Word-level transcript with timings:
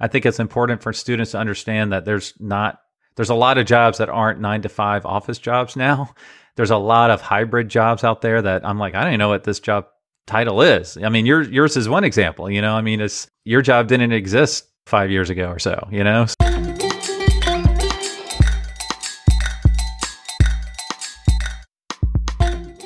I 0.00 0.06
think 0.06 0.26
it's 0.26 0.38
important 0.38 0.82
for 0.82 0.92
students 0.92 1.32
to 1.32 1.38
understand 1.38 1.92
that 1.92 2.04
there's 2.04 2.32
not 2.38 2.80
there's 3.16 3.30
a 3.30 3.34
lot 3.34 3.58
of 3.58 3.66
jobs 3.66 3.98
that 3.98 4.08
aren't 4.08 4.40
nine 4.40 4.62
to 4.62 4.68
five 4.68 5.04
office 5.04 5.38
jobs 5.38 5.76
now. 5.76 6.14
There's 6.54 6.70
a 6.70 6.76
lot 6.76 7.10
of 7.10 7.20
hybrid 7.20 7.68
jobs 7.68 8.02
out 8.02 8.20
there 8.20 8.42
that 8.42 8.66
I'm 8.66 8.78
like, 8.78 8.96
I 8.96 9.02
don't 9.02 9.10
even 9.10 9.18
know 9.20 9.28
what 9.28 9.44
this 9.44 9.60
job 9.60 9.86
title 10.26 10.60
is. 10.60 10.96
I 10.96 11.08
mean, 11.08 11.24
your 11.24 11.42
yours 11.42 11.76
is 11.76 11.88
one 11.88 12.02
example. 12.02 12.50
You 12.50 12.60
know, 12.60 12.74
I 12.74 12.80
mean, 12.80 13.00
it's 13.00 13.28
your 13.44 13.62
job 13.62 13.86
didn't 13.86 14.10
exist 14.10 14.66
five 14.86 15.10
years 15.10 15.30
ago 15.30 15.50
or 15.50 15.58
so. 15.58 15.86
You 15.90 16.02
know. 16.04 16.26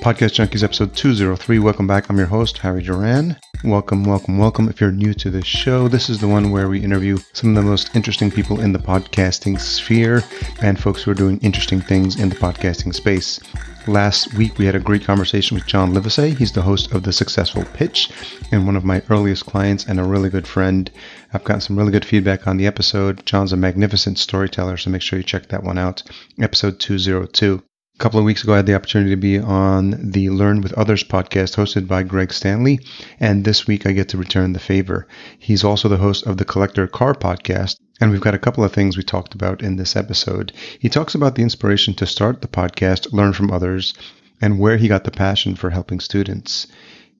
Podcast 0.02 0.34
Junkies 0.34 0.64
episode 0.64 0.96
203. 0.96 1.58
Welcome 1.60 1.86
back. 1.86 2.10
I'm 2.10 2.18
your 2.18 2.26
host, 2.26 2.58
Harry 2.58 2.82
Duran. 2.82 3.38
Welcome, 3.64 4.02
welcome, 4.02 4.38
welcome. 4.38 4.68
If 4.68 4.80
you're 4.80 4.90
new 4.90 5.14
to 5.14 5.30
this 5.30 5.46
show, 5.46 5.86
this 5.86 6.10
is 6.10 6.18
the 6.18 6.26
one 6.26 6.50
where 6.50 6.68
we 6.68 6.82
interview 6.82 7.18
some 7.32 7.50
of 7.50 7.54
the 7.62 7.70
most 7.70 7.94
interesting 7.94 8.28
people 8.28 8.60
in 8.60 8.72
the 8.72 8.80
podcasting 8.80 9.60
sphere 9.60 10.24
and 10.60 10.80
folks 10.80 11.04
who 11.04 11.12
are 11.12 11.14
doing 11.14 11.38
interesting 11.42 11.80
things 11.80 12.18
in 12.18 12.28
the 12.28 12.34
podcasting 12.34 12.92
space. 12.92 13.38
Last 13.86 14.34
week, 14.34 14.58
we 14.58 14.66
had 14.66 14.74
a 14.74 14.80
great 14.80 15.04
conversation 15.04 15.54
with 15.54 15.68
John 15.68 15.92
Livesay. 15.94 16.36
He's 16.36 16.50
the 16.50 16.62
host 16.62 16.90
of 16.90 17.04
The 17.04 17.12
Successful 17.12 17.64
Pitch 17.72 18.10
and 18.50 18.66
one 18.66 18.74
of 18.74 18.84
my 18.84 19.00
earliest 19.08 19.46
clients 19.46 19.86
and 19.86 20.00
a 20.00 20.04
really 20.04 20.28
good 20.28 20.48
friend. 20.48 20.90
I've 21.32 21.44
gotten 21.44 21.60
some 21.60 21.78
really 21.78 21.92
good 21.92 22.04
feedback 22.04 22.48
on 22.48 22.56
the 22.56 22.66
episode. 22.66 23.24
John's 23.26 23.52
a 23.52 23.56
magnificent 23.56 24.18
storyteller, 24.18 24.76
so 24.76 24.90
make 24.90 25.02
sure 25.02 25.20
you 25.20 25.24
check 25.24 25.46
that 25.50 25.62
one 25.62 25.78
out. 25.78 26.02
Episode 26.40 26.80
202. 26.80 27.62
A 27.94 27.98
couple 27.98 28.18
of 28.18 28.24
weeks 28.24 28.42
ago, 28.42 28.54
I 28.54 28.56
had 28.56 28.66
the 28.66 28.74
opportunity 28.74 29.10
to 29.10 29.16
be 29.16 29.38
on 29.38 30.10
the 30.10 30.30
Learn 30.30 30.62
with 30.62 30.72
Others 30.72 31.04
podcast 31.04 31.56
hosted 31.56 31.86
by 31.86 32.02
Greg 32.02 32.32
Stanley. 32.32 32.80
And 33.20 33.44
this 33.44 33.66
week, 33.66 33.86
I 33.86 33.92
get 33.92 34.08
to 34.08 34.16
return 34.16 34.54
the 34.54 34.58
favor. 34.58 35.06
He's 35.38 35.62
also 35.62 35.88
the 35.88 35.98
host 35.98 36.26
of 36.26 36.38
the 36.38 36.46
Collector 36.46 36.86
Car 36.86 37.14
podcast. 37.14 37.76
And 38.00 38.10
we've 38.10 38.22
got 38.22 38.34
a 38.34 38.38
couple 38.38 38.64
of 38.64 38.72
things 38.72 38.96
we 38.96 39.02
talked 39.02 39.34
about 39.34 39.62
in 39.62 39.76
this 39.76 39.94
episode. 39.94 40.52
He 40.78 40.88
talks 40.88 41.14
about 41.14 41.34
the 41.34 41.42
inspiration 41.42 41.92
to 41.94 42.06
start 42.06 42.40
the 42.40 42.48
podcast, 42.48 43.12
Learn 43.12 43.34
from 43.34 43.50
Others, 43.50 43.92
and 44.40 44.58
where 44.58 44.78
he 44.78 44.88
got 44.88 45.04
the 45.04 45.10
passion 45.10 45.54
for 45.54 45.68
helping 45.68 46.00
students. 46.00 46.68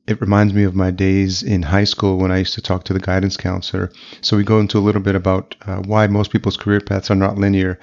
It 0.09 0.23
reminds 0.23 0.55
me 0.55 0.65
of 0.65 0.75
my 0.75 0.91
days 0.91 1.43
in 1.43 1.63
high 1.63 1.85
school 1.85 2.17
when 2.17 2.33
I 2.33 2.39
used 2.39 2.55
to 2.55 2.63
talk 2.63 2.85
to 2.85 2.95
the 2.95 2.99
guidance 2.99 3.37
counselor. 3.37 3.93
So 4.23 4.39
we 4.39 4.43
go 4.43 4.59
into 4.59 4.79
a 4.79 4.81
little 4.81 5.03
bit 5.03 5.17
about 5.17 5.55
uh, 5.67 5.83
why 5.83 6.07
most 6.07 6.33
people's 6.33 6.57
career 6.57 6.81
paths 6.81 7.11
are 7.11 7.15
not 7.15 7.37
linear 7.37 7.79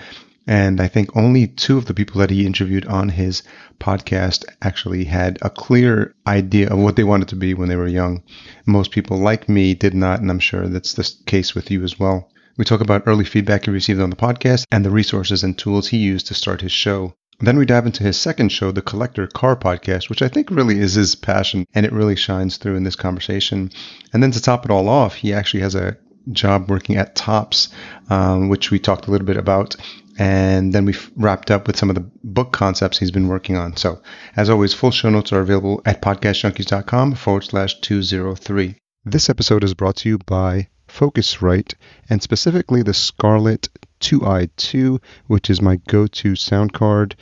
and 0.50 0.82
I 0.82 0.88
think 0.88 1.16
only 1.16 1.46
two 1.46 1.78
of 1.78 1.86
the 1.86 1.94
people 1.94 2.22
that 2.22 2.32
he 2.32 2.48
interviewed 2.48 2.88
on 2.88 3.10
his 3.10 3.44
podcast 3.80 4.46
actually 4.64 5.04
had 5.04 5.38
a 5.44 5.50
clear 5.52 6.16
idea 6.26 6.70
of 6.70 6.80
what 6.80 6.96
they 6.96 7.04
wanted 7.04 7.28
to 7.28 7.36
be 7.36 7.54
when 7.54 7.70
they 7.70 7.76
were 7.76 7.88
young. 7.88 8.24
Most 8.66 8.90
people, 8.90 9.18
like 9.18 9.48
me, 9.48 9.76
did 9.76 9.94
not, 9.94 10.22
and 10.22 10.32
I'm 10.32 10.40
sure 10.40 10.68
that's 10.68 10.94
the 10.94 11.08
case 11.28 11.54
with 11.54 11.70
you 11.70 11.84
as 11.84 12.00
well. 12.00 12.32
We 12.58 12.66
talk 12.66 12.82
about 12.82 13.04
early 13.06 13.26
feedback 13.26 13.66
he 13.66 13.72
received 13.72 14.02
on 14.02 14.10
the 14.10 14.16
podcast 14.16 14.66
and 14.72 14.84
the 14.84 14.90
resources 14.90 15.44
and 15.44 15.56
tools 15.56 15.90
he 15.90 15.98
used 15.98 16.26
to 16.28 16.34
start 16.34 16.62
his 16.62 16.72
show. 16.72 17.14
Then 17.40 17.60
we 17.60 17.68
dive 17.68 17.86
into 17.86 18.04
his 18.04 18.18
second 18.18 18.52
show, 18.52 18.72
the 18.72 18.82
Collector 18.82 19.28
Car 19.28 19.56
Podcast, 19.56 20.10
which 20.10 20.24
I 20.24 20.30
think 20.30 20.50
really 20.50 20.80
is 20.80 20.96
his 20.96 21.14
passion 21.14 21.68
and 21.76 21.86
it 21.86 21.94
really 21.94 22.16
shines 22.16 22.58
through 22.58 22.76
in 22.76 22.84
this 22.84 22.96
conversation. 22.96 23.70
And 24.14 24.24
then 24.24 24.32
to 24.32 24.42
top 24.42 24.66
it 24.66 24.72
all 24.72 24.90
off, 24.90 25.14
he 25.14 25.32
actually 25.32 25.62
has 25.62 25.76
a 25.76 25.96
job 26.32 26.70
working 26.70 26.98
at 26.98 27.16
Topps, 27.16 27.70
um, 28.10 28.50
which 28.50 28.72
we 28.72 28.80
talked 28.80 29.08
a 29.08 29.12
little 29.12 29.28
bit 29.28 29.38
about. 29.38 29.76
And 30.18 30.74
then 30.74 30.84
we've 30.84 31.10
wrapped 31.16 31.50
up 31.50 31.66
with 31.66 31.78
some 31.78 31.90
of 31.90 31.96
the 31.96 32.10
book 32.24 32.52
concepts 32.52 32.98
he's 32.98 33.12
been 33.12 33.30
working 33.30 33.56
on. 33.56 33.78
So, 33.78 34.02
as 34.36 34.50
always, 34.50 34.74
full 34.74 34.92
show 34.92 35.10
notes 35.10 35.32
are 35.32 35.40
available 35.40 35.82
at 35.86 36.02
podcastjunkies.com 36.02 37.16
forward 37.16 37.46
slash 37.46 37.80
203. 37.80 38.76
This 39.06 39.30
episode 39.30 39.64
is 39.64 39.74
brought 39.74 39.96
to 39.98 40.10
you 40.10 40.18
by 40.18 40.68
Focusrite 40.90 41.76
and 42.10 42.22
specifically 42.22 42.84
the 42.84 42.94
Scarlett 42.94 43.70
2i2, 44.02 45.02
which 45.28 45.50
is 45.50 45.62
my 45.62 45.78
go 45.88 46.06
to 46.08 46.36
sound 46.36 46.74
card. 46.74 47.16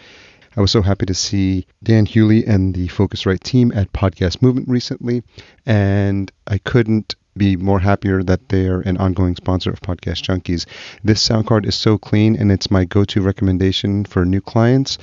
I 0.55 0.61
was 0.61 0.71
so 0.71 0.81
happy 0.81 1.05
to 1.05 1.13
see 1.13 1.67
Dan 1.83 2.07
Hewley 2.07 2.47
and 2.47 2.73
the 2.73 2.87
Focusrite 2.87 3.41
team 3.41 3.71
at 3.75 3.93
Podcast 3.93 4.41
Movement 4.41 4.67
recently, 4.67 5.21
and 5.67 6.31
I 6.47 6.57
couldn't 6.57 7.15
be 7.37 7.55
more 7.55 7.79
happier 7.79 8.23
that 8.23 8.49
they're 8.49 8.81
an 8.81 8.97
ongoing 8.97 9.35
sponsor 9.35 9.69
of 9.69 9.81
Podcast 9.81 10.23
Junkies. 10.23 10.65
This 11.03 11.21
sound 11.21 11.47
card 11.47 11.65
is 11.65 11.75
so 11.75 11.97
clean 11.97 12.35
and 12.35 12.51
it's 12.51 12.71
my 12.71 12.85
go 12.85 13.05
to 13.05 13.21
recommendation 13.21 14.05
for 14.05 14.25
new 14.25 14.41
clients. 14.41 14.97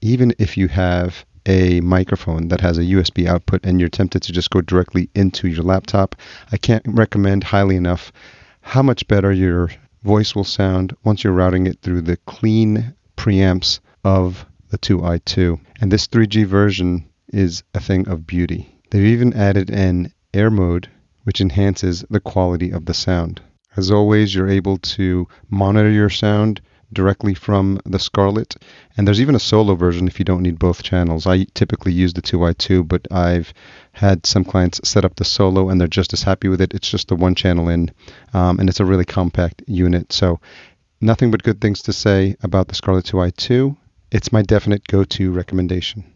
Even 0.00 0.32
if 0.38 0.56
you 0.56 0.68
have 0.68 1.24
a 1.46 1.80
microphone 1.80 2.48
that 2.48 2.60
has 2.60 2.78
a 2.78 2.82
USB 2.82 3.26
output 3.26 3.64
and 3.64 3.80
you're 3.80 3.88
tempted 3.88 4.22
to 4.22 4.32
just 4.32 4.50
go 4.50 4.60
directly 4.60 5.10
into 5.14 5.48
your 5.48 5.64
laptop, 5.64 6.14
I 6.52 6.56
can't 6.56 6.84
recommend 6.86 7.44
highly 7.44 7.76
enough 7.76 8.12
how 8.60 8.82
much 8.82 9.08
better 9.08 9.32
your 9.32 9.70
voice 10.02 10.34
will 10.34 10.44
sound 10.44 10.96
once 11.04 11.24
you're 11.24 11.32
routing 11.32 11.66
it 11.66 11.80
through 11.82 12.02
the 12.02 12.16
clean 12.18 12.94
preamps 13.16 13.80
of 14.04 14.46
the 14.70 14.78
2i2. 14.78 15.60
And 15.80 15.90
this 15.90 16.06
3G 16.06 16.46
version 16.46 17.08
is 17.32 17.62
a 17.74 17.80
thing 17.80 18.08
of 18.08 18.26
beauty. 18.26 18.78
They've 18.90 19.04
even 19.04 19.32
added 19.34 19.70
an 19.70 20.12
air 20.32 20.50
mode 20.50 20.88
which 21.30 21.40
enhances 21.40 22.04
the 22.10 22.18
quality 22.18 22.72
of 22.72 22.86
the 22.86 22.92
sound. 22.92 23.40
As 23.76 23.88
always, 23.88 24.34
you're 24.34 24.48
able 24.48 24.78
to 24.78 25.28
monitor 25.48 25.88
your 25.88 26.10
sound 26.10 26.60
directly 26.92 27.34
from 27.34 27.80
the 27.84 28.00
Scarlett, 28.00 28.56
and 28.96 29.06
there's 29.06 29.20
even 29.20 29.36
a 29.36 29.38
solo 29.38 29.76
version 29.76 30.08
if 30.08 30.18
you 30.18 30.24
don't 30.24 30.42
need 30.42 30.58
both 30.58 30.82
channels. 30.82 31.28
I 31.28 31.44
typically 31.54 31.92
use 31.92 32.14
the 32.14 32.20
2i2, 32.20 32.88
but 32.88 33.06
I've 33.12 33.54
had 33.92 34.26
some 34.26 34.42
clients 34.42 34.80
set 34.82 35.04
up 35.04 35.14
the 35.14 35.24
solo 35.24 35.68
and 35.68 35.80
they're 35.80 35.86
just 35.86 36.12
as 36.12 36.24
happy 36.24 36.48
with 36.48 36.60
it. 36.60 36.74
It's 36.74 36.90
just 36.90 37.06
the 37.06 37.14
one 37.14 37.36
channel 37.36 37.68
in, 37.68 37.92
um, 38.34 38.58
and 38.58 38.68
it's 38.68 38.80
a 38.80 38.84
really 38.84 39.04
compact 39.04 39.62
unit. 39.68 40.12
So, 40.12 40.40
nothing 41.00 41.30
but 41.30 41.44
good 41.44 41.60
things 41.60 41.82
to 41.82 41.92
say 41.92 42.34
about 42.42 42.66
the 42.66 42.74
Scarlett 42.74 43.04
2i2. 43.04 43.76
It's 44.10 44.32
my 44.32 44.42
definite 44.42 44.84
go 44.88 45.04
to 45.04 45.30
recommendation. 45.30 46.12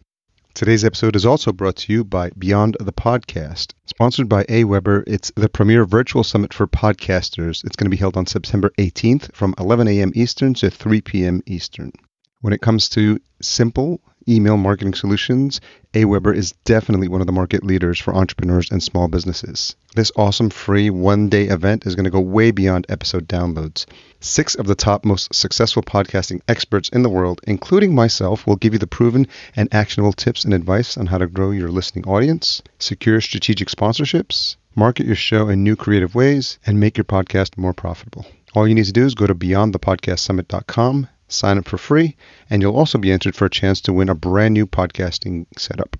Today's 0.55 0.85
episode 0.85 1.17
is 1.17 1.25
also 1.25 1.51
brought 1.51 1.75
to 1.75 1.91
you 1.91 2.05
by 2.05 2.29
Beyond 2.29 2.77
the 2.79 2.93
Podcast. 2.93 3.73
Sponsored 3.87 4.29
by 4.29 4.45
AWeber, 4.45 5.03
it's 5.05 5.29
the 5.35 5.49
premier 5.49 5.83
virtual 5.83 6.23
summit 6.23 6.53
for 6.53 6.65
podcasters. 6.65 7.65
It's 7.65 7.75
going 7.75 7.87
to 7.87 7.89
be 7.89 7.97
held 7.97 8.15
on 8.15 8.25
September 8.25 8.71
18th 8.77 9.35
from 9.35 9.53
11 9.59 9.89
a.m. 9.89 10.13
Eastern 10.15 10.53
to 10.53 10.69
3 10.69 11.01
p.m. 11.01 11.41
Eastern. 11.45 11.91
When 12.39 12.53
it 12.53 12.61
comes 12.61 12.87
to 12.91 13.19
simple 13.41 13.99
email 14.27 14.57
marketing 14.57 14.93
solutions, 14.93 15.61
AWeber 15.93 16.35
is 16.35 16.51
definitely 16.63 17.07
one 17.07 17.21
of 17.21 17.27
the 17.27 17.33
market 17.33 17.63
leaders 17.63 17.99
for 17.99 18.15
entrepreneurs 18.15 18.71
and 18.71 18.81
small 18.81 19.07
businesses. 19.07 19.75
This 19.95 20.11
awesome 20.15 20.49
free 20.49 20.89
one 20.89 21.29
day 21.29 21.45
event 21.45 21.85
is 21.85 21.95
going 21.95 22.05
to 22.05 22.09
go 22.09 22.19
way 22.19 22.51
beyond 22.51 22.85
episode 22.89 23.27
downloads. 23.27 23.85
Six 24.19 24.55
of 24.55 24.67
the 24.67 24.75
top 24.75 25.05
most 25.05 25.33
successful 25.33 25.83
podcasting 25.83 26.41
experts 26.47 26.89
in 26.89 27.03
the 27.03 27.09
world, 27.09 27.41
including 27.47 27.93
myself, 27.93 28.47
will 28.47 28.55
give 28.55 28.73
you 28.73 28.79
the 28.79 28.87
proven 28.87 29.27
and 29.55 29.73
actionable 29.73 30.13
tips 30.13 30.43
and 30.43 30.53
advice 30.53 30.97
on 30.97 31.05
how 31.05 31.17
to 31.17 31.27
grow 31.27 31.51
your 31.51 31.69
listening 31.69 32.05
audience, 32.07 32.61
secure 32.79 33.21
strategic 33.21 33.69
sponsorships, 33.69 34.55
market 34.75 35.05
your 35.05 35.15
show 35.15 35.47
in 35.49 35.63
new 35.63 35.75
creative 35.75 36.15
ways, 36.15 36.59
and 36.65 36.79
make 36.79 36.97
your 36.97 37.05
podcast 37.05 37.57
more 37.57 37.73
profitable. 37.73 38.25
All 38.55 38.67
you 38.67 38.75
need 38.75 38.85
to 38.85 38.93
do 38.93 39.05
is 39.05 39.15
go 39.15 39.27
to 39.27 39.35
beyondthepodcastsummit.com 39.35 41.09
Sign 41.27 41.57
up 41.57 41.67
for 41.67 41.77
free, 41.77 42.15
and 42.49 42.61
you'll 42.61 42.77
also 42.77 42.97
be 42.97 43.11
entered 43.11 43.35
for 43.35 43.45
a 43.45 43.49
chance 43.49 43.81
to 43.81 43.93
win 43.93 44.09
a 44.09 44.15
brand 44.15 44.53
new 44.53 44.67
podcasting 44.67 45.45
setup. 45.57 45.97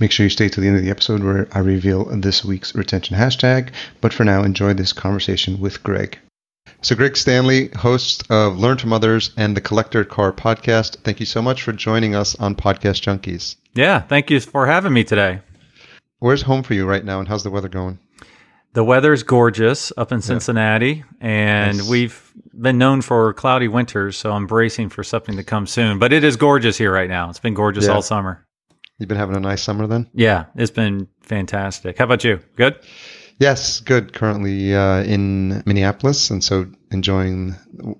Make 0.00 0.12
sure 0.12 0.24
you 0.24 0.30
stay 0.30 0.48
to 0.48 0.60
the 0.60 0.68
end 0.68 0.76
of 0.76 0.84
the 0.84 0.90
episode 0.90 1.24
where 1.24 1.48
I 1.52 1.58
reveal 1.58 2.04
this 2.04 2.44
week's 2.44 2.74
retention 2.74 3.16
hashtag. 3.16 3.70
But 4.00 4.12
for 4.12 4.24
now, 4.24 4.44
enjoy 4.44 4.74
this 4.74 4.92
conversation 4.92 5.58
with 5.58 5.82
Greg. 5.82 6.18
So, 6.82 6.94
Greg 6.94 7.16
Stanley, 7.16 7.68
host 7.68 8.30
of 8.30 8.58
Learn 8.58 8.78
from 8.78 8.92
Others 8.92 9.32
and 9.36 9.56
the 9.56 9.60
Collector 9.60 10.04
Car 10.04 10.32
podcast, 10.32 10.98
thank 11.02 11.18
you 11.18 11.26
so 11.26 11.42
much 11.42 11.62
for 11.62 11.72
joining 11.72 12.14
us 12.14 12.36
on 12.36 12.54
Podcast 12.54 13.02
Junkies. 13.02 13.56
Yeah, 13.74 14.00
thank 14.02 14.30
you 14.30 14.38
for 14.38 14.66
having 14.66 14.92
me 14.92 15.02
today. 15.02 15.40
Where's 16.20 16.42
home 16.42 16.62
for 16.62 16.74
you 16.74 16.86
right 16.86 17.04
now, 17.04 17.18
and 17.18 17.26
how's 17.26 17.42
the 17.42 17.50
weather 17.50 17.68
going? 17.68 17.98
The 18.74 18.84
weather's 18.84 19.22
gorgeous 19.22 19.92
up 19.96 20.12
in 20.12 20.20
Cincinnati, 20.20 21.04
yeah. 21.20 21.26
and 21.26 21.78
nice. 21.78 21.88
we've 21.88 22.32
been 22.60 22.78
known 22.78 23.00
for 23.02 23.32
cloudy 23.32 23.68
winters, 23.68 24.16
so 24.16 24.32
I'm 24.32 24.46
bracing 24.46 24.90
for 24.90 25.02
something 25.02 25.36
to 25.36 25.44
come 25.44 25.66
soon. 25.66 25.98
But 25.98 26.12
it 26.12 26.22
is 26.22 26.36
gorgeous 26.36 26.76
here 26.76 26.92
right 26.92 27.08
now. 27.08 27.30
It's 27.30 27.38
been 27.38 27.54
gorgeous 27.54 27.86
yeah. 27.86 27.92
all 27.92 28.02
summer. 28.02 28.46
You've 28.98 29.08
been 29.08 29.18
having 29.18 29.36
a 29.36 29.40
nice 29.40 29.62
summer 29.62 29.86
then? 29.86 30.10
Yeah, 30.12 30.46
it's 30.56 30.70
been 30.70 31.08
fantastic. 31.22 31.98
How 31.98 32.04
about 32.04 32.24
you? 32.24 32.40
Good? 32.56 32.78
Yes, 33.38 33.80
good. 33.80 34.12
Currently 34.12 34.74
uh, 34.74 35.02
in 35.04 35.62
Minneapolis, 35.64 36.30
and 36.30 36.42
so 36.42 36.66
enjoying 36.90 37.54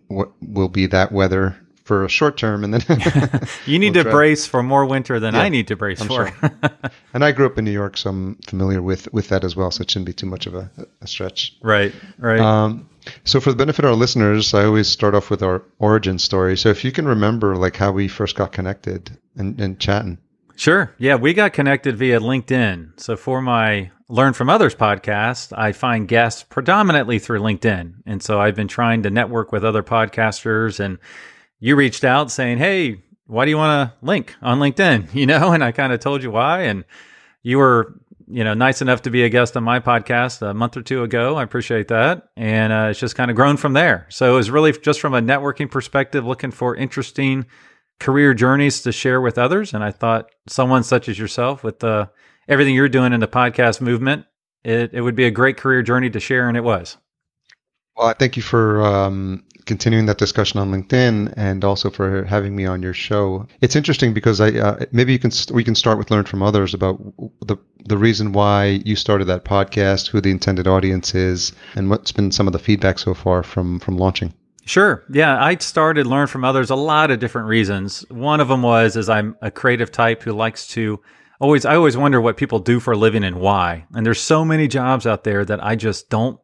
what 0.09 0.33
will 0.43 0.69
be 0.69 0.87
that 0.87 1.13
weather 1.13 1.57
for 1.89 2.05
a 2.05 2.09
short 2.09 2.37
term, 2.37 2.63
and 2.63 2.75
then 2.75 2.83
you 3.67 3.79
need 3.79 3.95
we'll 3.95 4.05
to 4.05 4.11
try. 4.11 4.13
brace 4.13 4.47
for 4.47 4.63
more 4.63 4.85
winter 4.85 5.19
than 5.19 5.35
yeah, 5.35 5.41
I 5.41 5.49
need 5.49 5.69
to 5.69 5.77
brace 5.77 6.03
I'm 6.03 6.07
for. 6.07 6.29
Sure. 6.29 6.51
and 7.15 7.25
I 7.25 7.33
grew 7.33 7.47
up 7.47 7.57
in 7.57 7.65
New 7.65 7.73
York, 7.73 7.97
so 7.97 8.11
I'm 8.11 8.37
familiar 8.47 8.83
with 8.83 9.11
with 9.13 9.29
that 9.31 9.43
as 9.43 9.57
well. 9.57 9.71
So 9.71 9.81
it 9.81 9.91
shouldn't 9.91 10.07
be 10.07 10.13
too 10.13 10.27
much 10.27 10.47
of 10.47 10.55
a, 10.55 10.71
a 11.01 11.07
stretch. 11.07 11.57
Right, 11.63 11.95
right. 12.19 12.41
Um, 12.41 12.89
so 13.25 13.41
for 13.41 13.51
the 13.51 13.57
benefit 13.57 13.87
of 13.87 13.91
our 13.91 13.97
listeners, 13.97 14.53
I 14.53 14.65
always 14.67 14.87
start 14.87 15.15
off 15.15 15.31
with 15.31 15.43
our 15.43 15.63
origin 15.79 16.19
story. 16.19 16.59
So 16.59 16.69
if 16.69 16.85
you 16.85 16.93
can 16.93 17.09
remember, 17.09 17.57
like 17.57 17.75
how 17.77 17.91
we 17.91 18.07
first 18.07 18.37
got 18.37 18.53
connected 18.53 19.19
and, 19.35 19.59
and 19.59 19.81
chatting. 19.81 20.19
Sure. 20.57 20.93
Yeah, 20.99 21.15
we 21.15 21.33
got 21.33 21.55
connected 21.55 21.97
via 21.97 22.21
LinkedIn. 22.21 23.01
So 23.01 23.17
for 23.17 23.41
my 23.41 23.93
Learn 24.09 24.35
from 24.35 24.51
Others 24.51 24.75
podcast, 24.75 25.57
I 25.57 25.73
find 25.73 26.07
guests 26.07 26.43
predominantly 26.43 27.19
through 27.19 27.41
LinkedIn. 27.41 27.95
And 28.05 28.23
so 28.23 28.41
I've 28.41 28.57
been 28.57 28.69
trying 28.69 29.05
to 29.05 29.11
network 29.11 29.53
with 29.53 29.65
other 29.65 29.83
podcasters 29.83 30.81
and 30.81 30.99
you 31.61 31.77
reached 31.77 32.05
out 32.05 32.31
saying, 32.31 32.59
Hey, 32.59 33.03
why 33.27 33.45
do 33.45 33.51
you 33.51 33.57
want 33.57 33.91
to 33.91 34.07
link 34.07 34.35
on 34.43 34.59
LinkedIn? 34.59 35.15
You 35.15 35.27
know, 35.27 35.53
and 35.53 35.63
I 35.63 35.73
kind 35.73 35.93
of 35.93 36.01
told 36.01 36.23
you 36.23 36.31
why. 36.31 36.63
And 36.63 36.85
you 37.43 37.59
were, 37.59 38.01
you 38.27 38.45
know, 38.45 38.55
nice 38.55 38.83
enough 38.83 39.03
to 39.03 39.11
be 39.11 39.25
a 39.25 39.29
guest 39.29 39.57
on 39.57 39.65
my 39.65 39.81
podcast 39.81 40.43
a 40.43 40.55
month 40.55 40.77
or 40.77 40.83
two 40.83 41.03
ago. 41.03 41.37
I 41.37 41.43
appreciate 41.43 41.89
that. 41.89 42.29
And 42.37 42.73
uh, 42.73 42.89
it's 42.91 43.01
just 43.01 43.17
kind 43.17 43.31
of 43.31 43.37
grown 43.37 43.57
from 43.57 43.73
there. 43.73 44.07
So 44.11 44.33
it 44.33 44.37
was 44.37 44.51
really 44.51 44.73
just 44.73 45.01
from 45.01 45.15
a 45.15 45.21
networking 45.21 45.71
perspective, 45.71 46.25
looking 46.25 46.51
for 46.51 46.75
interesting 46.75 47.47
career 48.01 48.33
journeys 48.35 48.83
to 48.83 48.93
share 48.93 49.21
with 49.21 49.39
others. 49.39 49.75
And 49.75 49.83
I 49.83 49.91
thought 49.91 50.31
someone 50.47 50.83
such 50.83 51.09
as 51.09 51.19
yourself, 51.19 51.65
with 51.65 51.83
uh, 51.83 52.07
everything 52.49 52.75
you're 52.75 52.89
doing 52.89 53.13
in 53.13 53.21
the 53.21 53.29
podcast 53.29 53.81
movement, 53.81 54.25
it, 54.65 54.91
it 54.93 55.01
would 55.01 55.17
be 55.17 55.25
a 55.25 55.31
great 55.31 55.57
career 55.57 55.83
journey 55.83 56.11
to 56.11 56.21
share. 56.21 56.49
And 56.49 56.57
it 56.57 56.65
was. 56.65 56.97
Well, 57.97 58.07
I 58.07 58.15
thank 58.15 58.37
you 58.37 58.43
for 58.43 58.83
um, 58.85 59.45
continuing 59.69 60.07
that 60.07 60.19
discussion 60.19 60.59
on 60.59 60.73
LinkedIn 60.73 61.33
and 61.37 61.65
also 61.65 61.91
for 61.91 62.25
having 62.25 62.57
me 62.57 62.67
on 62.67 62.83
your 62.83 62.95
show. 62.95 63.47
It's 63.61 63.77
interesting 63.77 64.13
because 64.13 64.41
I 64.41 64.49
uh, 64.49 64.87
maybe 64.91 65.13
you 65.13 65.21
can 65.21 65.31
we 65.53 65.63
can 65.63 65.77
start 65.77 65.99
with 65.99 66.11
learn 66.11 66.25
from 66.25 66.43
others 66.43 66.75
about 66.75 66.99
the 67.47 67.57
the 67.85 67.97
reason 67.97 68.33
why 68.33 68.81
you 68.85 68.97
started 68.97 69.27
that 69.27 69.45
podcast, 69.45 70.09
who 70.09 70.21
the 70.21 70.31
intended 70.31 70.67
audience 70.67 71.15
is, 71.15 71.53
and 71.77 71.89
what's 71.89 72.11
been 72.11 72.33
some 72.33 72.49
of 72.49 72.53
the 72.53 72.59
feedback 72.59 72.99
so 72.99 73.15
far 73.15 73.45
from 73.45 73.79
from 73.79 73.97
launching. 73.97 74.35
Sure. 74.65 75.05
Yeah, 75.11 75.43
I 75.43 75.57
started 75.57 76.07
learn 76.07 76.27
from 76.27 76.45
others 76.45 76.69
a 76.69 76.75
lot 76.75 77.11
of 77.11 77.21
different 77.21 77.49
reasons. 77.49 78.05
One 78.11 78.41
of 78.41 78.49
them 78.49 78.63
was 78.63 78.97
is 78.97 79.09
I'm 79.09 79.37
a 79.41 79.51
creative 79.51 79.93
type 79.93 80.23
who 80.23 80.33
likes 80.33 80.67
to 80.69 81.01
always 81.41 81.65
I 81.65 81.77
always 81.77 81.97
wonder 81.97 82.21
what 82.21 82.37
people 82.37 82.59
do 82.59 82.81
for 82.81 82.93
a 82.93 82.97
living 82.97 83.25
and 83.25 83.37
why. 83.37 83.87
And 83.95 84.05
there's 84.05 84.21
so 84.21 84.45
many 84.45 84.69
jobs 84.69 85.07
out 85.07 85.25
there 85.25 85.45
that 85.45 85.65
I 85.65 85.77
just 85.77 86.11
don't 86.11 86.39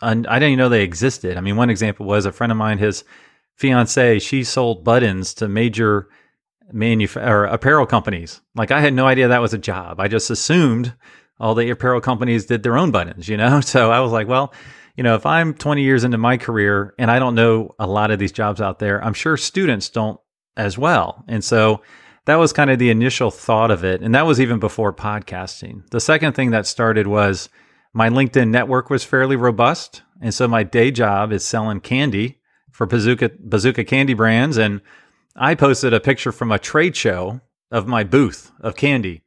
I 0.00 0.14
didn't 0.14 0.42
even 0.42 0.58
know 0.58 0.68
they 0.68 0.82
existed. 0.82 1.36
I 1.36 1.40
mean, 1.40 1.56
one 1.56 1.70
example 1.70 2.06
was 2.06 2.26
a 2.26 2.32
friend 2.32 2.52
of 2.52 2.58
mine 2.58 2.78
his 2.78 3.04
fiance, 3.56 4.18
she 4.18 4.44
sold 4.44 4.84
buttons 4.84 5.34
to 5.34 5.48
major 5.48 6.08
manuf- 6.72 7.16
or 7.16 7.44
apparel 7.44 7.86
companies. 7.86 8.40
Like 8.54 8.70
I 8.70 8.80
had 8.80 8.94
no 8.94 9.06
idea 9.06 9.28
that 9.28 9.40
was 9.40 9.54
a 9.54 9.58
job. 9.58 9.98
I 10.00 10.08
just 10.08 10.30
assumed 10.30 10.94
all 11.40 11.54
the 11.54 11.70
apparel 11.70 12.00
companies 12.00 12.46
did 12.46 12.62
their 12.62 12.76
own 12.78 12.90
buttons, 12.90 13.28
you 13.28 13.36
know? 13.36 13.60
So 13.66 13.90
I 13.90 14.00
was 14.00 14.12
like, 14.12 14.28
well, 14.28 14.52
you 14.96 15.02
know, 15.02 15.14
if 15.14 15.26
I'm 15.26 15.54
20 15.54 15.82
years 15.82 16.04
into 16.04 16.18
my 16.18 16.36
career 16.36 16.94
and 16.98 17.10
I 17.10 17.18
don't 17.18 17.34
know 17.34 17.74
a 17.78 17.86
lot 17.86 18.10
of 18.10 18.18
these 18.18 18.32
jobs 18.32 18.60
out 18.60 18.78
there, 18.78 19.02
I'm 19.02 19.14
sure 19.14 19.36
students 19.36 19.90
don't 19.90 20.18
as 20.56 20.78
well. 20.78 21.24
And 21.28 21.44
so 21.44 21.82
that 22.24 22.36
was 22.36 22.52
kind 22.52 22.70
of 22.70 22.78
the 22.78 22.90
initial 22.90 23.30
thought 23.30 23.70
of 23.70 23.84
it. 23.84 24.00
And 24.00 24.14
that 24.14 24.26
was 24.26 24.40
even 24.40 24.58
before 24.58 24.92
podcasting. 24.92 25.88
The 25.90 26.00
second 26.00 26.32
thing 26.32 26.50
that 26.50 26.66
started 26.66 27.06
was 27.06 27.48
my 27.96 28.10
LinkedIn 28.10 28.50
network 28.50 28.90
was 28.90 29.04
fairly 29.04 29.36
robust. 29.36 30.02
And 30.20 30.34
so 30.34 30.46
my 30.46 30.64
day 30.64 30.90
job 30.90 31.32
is 31.32 31.46
selling 31.46 31.80
candy 31.80 32.38
for 32.70 32.84
Bazooka, 32.84 33.30
Bazooka 33.40 33.84
candy 33.84 34.12
brands. 34.12 34.58
And 34.58 34.82
I 35.34 35.54
posted 35.54 35.94
a 35.94 36.00
picture 36.00 36.30
from 36.30 36.52
a 36.52 36.58
trade 36.58 36.94
show 36.94 37.40
of 37.70 37.86
my 37.86 38.04
booth 38.04 38.52
of 38.60 38.76
candy. 38.76 39.22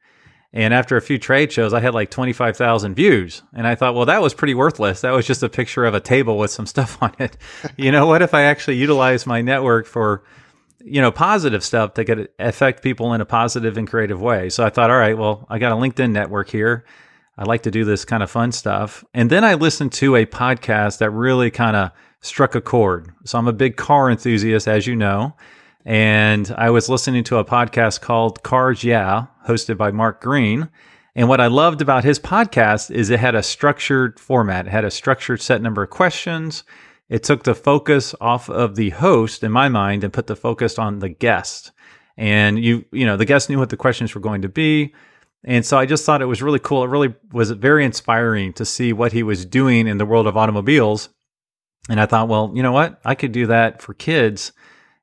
And 0.52 0.72
after 0.72 0.96
a 0.96 1.02
few 1.02 1.18
trade 1.18 1.50
shows, 1.50 1.74
I 1.74 1.80
had 1.80 1.94
like 1.94 2.12
25,000 2.12 2.94
views. 2.94 3.42
And 3.52 3.66
I 3.66 3.74
thought, 3.74 3.96
well, 3.96 4.06
that 4.06 4.22
was 4.22 4.34
pretty 4.34 4.54
worthless. 4.54 5.00
That 5.00 5.14
was 5.14 5.26
just 5.26 5.42
a 5.42 5.48
picture 5.48 5.84
of 5.84 5.94
a 5.94 6.00
table 6.00 6.38
with 6.38 6.52
some 6.52 6.66
stuff 6.66 6.96
on 7.02 7.12
it. 7.18 7.36
you 7.76 7.90
know, 7.90 8.06
what 8.06 8.22
if 8.22 8.34
I 8.34 8.42
actually 8.42 8.76
utilize 8.76 9.26
my 9.26 9.42
network 9.42 9.88
for, 9.88 10.22
you 10.78 11.00
know, 11.00 11.10
positive 11.10 11.64
stuff 11.64 11.94
that 11.94 12.04
could 12.04 12.28
affect 12.38 12.84
people 12.84 13.14
in 13.14 13.20
a 13.20 13.26
positive 13.26 13.76
and 13.76 13.90
creative 13.90 14.22
way? 14.22 14.48
So 14.48 14.64
I 14.64 14.70
thought, 14.70 14.90
all 14.90 14.98
right, 14.98 15.18
well, 15.18 15.44
I 15.48 15.58
got 15.58 15.72
a 15.72 15.74
LinkedIn 15.74 16.12
network 16.12 16.50
here. 16.50 16.84
I 17.40 17.44
like 17.44 17.62
to 17.62 17.70
do 17.70 17.86
this 17.86 18.04
kind 18.04 18.22
of 18.22 18.30
fun 18.30 18.52
stuff. 18.52 19.02
And 19.14 19.30
then 19.30 19.44
I 19.44 19.54
listened 19.54 19.92
to 19.92 20.14
a 20.14 20.26
podcast 20.26 20.98
that 20.98 21.08
really 21.08 21.50
kind 21.50 21.74
of 21.74 21.90
struck 22.20 22.54
a 22.54 22.60
chord. 22.60 23.14
So 23.24 23.38
I'm 23.38 23.48
a 23.48 23.54
big 23.54 23.78
car 23.78 24.10
enthusiast, 24.10 24.68
as 24.68 24.86
you 24.86 24.94
know. 24.94 25.34
And 25.86 26.54
I 26.58 26.68
was 26.68 26.90
listening 26.90 27.24
to 27.24 27.38
a 27.38 27.44
podcast 27.46 28.02
called 28.02 28.42
Cars 28.42 28.84
Yeah, 28.84 29.28
hosted 29.48 29.78
by 29.78 29.90
Mark 29.90 30.20
Green. 30.20 30.68
And 31.14 31.30
what 31.30 31.40
I 31.40 31.46
loved 31.46 31.80
about 31.80 32.04
his 32.04 32.18
podcast 32.18 32.90
is 32.90 33.08
it 33.08 33.18
had 33.18 33.34
a 33.34 33.42
structured 33.42 34.20
format. 34.20 34.66
It 34.66 34.70
had 34.70 34.84
a 34.84 34.90
structured 34.90 35.40
set 35.40 35.62
number 35.62 35.82
of 35.82 35.88
questions. 35.88 36.62
It 37.08 37.22
took 37.22 37.44
the 37.44 37.54
focus 37.54 38.14
off 38.20 38.50
of 38.50 38.76
the 38.76 38.90
host 38.90 39.42
in 39.42 39.50
my 39.50 39.70
mind 39.70 40.04
and 40.04 40.12
put 40.12 40.26
the 40.26 40.36
focus 40.36 40.78
on 40.78 40.98
the 40.98 41.08
guest. 41.08 41.72
And 42.18 42.62
you, 42.62 42.84
you 42.92 43.06
know, 43.06 43.16
the 43.16 43.24
guest 43.24 43.48
knew 43.48 43.58
what 43.58 43.70
the 43.70 43.78
questions 43.78 44.14
were 44.14 44.20
going 44.20 44.42
to 44.42 44.50
be. 44.50 44.92
And 45.44 45.64
so 45.64 45.78
I 45.78 45.86
just 45.86 46.04
thought 46.04 46.22
it 46.22 46.26
was 46.26 46.42
really 46.42 46.58
cool. 46.58 46.84
It 46.84 46.88
really 46.88 47.14
was 47.32 47.50
very 47.50 47.84
inspiring 47.84 48.52
to 48.54 48.64
see 48.64 48.92
what 48.92 49.12
he 49.12 49.22
was 49.22 49.46
doing 49.46 49.86
in 49.86 49.98
the 49.98 50.06
world 50.06 50.26
of 50.26 50.36
automobiles. 50.36 51.08
And 51.88 52.00
I 52.00 52.06
thought, 52.06 52.28
well, 52.28 52.52
you 52.54 52.62
know 52.62 52.72
what? 52.72 53.00
I 53.04 53.14
could 53.14 53.32
do 53.32 53.46
that 53.46 53.80
for 53.80 53.94
kids 53.94 54.52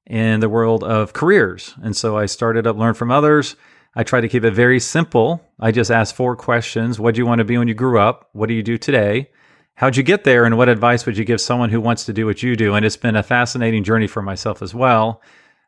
in 0.06 0.40
the 0.40 0.50
world 0.50 0.84
of 0.84 1.14
careers. 1.14 1.74
And 1.82 1.96
so 1.96 2.18
I 2.18 2.28
started 2.28 2.68
up 2.68 2.78
Learn 2.78 2.94
from 2.94 3.12
Others. 3.12 3.56
I 3.96 4.04
try 4.04 4.22
to 4.22 4.30
keep 4.30 4.44
it 4.44 4.52
very 4.52 4.80
simple. 4.80 5.44
I 5.60 5.72
just 5.72 5.90
ask 5.90 6.14
four 6.14 6.36
questions. 6.36 7.00
What 7.00 7.16
do 7.16 7.20
you 7.20 7.26
want 7.26 7.40
to 7.40 7.46
be 7.46 7.58
when 7.58 7.68
you 7.68 7.74
grew 7.74 8.00
up? 8.00 8.30
What 8.34 8.48
do 8.48 8.54
you 8.54 8.62
do 8.62 8.78
today? 8.78 9.32
How'd 9.74 9.98
you 9.98 10.04
get 10.04 10.24
there? 10.24 10.46
And 10.46 10.58
what 10.58 10.70
advice 10.70 11.06
would 11.06 11.18
you 11.18 11.26
give 11.26 11.42
someone 11.42 11.72
who 11.72 11.82
wants 11.82 12.06
to 12.06 12.14
do 12.14 12.28
what 12.28 12.44
you 12.44 12.56
do? 12.56 12.76
And 12.76 12.86
it's 12.86 12.98
been 12.98 13.16
a 13.16 13.24
fascinating 13.24 13.84
journey 13.84 14.08
for 14.08 14.22
myself 14.22 14.62
as 14.62 14.74
well, 14.74 15.22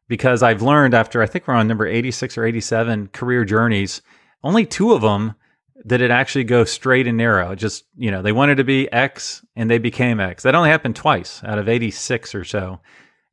because 0.08 0.44
I've 0.44 0.62
learned 0.62 0.94
after 0.94 1.24
I 1.24 1.26
think 1.26 1.48
we're 1.48 1.56
on 1.56 1.68
number 1.68 1.88
86 1.88 2.38
or 2.38 2.46
87 2.46 3.08
career 3.08 3.46
journeys, 3.46 4.02
only 4.44 4.66
two 4.66 4.94
of 4.94 5.02
them 5.02 5.36
did 5.86 6.02
it 6.02 6.12
actually 6.12 6.44
go 6.44 6.66
straight 6.66 7.08
and 7.08 7.18
narrow. 7.18 7.56
Just, 7.56 7.86
you 7.98 8.12
know, 8.12 8.22
they 8.22 8.32
wanted 8.32 8.56
to 8.56 8.64
be 8.64 8.92
X 8.92 9.44
and 9.56 9.70
they 9.70 9.78
became 9.78 10.20
X. 10.20 10.44
That 10.44 10.56
only 10.56 10.70
happened 10.70 10.96
twice 10.96 11.42
out 11.44 11.58
of 11.58 11.70
86 11.70 12.36
or 12.36 12.44
so. 12.44 12.80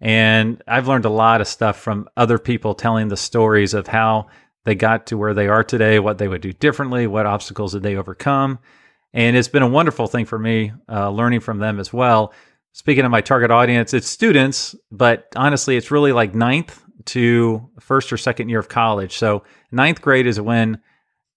And 0.00 0.62
I've 0.66 0.88
learned 0.88 1.06
a 1.06 1.10
lot 1.10 1.40
of 1.40 1.48
stuff 1.48 1.78
from 1.78 2.08
other 2.16 2.38
people 2.38 2.74
telling 2.74 3.08
the 3.08 3.16
stories 3.16 3.74
of 3.74 3.88
how 3.88 4.26
they 4.64 4.74
got 4.74 5.06
to 5.06 5.16
where 5.16 5.34
they 5.34 5.48
are 5.48 5.64
today, 5.64 5.98
what 5.98 6.18
they 6.18 6.28
would 6.28 6.40
do 6.40 6.52
differently, 6.52 7.06
what 7.06 7.26
obstacles 7.26 7.72
did 7.72 7.82
they 7.82 7.96
overcome. 7.96 8.58
And 9.12 9.36
it's 9.36 9.48
been 9.48 9.62
a 9.62 9.68
wonderful 9.68 10.06
thing 10.06 10.26
for 10.26 10.38
me 10.38 10.72
uh, 10.88 11.10
learning 11.10 11.40
from 11.40 11.58
them 11.58 11.80
as 11.80 11.92
well. 11.92 12.34
Speaking 12.72 13.04
of 13.04 13.10
my 13.10 13.22
target 13.22 13.50
audience, 13.50 13.94
it's 13.94 14.06
students, 14.06 14.74
but 14.92 15.28
honestly, 15.34 15.76
it's 15.78 15.90
really 15.90 16.12
like 16.12 16.34
ninth 16.34 16.82
to 17.06 17.70
first 17.80 18.12
or 18.12 18.18
second 18.18 18.50
year 18.50 18.58
of 18.58 18.68
college. 18.68 19.16
So, 19.16 19.44
ninth 19.70 20.02
grade 20.02 20.26
is 20.26 20.38
when 20.38 20.82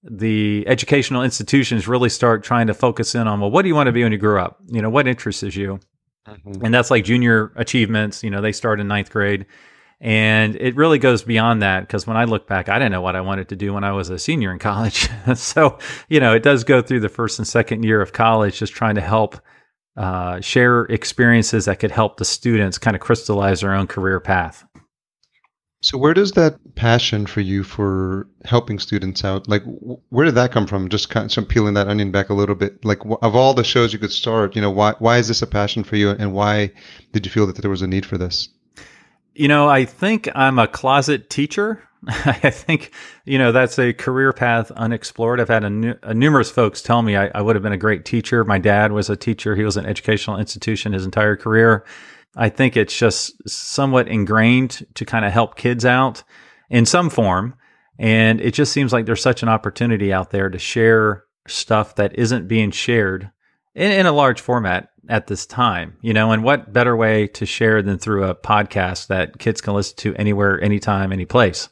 the 0.04 0.64
educational 0.68 1.24
institutions 1.24 1.88
really 1.88 2.10
start 2.10 2.44
trying 2.44 2.68
to 2.68 2.74
focus 2.74 3.16
in 3.16 3.28
on 3.28 3.40
well, 3.40 3.52
what 3.52 3.64
do 3.64 3.68
you 3.68 3.76
want 3.76 3.88
to 3.88 3.92
be 3.92 4.04
when 4.04 4.12
you 4.12 4.18
grow 4.18 4.44
up? 4.44 4.60
You 4.68 4.82
know, 4.82 4.90
what 4.90 5.08
interests 5.08 5.44
you? 5.56 5.80
Mm-hmm. 6.28 6.66
And 6.66 6.74
that's 6.74 6.92
like 6.92 7.04
junior 7.04 7.52
achievements. 7.56 8.24
You 8.24 8.30
know, 8.30 8.42
they 8.42 8.52
start 8.52 8.80
in 8.80 8.88
ninth 8.88 9.12
grade. 9.12 9.46
And 10.02 10.56
it 10.56 10.78
really 10.78 10.98
goes 10.98 11.24
beyond 11.24 11.62
that 11.62 11.82
because 11.82 12.08
when 12.08 12.16
I 12.16 12.24
look 12.24 12.48
back, 12.48 12.70
I 12.70 12.80
didn't 12.80 12.94
know 12.94 13.02
what 13.02 13.18
I 13.18 13.22
wanted 13.22 13.50
to 13.50 13.58
do 13.58 13.74
when 13.74 13.84
I 13.84 13.92
was 13.92 14.10
a 14.10 14.18
senior 14.18 14.54
in 14.54 14.60
college. 14.60 15.10
so, 15.36 15.78
you 16.08 16.22
know, 16.22 16.34
it 16.34 16.44
does 16.44 16.64
go 16.64 16.82
through 16.82 17.02
the 17.02 17.10
first 17.10 17.38
and 17.38 17.48
second 17.48 17.84
year 17.84 18.02
of 18.02 18.14
college, 18.14 18.60
just 18.60 18.74
trying 18.74 18.96
to 18.96 19.02
help 19.02 19.42
uh, 19.98 20.40
share 20.40 20.84
experiences 20.84 21.66
that 21.66 21.80
could 21.80 21.92
help 21.92 22.16
the 22.16 22.26
students 22.26 22.78
kind 22.78 22.96
of 22.96 23.02
crystallize 23.02 23.60
their 23.60 23.74
own 23.74 23.88
career 23.88 24.22
path. 24.22 24.64
So, 25.82 25.98
where 25.98 26.14
does 26.14 26.34
that 26.34 26.58
passion 26.76 27.26
for 27.26 27.40
you 27.40 27.64
for 27.64 28.28
helping 28.44 28.80
students 28.80 29.24
out, 29.24 29.48
like, 29.48 29.64
where 30.10 30.26
did 30.26 30.36
that 30.36 30.52
come 30.52 30.68
from? 30.68 30.90
Just 30.90 31.10
kind 31.10 31.38
of 31.38 31.48
peeling 31.48 31.74
that 31.76 31.88
onion 31.88 32.12
back 32.12 32.30
a 32.30 32.34
little 32.34 32.56
bit. 32.56 32.84
Like, 32.84 33.00
of 33.06 33.36
all 33.36 33.54
the 33.54 33.64
shows 33.64 33.94
you 33.94 34.00
could 34.00 34.12
start, 34.12 34.56
you 34.58 34.62
know, 34.62 34.72
why 34.72 34.94
why 35.00 35.18
is 35.20 35.30
this 35.30 35.42
a 35.42 35.48
passion 35.48 35.86
for 35.86 35.96
you, 35.96 36.10
and 36.10 36.34
why 36.34 36.72
did 37.14 37.26
you 37.26 37.32
feel 37.32 37.48
that 37.48 37.56
there 37.62 37.72
was 37.72 37.82
a 37.82 37.88
need 37.88 38.06
for 38.06 38.18
this? 38.18 38.50
You 39.36 39.48
know, 39.48 39.70
I 39.70 39.86
think 39.86 40.28
I'm 40.36 40.60
a 40.60 40.68
closet 40.68 41.30
teacher. 41.30 41.82
I 42.08 42.50
think, 42.50 42.92
you 43.24 43.38
know, 43.38 43.54
that's 43.54 43.80
a 43.80 43.94
career 43.94 44.34
path 44.34 44.72
unexplored. 44.72 45.40
I've 45.40 45.48
had 45.48 45.64
a, 45.64 46.00
a 46.04 46.14
numerous 46.14 46.52
folks 46.52 46.82
tell 46.82 47.02
me 47.02 47.16
I, 47.16 47.30
I 47.36 47.42
would 47.42 47.56
have 47.56 47.64
been 47.64 47.74
a 47.74 47.78
great 47.78 48.04
teacher. 48.04 48.44
My 48.44 48.58
dad 48.58 48.92
was 48.92 49.10
a 49.10 49.16
teacher. 49.16 49.56
He 49.56 49.64
was 49.64 49.78
an 49.78 49.86
educational 49.86 50.38
institution 50.38 50.94
his 50.94 51.06
entire 51.06 51.36
career. 51.36 51.86
I 52.36 52.50
think 52.50 52.78
it's 52.78 52.98
just 52.98 53.34
somewhat 53.50 54.08
ingrained 54.08 54.86
to 54.96 55.06
kind 55.06 55.26
of 55.26 55.32
help 55.32 55.56
kids 55.56 55.86
out 55.86 56.24
in 56.70 56.86
some 56.86 57.10
form. 57.10 57.56
And 57.98 58.40
it 58.40 58.54
just 58.54 58.72
seems 58.72 58.94
like 58.94 59.06
there's 59.06 59.22
such 59.22 59.44
an 59.44 59.50
opportunity 59.50 60.14
out 60.14 60.32
there 60.32 60.50
to 60.50 60.60
share 60.60 61.24
stuff 61.48 61.96
that 61.96 62.18
isn't 62.18 62.48
being 62.48 62.72
shared 62.72 63.32
in, 63.76 63.92
in 63.92 64.06
a 64.06 64.12
large 64.12 64.40
format 64.40 64.90
at 65.10 65.28
this 65.28 65.46
time, 65.46 65.98
you 66.02 66.14
know, 66.14 66.32
and 66.32 66.44
what 66.44 66.72
better 66.72 66.96
way 66.96 67.28
to 67.28 67.46
share 67.46 67.82
than 67.82 67.98
through 67.98 68.24
a 68.24 68.36
podcast 68.36 69.08
that 69.08 69.40
kids 69.40 69.60
can 69.60 69.74
listen 69.74 69.98
to 69.98 70.16
anywhere, 70.16 70.62
anytime, 70.64 71.12
any 71.12 71.26
place. 71.26 71.68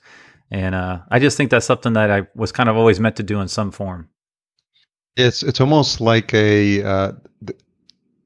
And 0.50 0.74
uh, 0.74 1.00
I 1.10 1.20
just 1.20 1.38
think 1.38 1.52
that's 1.52 1.66
something 1.66 1.94
that 1.94 2.10
I 2.10 2.28
was 2.36 2.52
kind 2.52 2.70
of 2.70 2.78
always 2.78 3.00
meant 3.00 3.18
to 3.18 3.24
do 3.24 3.40
in 3.40 3.48
some 3.48 3.72
form. 3.72 4.10
It's 5.16 5.44
it's 5.44 5.60
almost 5.60 6.00
like 6.00 6.34
a 6.34 6.84
uh, 6.84 7.12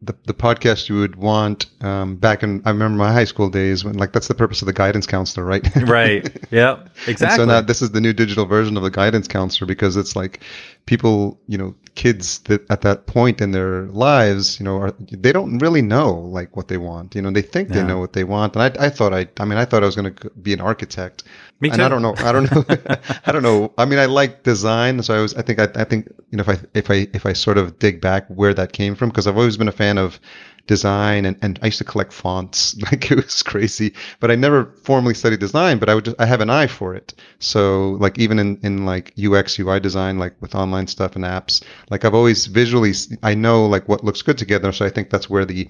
the, 0.04 0.16
the 0.26 0.34
podcast 0.34 0.90
you 0.90 0.96
would 0.96 1.16
want 1.16 1.68
um, 1.82 2.16
back 2.16 2.42
in 2.42 2.64
I 2.66 2.72
remember 2.72 2.98
my 2.98 3.12
high 3.12 3.26
school 3.26 3.50
days 3.50 3.84
when 3.84 3.98
like 3.98 4.14
that's 4.14 4.28
the 4.28 4.34
purpose 4.34 4.62
of 4.62 4.66
the 4.66 4.74
guidance 4.74 5.06
counselor, 5.06 5.46
right? 5.46 5.64
right. 5.88 6.52
Yep. 6.52 6.90
Exactly. 7.08 7.38
so 7.38 7.46
now 7.46 7.62
this 7.62 7.82
is 7.82 7.92
the 7.92 8.02
new 8.02 8.14
digital 8.14 8.46
version 8.46 8.78
of 8.78 8.84
the 8.84 8.92
guidance 8.92 9.28
counselor 9.28 9.68
because 9.68 9.98
it's 9.98 10.16
like 10.16 10.42
people, 10.86 11.40
you 11.48 11.58
know, 11.58 11.76
kids 11.96 12.40
that 12.40 12.70
at 12.70 12.82
that 12.82 13.08
point 13.08 13.42
in 13.42 13.52
their 13.52 13.84
lives, 13.88 14.60
you 14.60 14.64
know, 14.64 14.78
are 14.78 14.92
they 15.12 15.32
don't 15.32 15.58
really 15.60 15.82
know 15.82 16.14
like 16.14 16.56
what 16.56 16.68
they 16.68 16.78
want. 16.78 17.16
You 17.16 17.22
know, 17.22 17.32
they 17.32 17.42
think 17.42 17.70
they 17.70 17.84
know 17.84 18.00
what 18.00 18.14
they 18.14 18.24
want. 18.24 18.56
And 18.56 18.64
I, 18.64 18.86
I 18.86 18.90
thought 18.90 19.14
I, 19.14 19.28
I 19.40 19.46
mean, 19.46 19.58
I 19.58 19.66
thought 19.66 19.84
I 19.84 19.88
was 19.88 19.96
going 19.96 20.14
to 20.14 20.30
be 20.42 20.54
an 20.54 20.62
architect. 20.62 21.24
Me 21.62 21.70
too. 21.70 21.74
And 21.74 21.84
I 21.84 21.90
don't 21.90 22.02
know. 22.02 22.16
I 22.18 22.32
don't 22.32 22.52
know. 22.52 22.66
I 23.26 23.32
don't 23.32 23.44
know. 23.44 23.72
I 23.78 23.86
mean, 23.86 24.00
I 24.00 24.06
like 24.06 24.44
design, 24.44 25.02
so 25.04 25.16
I 25.16 25.22
was. 25.22 25.36
I 25.36 25.44
think. 25.44 25.60
I, 25.60 25.68
I 25.76 25.84
think 25.84 26.08
you 26.32 26.38
know, 26.38 26.42
if 26.42 26.50
I 26.50 26.58
if 26.74 26.90
I 26.90 27.08
if 27.14 27.26
I 27.26 27.34
sort 27.34 27.58
of 27.60 27.78
dig 27.78 28.02
back 28.02 28.28
where 28.28 28.54
that 28.56 28.74
came 28.74 28.96
from, 28.96 29.10
because 29.10 29.28
I've 29.28 29.38
always 29.38 29.58
been 29.58 29.68
a 29.68 29.72
fan 29.72 30.00
of 30.00 30.20
design 30.68 31.26
and, 31.26 31.38
and 31.42 31.60
I 31.62 31.66
used 31.68 31.80
to 31.80 31.84
collect 31.84 32.14
fonts 32.14 32.80
like 32.92 33.12
it 33.12 33.16
was 33.16 33.44
crazy 33.44 33.94
but 34.20 34.32
I 34.32 34.36
never 34.36 34.66
formally 34.84 35.14
studied 35.14 35.40
design 35.40 35.80
but 35.80 35.90
I 35.90 35.96
would 35.96 36.06
just 36.06 36.22
I 36.22 36.26
have 36.26 36.42
an 36.42 36.50
eye 36.50 36.68
for 36.68 36.94
it 36.94 37.14
so 37.40 37.92
like 38.00 38.18
even 38.20 38.40
in, 38.40 38.60
in 38.64 38.86
like 38.86 39.14
UX 39.22 39.60
UI 39.60 39.80
design 39.80 40.20
like 40.20 40.36
with 40.40 40.56
online 40.56 40.88
stuff 40.88 41.16
and 41.16 41.26
apps 41.26 41.64
like 41.90 42.06
I've 42.06 42.14
always 42.14 42.46
visually 42.46 42.94
I 43.24 43.34
know 43.34 43.66
like 43.66 43.88
what 43.90 44.04
looks 44.04 44.22
good 44.22 44.38
together 44.38 44.72
so 44.72 44.86
I 44.86 44.90
think 44.90 45.10
that's 45.10 45.30
where 45.30 45.46
the 45.46 45.68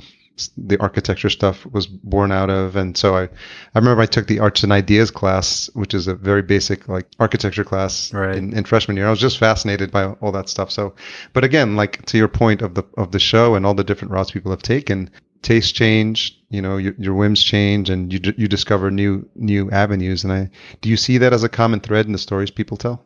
the 0.58 0.78
architecture 0.80 1.30
stuff 1.30 1.66
was 1.68 1.88
born 1.88 2.32
out 2.32 2.50
of. 2.50 2.76
And 2.76 2.98
so 2.98 3.16
I, 3.16 3.24
I 3.24 3.30
remember 3.76 4.02
I 4.02 4.06
took 4.06 4.28
the 4.28 4.40
Arts 4.40 4.64
and 4.64 4.72
Ideas 4.72 5.12
class, 5.12 5.70
which 5.74 5.94
is 5.94 6.08
a 6.08 6.16
very 6.16 6.42
basic 6.42 6.88
like 6.88 7.08
architecture 7.20 7.64
class 7.64 8.14
right. 8.14 8.36
in, 8.36 8.54
in 8.54 8.64
freshman 8.64 8.98
year. 8.98 9.08
I 9.08 9.12
was 9.12 9.20
just 9.20 9.38
fascinated 9.38 9.92
by 9.92 10.06
all 10.06 10.32
that 10.32 10.50
stuff. 10.50 10.72
So, 10.72 10.94
but 11.34 11.44
again, 11.44 11.76
like 11.76 12.06
to 12.08 12.18
your 12.18 12.28
point 12.28 12.62
of 12.62 12.76
the 12.76 12.84
of 12.98 13.12
the 13.12 13.20
show 13.20 13.56
and 13.56 13.66
all 13.66 13.74
the 13.74 13.84
different 13.84 14.12
routes 14.12 14.32
people 14.32 14.52
have 14.52 14.62
taken, 14.62 15.10
tastes 15.42 15.72
change. 15.72 16.38
You 16.50 16.62
know, 16.62 16.78
your, 16.78 16.94
your 16.98 17.14
whims 17.14 17.42
change, 17.44 17.90
and 17.90 18.12
you 18.12 18.20
you 18.38 18.48
discover 18.48 18.92
new 18.92 19.28
new 19.36 19.70
avenues. 19.72 20.24
And 20.24 20.34
I 20.34 20.50
do 20.82 20.90
you 20.90 20.98
see 20.98 21.18
that 21.20 21.34
as 21.34 21.44
a 21.44 21.50
common 21.50 21.80
thread 21.80 22.06
in 22.06 22.12
the 22.12 22.18
stories 22.18 22.52
people 22.52 22.78
tell? 22.78 23.06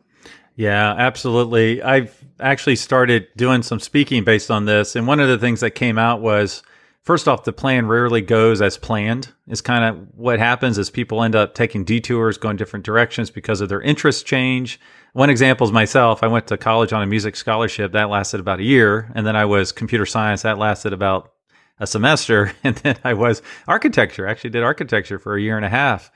Yeah, 0.56 0.94
absolutely. 0.96 1.82
I've 1.82 2.24
actually 2.40 2.76
started 2.76 3.28
doing 3.36 3.62
some 3.62 3.78
speaking 3.78 4.24
based 4.24 4.50
on 4.50 4.64
this, 4.64 4.96
and 4.96 5.06
one 5.06 5.20
of 5.20 5.28
the 5.28 5.38
things 5.38 5.60
that 5.60 5.72
came 5.72 5.98
out 5.98 6.22
was 6.22 6.62
first 7.06 7.28
off, 7.28 7.44
the 7.44 7.52
plan 7.52 7.86
rarely 7.86 8.20
goes 8.20 8.60
as 8.60 8.76
planned. 8.76 9.32
Is 9.46 9.62
kind 9.62 9.84
of 9.84 10.08
what 10.14 10.38
happens 10.38 10.76
is 10.76 10.90
people 10.90 11.22
end 11.22 11.34
up 11.34 11.54
taking 11.54 11.84
detours, 11.84 12.36
going 12.36 12.56
different 12.56 12.84
directions 12.84 13.30
because 13.30 13.62
of 13.62 13.70
their 13.70 13.80
interests 13.80 14.22
change. 14.22 14.78
One 15.14 15.30
example 15.30 15.66
is 15.66 15.72
myself. 15.72 16.22
I 16.22 16.26
went 16.26 16.48
to 16.48 16.58
college 16.58 16.92
on 16.92 17.02
a 17.02 17.06
music 17.06 17.36
scholarship 17.36 17.92
that 17.92 18.10
lasted 18.10 18.40
about 18.40 18.60
a 18.60 18.64
year, 18.64 19.10
and 19.14 19.26
then 19.26 19.36
I 19.36 19.46
was 19.46 19.72
computer 19.72 20.04
science 20.04 20.42
that 20.42 20.58
lasted 20.58 20.92
about 20.92 21.32
a 21.78 21.86
semester, 21.86 22.52
and 22.64 22.76
then 22.76 22.98
I 23.04 23.14
was 23.14 23.40
architecture. 23.66 24.28
I 24.28 24.32
actually 24.32 24.50
did 24.50 24.62
architecture 24.62 25.18
for 25.18 25.36
a 25.36 25.40
year 25.40 25.56
and 25.56 25.64
a 25.64 25.70
half, 25.70 26.10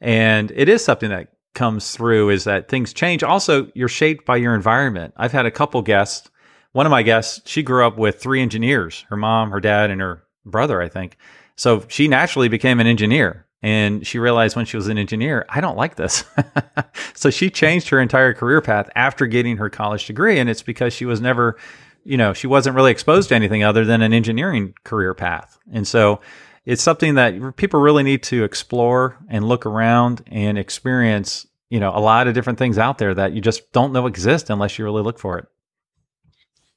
and 0.00 0.52
it 0.54 0.68
is 0.68 0.84
something 0.84 1.10
that 1.10 1.32
comes 1.54 1.92
through 1.92 2.30
is 2.30 2.44
that 2.44 2.68
things 2.68 2.92
change. 2.92 3.22
Also, 3.22 3.70
you're 3.74 3.88
shaped 3.88 4.26
by 4.26 4.36
your 4.36 4.54
environment. 4.54 5.14
I've 5.16 5.32
had 5.32 5.46
a 5.46 5.52
couple 5.52 5.80
guests. 5.82 6.28
One 6.72 6.84
of 6.84 6.90
my 6.90 7.04
guests, 7.04 7.40
she 7.48 7.62
grew 7.62 7.86
up 7.86 7.96
with 7.96 8.20
three 8.20 8.42
engineers 8.42 9.06
her 9.08 9.16
mom, 9.16 9.52
her 9.52 9.60
dad, 9.60 9.90
and 9.90 10.00
her 10.00 10.23
brother, 10.44 10.80
I 10.80 10.88
think. 10.88 11.16
So 11.56 11.84
she 11.88 12.08
naturally 12.08 12.48
became 12.48 12.80
an 12.80 12.86
engineer. 12.86 13.46
And 13.62 14.06
she 14.06 14.18
realized 14.18 14.56
when 14.56 14.66
she 14.66 14.76
was 14.76 14.88
an 14.88 14.98
engineer, 14.98 15.46
I 15.48 15.62
don't 15.62 15.78
like 15.78 15.96
this. 15.96 16.24
so 17.14 17.30
she 17.30 17.48
changed 17.48 17.88
her 17.88 17.98
entire 17.98 18.34
career 18.34 18.60
path 18.60 18.90
after 18.94 19.26
getting 19.26 19.56
her 19.56 19.70
college 19.70 20.06
degree. 20.06 20.38
And 20.38 20.50
it's 20.50 20.62
because 20.62 20.92
she 20.92 21.06
was 21.06 21.18
never, 21.18 21.56
you 22.04 22.18
know, 22.18 22.34
she 22.34 22.46
wasn't 22.46 22.76
really 22.76 22.90
exposed 22.90 23.30
to 23.30 23.34
anything 23.34 23.64
other 23.64 23.86
than 23.86 24.02
an 24.02 24.12
engineering 24.12 24.74
career 24.84 25.14
path. 25.14 25.58
And 25.72 25.88
so 25.88 26.20
it's 26.66 26.82
something 26.82 27.14
that 27.14 27.56
people 27.56 27.80
really 27.80 28.02
need 28.02 28.22
to 28.24 28.44
explore 28.44 29.16
and 29.28 29.48
look 29.48 29.64
around 29.64 30.22
and 30.26 30.58
experience, 30.58 31.46
you 31.70 31.80
know, 31.80 31.90
a 31.94 32.00
lot 32.00 32.28
of 32.28 32.34
different 32.34 32.58
things 32.58 32.76
out 32.76 32.98
there 32.98 33.14
that 33.14 33.32
you 33.32 33.40
just 33.40 33.72
don't 33.72 33.94
know 33.94 34.06
exist 34.06 34.50
unless 34.50 34.78
you 34.78 34.84
really 34.84 35.02
look 35.02 35.18
for 35.18 35.38
it. 35.38 35.46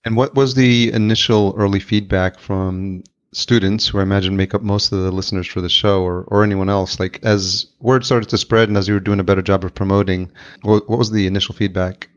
And 0.05 0.15
what 0.15 0.36
was 0.36 0.55
the 0.55 0.91
initial 0.93 1.53
early 1.57 1.81
feedback 1.81 2.39
from 2.39 3.03
students 3.38 3.88
who 3.88 4.00
I 4.00 4.01
imagine 4.01 4.36
make 4.36 4.56
up 4.56 4.63
most 4.63 4.91
of 4.91 5.00
the 5.00 5.12
listeners 5.12 5.46
for 5.46 5.62
the 5.62 5.70
show 5.70 6.01
or, 6.01 6.24
or 6.24 6.44
anyone 6.44 6.70
else, 6.70 7.00
like 7.00 7.20
as 7.24 7.67
word 7.79 8.03
started 8.03 8.29
to 8.29 8.38
spread 8.38 8.67
and 8.67 8.77
as 8.77 8.88
you 8.88 8.96
were 8.96 9.00
doing 9.00 9.20
a 9.20 9.24
better 9.24 9.44
job 9.44 9.63
of 9.63 9.75
promoting, 9.75 10.32
what, 10.63 10.89
what 10.89 10.98
was 10.98 11.12
the 11.12 11.27
initial 11.27 11.53
feedback? 11.53 12.10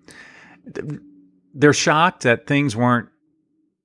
They're 1.53 1.75
shocked 1.75 2.23
that 2.23 2.47
things 2.47 2.75
weren't 2.75 3.11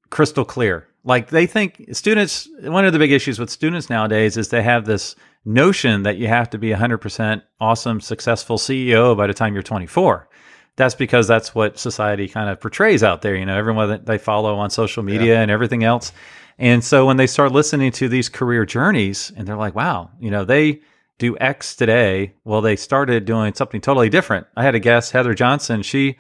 crystal 0.10 0.46
clear. 0.46 0.88
Like 1.04 1.30
they 1.30 1.46
think 1.46 1.90
students, 1.92 2.48
one 2.62 2.86
of 2.86 2.94
the 2.94 3.00
big 3.00 3.12
issues 3.12 3.38
with 3.38 3.50
students 3.50 3.90
nowadays 3.90 4.38
is 4.38 4.48
they 4.48 4.64
have 4.64 4.86
this 4.86 5.16
notion 5.44 6.04
that 6.04 6.18
you 6.18 6.28
have 6.28 6.50
to 6.52 6.58
be 6.58 6.70
100% 6.70 7.42
awesome, 7.60 8.00
successful 8.00 8.58
CEO 8.58 9.16
by 9.16 9.28
the 9.28 9.34
time 9.34 9.54
you're 9.54 9.62
24 9.62 10.30
that's 10.78 10.96
because 10.96 11.26
that's 11.26 11.56
what 11.56 11.80
society 11.80 12.28
kind 12.28 12.50
of 12.50 12.60
portrays 12.60 13.02
out 13.02 13.22
there. 13.22 13.36
You 13.36 13.46
know, 13.46 13.58
everyone 13.58 13.90
that 13.90 14.06
they 14.06 14.18
follow 14.18 14.56
on 14.56 14.70
social 14.70 15.04
media 15.04 15.36
yeah. 15.36 15.42
and 15.42 15.50
everything 15.50 15.84
else. 15.84 16.12
And 16.58 16.84
so 16.84 17.06
when 17.06 17.18
they 17.18 17.28
start 17.28 17.52
listening 17.52 17.92
to 17.94 18.08
these 18.08 18.30
career 18.30 18.66
journeys 18.66 19.32
and 19.36 19.48
they're 19.48 19.58
like, 19.58 19.76
wow, 19.76 20.10
you 20.20 20.32
know, 20.32 20.46
they 20.46 20.82
do 21.18 21.38
X 21.40 21.76
today. 21.76 22.34
Well, 22.44 22.62
they 22.62 22.76
started 22.76 23.26
doing 23.26 23.54
something 23.54 23.82
totally 23.82 24.10
different. 24.10 24.48
I 24.56 24.64
had 24.64 24.76
a 24.76 24.80
guest, 24.80 25.12
Heather 25.12 25.34
Johnson. 25.34 25.82
She 25.82 26.18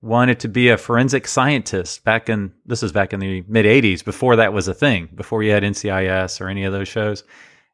wanted 0.00 0.40
to 0.40 0.48
be 0.48 0.68
a 0.68 0.78
forensic 0.78 1.26
scientist 1.26 2.04
back 2.04 2.28
in, 2.28 2.52
this 2.66 2.82
is 2.82 2.92
back 2.92 3.12
in 3.12 3.20
the 3.20 3.44
mid 3.48 3.66
80s, 3.66 4.04
before 4.04 4.36
that 4.36 4.52
was 4.52 4.68
a 4.68 4.74
thing, 4.74 5.08
before 5.14 5.42
you 5.42 5.50
had 5.50 5.62
NCIS 5.62 6.40
or 6.40 6.48
any 6.48 6.64
of 6.64 6.72
those 6.72 6.88
shows. 6.88 7.24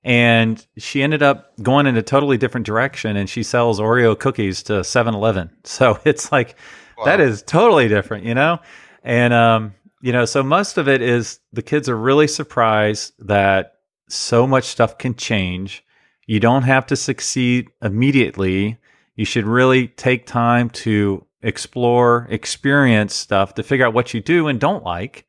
And 0.02 0.64
she 0.76 1.02
ended 1.02 1.22
up 1.22 1.52
going 1.62 1.86
in 1.86 1.96
a 1.96 2.02
totally 2.02 2.36
different 2.36 2.66
direction 2.66 3.16
and 3.16 3.28
she 3.28 3.42
sells 3.42 3.80
Oreo 3.80 4.18
cookies 4.18 4.62
to 4.64 4.84
7 4.84 5.14
Eleven. 5.14 5.50
So 5.64 5.98
it's 6.04 6.30
like, 6.30 6.56
wow. 6.96 7.06
that 7.06 7.20
is 7.20 7.42
totally 7.42 7.88
different, 7.88 8.24
you 8.24 8.34
know? 8.34 8.60
And, 9.02 9.32
um, 9.32 9.74
you 10.04 10.12
know, 10.12 10.26
so 10.26 10.42
most 10.42 10.76
of 10.76 10.86
it 10.86 11.00
is 11.00 11.40
the 11.54 11.62
kids 11.62 11.88
are 11.88 11.96
really 11.96 12.28
surprised 12.28 13.14
that 13.20 13.76
so 14.10 14.46
much 14.46 14.64
stuff 14.64 14.98
can 14.98 15.14
change. 15.14 15.82
You 16.26 16.40
don't 16.40 16.64
have 16.64 16.84
to 16.88 16.96
succeed 16.96 17.70
immediately. 17.80 18.76
You 19.16 19.24
should 19.24 19.46
really 19.46 19.88
take 19.88 20.26
time 20.26 20.68
to 20.84 21.24
explore, 21.40 22.26
experience 22.28 23.14
stuff 23.14 23.54
to 23.54 23.62
figure 23.62 23.86
out 23.86 23.94
what 23.94 24.12
you 24.12 24.20
do 24.20 24.46
and 24.46 24.60
don't 24.60 24.84
like, 24.84 25.26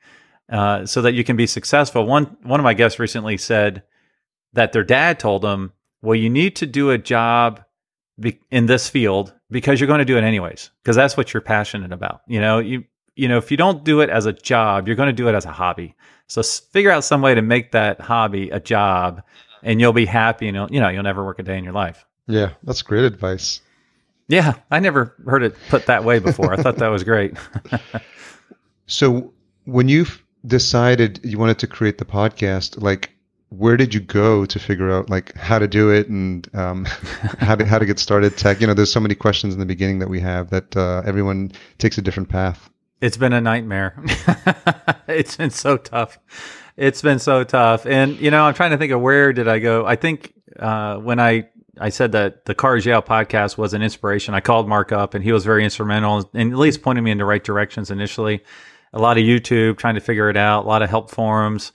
uh, 0.52 0.86
so 0.86 1.02
that 1.04 1.14
you 1.14 1.24
can 1.24 1.38
be 1.38 1.48
successful. 1.48 2.06
One 2.06 2.36
one 2.44 2.60
of 2.60 2.66
my 2.66 2.74
guests 2.74 3.00
recently 3.00 3.38
said 3.38 3.82
that 4.52 4.74
their 4.74 4.84
dad 4.84 5.20
told 5.22 5.42
them, 5.42 5.72
"Well, 6.02 6.16
you 6.16 6.30
need 6.30 6.58
to 6.58 6.66
do 6.66 6.92
a 6.92 6.98
job 6.98 7.64
be- 8.20 8.42
in 8.52 8.66
this 8.66 8.90
field 8.90 9.34
because 9.50 9.80
you're 9.80 9.88
going 9.88 10.00
to 10.00 10.06
do 10.06 10.18
it 10.18 10.26
anyways, 10.26 10.72
because 10.84 10.98
that's 10.98 11.16
what 11.16 11.34
you're 11.34 11.40
passionate 11.40 11.94
about. 11.94 12.24
You 12.28 12.42
know, 12.42 12.60
you 12.60 12.84
you 13.16 13.28
know, 13.28 13.38
if 13.38 13.52
you 13.52 13.58
don't 13.58 13.84
do 13.84 14.02
it 14.02 14.10
as 14.10 14.26
a 14.26 14.34
job, 14.34 14.88
you're 14.88 14.96
going 14.96 15.08
to 15.08 15.14
do 15.14 15.28
it 15.28 15.36
as 15.36 15.46
a 15.46 15.52
hobby. 15.52 15.96
So 16.28 16.44
figure 16.44 16.92
out 16.92 17.04
some 17.04 17.22
way 17.22 17.36
to 17.36 17.42
make 17.42 17.72
that 17.72 18.02
hobby 18.02 18.50
a 18.50 18.60
job 18.60 19.24
and 19.64 19.80
you'll 19.80 19.94
be 19.94 20.06
happy 20.06 20.48
and 20.48 20.56
you'll, 20.56 20.72
you 20.72 20.80
know, 20.80 20.90
you'll 20.90 21.04
never 21.04 21.24
work 21.24 21.40
a 21.40 21.44
day 21.44 21.58
in 21.58 21.64
your 21.64 21.74
life. 21.74 22.06
Yeah, 22.28 22.52
that's 22.64 22.82
great 22.82 23.04
advice. 23.04 23.62
Yeah, 24.28 24.56
I 24.72 24.80
never 24.80 25.16
heard 25.26 25.44
it 25.44 25.56
put 25.70 25.86
that 25.86 26.04
way 26.04 26.20
before. 26.20 26.52
I 26.52 26.58
thought 26.58 26.78
that 26.78 26.88
was 26.88 27.04
great. 27.04 27.38
so 28.88 29.32
when 29.66 29.88
you 29.88 30.06
decided 30.46 31.20
you 31.24 31.38
wanted 31.38 31.60
to 31.60 31.68
create 31.68 32.00
the 32.00 32.06
podcast, 32.06 32.82
like 32.82 33.12
where 33.50 33.78
did 33.78 33.94
you 33.94 34.00
go 34.00 34.46
to 34.46 34.60
figure 34.60 34.92
out 34.92 35.10
like 35.10 35.36
how 35.36 35.60
to 35.60 35.68
do 35.68 35.92
it 35.92 36.10
and 36.10 36.50
um, 36.56 36.86
how 37.40 37.56
to 37.56 37.66
how 37.66 37.78
to 37.78 37.86
get 37.86 38.00
started 38.00 38.36
tech 38.36 38.60
you 38.60 38.68
know 38.68 38.74
there's 38.74 38.92
so 38.92 39.00
many 39.00 39.16
questions 39.16 39.54
in 39.54 39.60
the 39.60 39.66
beginning 39.66 40.00
that 40.00 40.10
we 40.10 40.20
have 40.20 40.50
that 40.50 40.76
uh, 40.76 41.04
everyone 41.06 41.52
takes 41.78 41.98
a 41.98 42.02
different 42.02 42.28
path 42.28 42.70
it's 43.06 43.18
been 43.18 43.34
a 43.34 43.42
nightmare. 43.42 43.94
it's 45.08 45.38
been 45.38 45.52
so 45.52 45.78
tough. 45.78 46.18
It's 46.76 47.04
been 47.04 47.20
so 47.20 47.44
tough. 47.44 47.86
And 47.86 48.20
you 48.20 48.32
know, 48.32 48.44
I'm 48.44 48.56
trying 48.56 48.72
to 48.72 48.78
think 48.78 48.92
of 48.92 49.00
where 49.00 49.32
did 49.32 49.48
I 49.48 49.60
go? 49.60 49.86
I 49.86 49.96
think 49.96 50.34
uh, 50.60 50.98
when 50.98 51.20
I 51.20 51.48
I 51.80 51.90
said 51.90 52.14
that 52.14 52.46
the 52.46 52.56
Cars 52.56 52.84
Yeah 52.84 53.02
podcast 53.02 53.60
was 53.60 53.76
an 53.76 53.84
inspiration. 53.84 54.34
I 54.34 54.40
called 54.40 54.68
Mark 54.68 54.92
up, 54.92 55.14
and 55.14 55.24
he 55.24 55.32
was 55.32 55.46
very 55.46 55.64
instrumental 55.64 56.30
in 56.34 56.52
at 56.52 56.58
least 56.58 56.82
pointing 56.82 57.04
me 57.04 57.12
in 57.12 57.20
the 57.20 57.26
right 57.26 57.44
directions 57.44 57.92
initially. 57.92 58.44
A 58.92 59.00
lot 59.00 59.18
of 59.18 59.24
YouTube, 59.24 59.78
trying 59.78 59.96
to 59.96 60.02
figure 60.02 60.30
it 60.30 60.38
out. 60.38 60.66
A 60.66 60.68
lot 60.68 60.82
of 60.82 60.90
help 60.90 61.12
forums. 61.12 61.74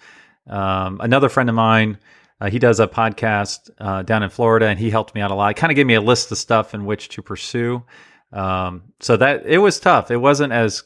Um, 0.49 1.01
another 1.01 1.29
friend 1.29 1.49
of 1.49 1.55
mine, 1.55 1.99
uh, 2.41 2.51
he 2.51 2.59
does 2.59 2.81
a 2.81 2.89
podcast 2.89 3.71
uh, 3.79 4.03
down 4.03 4.25
in 4.25 4.31
Florida, 4.31 4.67
and 4.67 4.81
he 4.81 4.91
helped 4.91 5.15
me 5.15 5.21
out 5.21 5.31
a 5.31 5.35
lot. 5.35 5.55
Kind 5.55 5.71
of 5.71 5.77
gave 5.77 5.87
me 5.87 5.95
a 5.95 6.01
list 6.01 6.33
of 6.33 6.39
stuff 6.39 6.75
in 6.75 6.87
which 6.87 7.11
to 7.11 7.23
pursue. 7.23 7.85
Um, 8.33 8.93
so 9.01 9.17
that 9.17 9.45
it 9.47 9.59
was 9.59 9.79
tough. 9.79 10.11
It 10.11 10.17
wasn't 10.17 10.53
as 10.53 10.83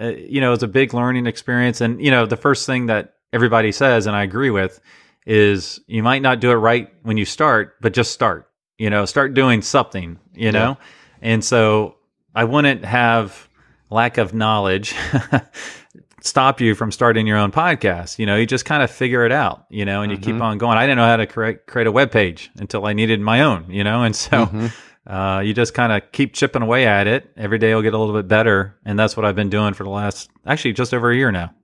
uh, 0.00 0.08
you 0.08 0.40
know, 0.40 0.52
it's 0.52 0.62
a 0.62 0.68
big 0.68 0.92
learning 0.94 1.26
experience. 1.26 1.80
And, 1.80 2.00
you 2.02 2.10
know, 2.10 2.26
the 2.26 2.36
first 2.36 2.66
thing 2.66 2.86
that 2.86 3.14
everybody 3.32 3.72
says, 3.72 4.06
and 4.06 4.14
I 4.16 4.22
agree 4.22 4.50
with, 4.50 4.80
is 5.26 5.80
you 5.86 6.02
might 6.02 6.22
not 6.22 6.40
do 6.40 6.50
it 6.50 6.54
right 6.56 6.88
when 7.02 7.16
you 7.16 7.24
start, 7.24 7.76
but 7.80 7.92
just 7.92 8.12
start, 8.12 8.48
you 8.78 8.90
know, 8.90 9.04
start 9.06 9.34
doing 9.34 9.62
something, 9.62 10.18
you 10.34 10.52
know? 10.52 10.78
And 11.22 11.44
so 11.44 11.96
I 12.34 12.44
wouldn't 12.44 12.84
have 12.84 13.48
lack 13.90 14.18
of 14.18 14.34
knowledge 14.34 14.94
stop 16.20 16.60
you 16.60 16.74
from 16.74 16.90
starting 16.90 17.26
your 17.26 17.38
own 17.38 17.52
podcast. 17.52 18.18
You 18.18 18.26
know, 18.26 18.36
you 18.36 18.46
just 18.46 18.64
kind 18.64 18.82
of 18.82 18.90
figure 18.90 19.24
it 19.24 19.32
out, 19.32 19.64
you 19.70 19.84
know, 19.84 20.02
and 20.02 20.10
you 20.10 20.18
keep 20.18 20.36
Mhm. 20.36 20.42
on 20.42 20.58
going. 20.58 20.76
I 20.76 20.82
didn't 20.82 20.96
know 20.98 21.06
how 21.06 21.16
to 21.16 21.26
create, 21.26 21.66
create 21.66 21.86
a 21.86 21.92
web 21.92 22.10
page 22.10 22.50
until 22.58 22.84
I 22.86 22.92
needed 22.94 23.20
my 23.20 23.42
own, 23.42 23.66
you 23.70 23.84
know, 23.84 24.02
and 24.02 24.14
so 24.14 24.46
Mhm. 24.46 24.72
Uh, 25.06 25.42
you 25.44 25.54
just 25.54 25.74
kind 25.74 25.92
of 25.92 26.10
keep 26.12 26.34
chipping 26.34 26.62
away 26.62 26.86
at 26.86 27.06
it. 27.06 27.30
Every 27.36 27.58
day 27.58 27.74
will 27.74 27.82
get 27.82 27.94
a 27.94 27.98
little 27.98 28.14
bit 28.14 28.28
better. 28.28 28.76
And 28.84 28.98
that's 28.98 29.16
what 29.16 29.24
I've 29.24 29.36
been 29.36 29.50
doing 29.50 29.74
for 29.74 29.84
the 29.84 29.90
last, 29.90 30.30
actually, 30.46 30.72
just 30.72 30.92
over 30.92 31.10
a 31.10 31.16
year 31.16 31.30
now. 31.30 31.54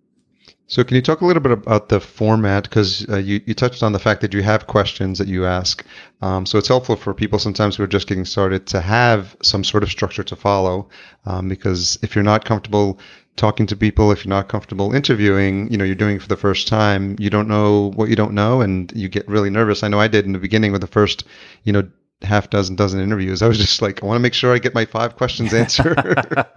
So, 0.69 0.83
can 0.85 0.95
you 0.95 1.03
talk 1.03 1.21
a 1.21 1.27
little 1.27 1.43
bit 1.43 1.53
about 1.53 1.91
the 1.91 2.01
format? 2.01 2.63
Because 2.63 3.07
uh, 3.11 3.19
you, 3.19 3.43
you 3.45 3.53
touched 3.53 3.83
on 3.83 3.93
the 3.93 3.99
fact 3.99 4.23
that 4.23 4.33
you 4.33 4.43
have 4.43 4.69
questions 4.69 5.19
that 5.19 5.29
you 5.29 5.45
ask. 5.45 5.85
Um, 6.23 6.47
so, 6.47 6.57
it's 6.57 6.69
helpful 6.69 6.97
for 6.97 7.13
people 7.13 7.39
sometimes 7.39 7.77
who 7.77 7.83
are 7.83 7.89
just 7.89 8.07
getting 8.07 8.25
started 8.25 8.67
to 8.69 8.81
have 8.81 9.37
some 9.43 9.65
sort 9.65 9.83
of 9.83 9.91
structure 9.91 10.23
to 10.23 10.37
follow. 10.37 10.89
Um, 11.27 11.49
because 11.49 11.99
if 12.03 12.15
you're 12.15 12.25
not 12.25 12.45
comfortable 12.45 12.99
talking 13.37 13.67
to 13.67 13.77
people, 13.77 14.13
if 14.13 14.25
you're 14.25 14.35
not 14.35 14.49
comfortable 14.49 14.95
interviewing, 14.95 15.71
you 15.71 15.77
know, 15.77 15.85
you're 15.85 15.95
doing 15.95 16.17
it 16.17 16.23
for 16.23 16.29
the 16.29 16.37
first 16.37 16.69
time, 16.69 17.17
you 17.19 17.29
don't 17.29 17.49
know 17.49 17.91
what 17.97 18.09
you 18.09 18.17
don't 18.17 18.33
know, 18.33 18.61
and 18.61 18.93
you 18.95 19.09
get 19.09 19.29
really 19.29 19.51
nervous. 19.51 19.83
I 19.83 19.89
know 19.89 20.01
I 20.01 20.09
did 20.09 20.27
in 20.27 20.33
the 20.33 20.39
beginning 20.39 20.73
with 20.73 20.81
the 20.81 20.87
first, 20.87 21.25
you 21.65 21.73
know, 21.73 21.87
half 22.25 22.51
dozen 22.51 22.77
dozen 22.77 23.01
interviews. 23.01 23.43
I 23.43 23.49
was 23.49 23.59
just 23.59 23.83
like, 23.83 24.03
I 24.03 24.07
want 24.07 24.17
to 24.17 24.21
make 24.21 24.35
sure 24.35 24.55
I 24.55 24.59
get 24.59 24.75
my 24.75 24.85
five 24.85 25.17
questions 25.17 25.53
answered. 25.55 25.99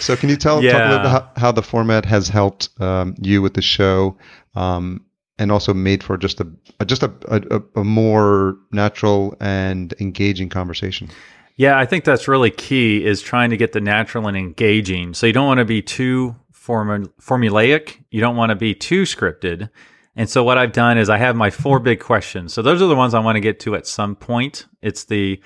So 0.00 0.16
can 0.16 0.28
you 0.28 0.36
tell 0.36 0.56
talk 0.56 0.64
a 0.64 0.66
little 0.66 1.06
Yeah. 1.06 1.28
how, 1.36 1.52
the 1.52 1.62
format 1.62 2.04
has 2.04 2.28
helped 2.28 2.68
um, 2.80 3.14
you 3.20 3.40
with 3.40 3.54
the 3.54 3.62
show, 3.62 4.16
um, 4.54 5.04
and 5.38 5.50
also 5.52 5.72
made 5.72 6.02
for 6.02 6.16
just 6.18 6.40
a, 6.40 6.46
just 6.84 7.02
a, 7.02 7.10
a, 7.28 7.62
a 7.80 7.84
more 7.84 8.56
natural 8.72 9.34
and 9.40 9.94
engaging 10.00 10.48
conversation? 10.48 11.08
Yeah, 11.56 11.78
I 11.78 11.86
think 11.86 12.04
that's 12.04 12.26
really 12.28 12.50
key 12.50 13.04
is 13.04 13.22
trying 13.22 13.50
to 13.50 13.56
get 13.56 13.72
the 13.72 13.80
natural 13.80 14.26
and 14.26 14.36
engaging. 14.36 15.14
So 15.14 15.26
you 15.26 15.32
don't 15.32 15.46
want 15.46 15.58
to 15.58 15.64
be 15.64 15.80
too 15.82 16.34
formu- 16.52 17.10
formulaic. 17.20 18.02
You 18.10 18.20
don't 18.20 18.36
want 18.36 18.50
to 18.50 18.56
be 18.56 18.74
too 18.74 19.02
scripted. 19.02 19.70
And 20.14 20.28
so 20.28 20.44
what 20.44 20.58
I've 20.58 20.72
done 20.72 20.98
is 20.98 21.08
I 21.08 21.18
have 21.18 21.36
my 21.36 21.50
four 21.50 21.78
big 21.78 22.00
questions. 22.00 22.52
So 22.52 22.60
those 22.60 22.82
are 22.82 22.86
the 22.86 22.96
ones 22.96 23.14
I 23.14 23.20
want 23.20 23.36
to 23.36 23.40
get 23.40 23.60
to 23.60 23.74
at 23.74 23.86
some 23.86 24.14
point. 24.14 24.66
It's 24.82 25.04
the, 25.04 25.40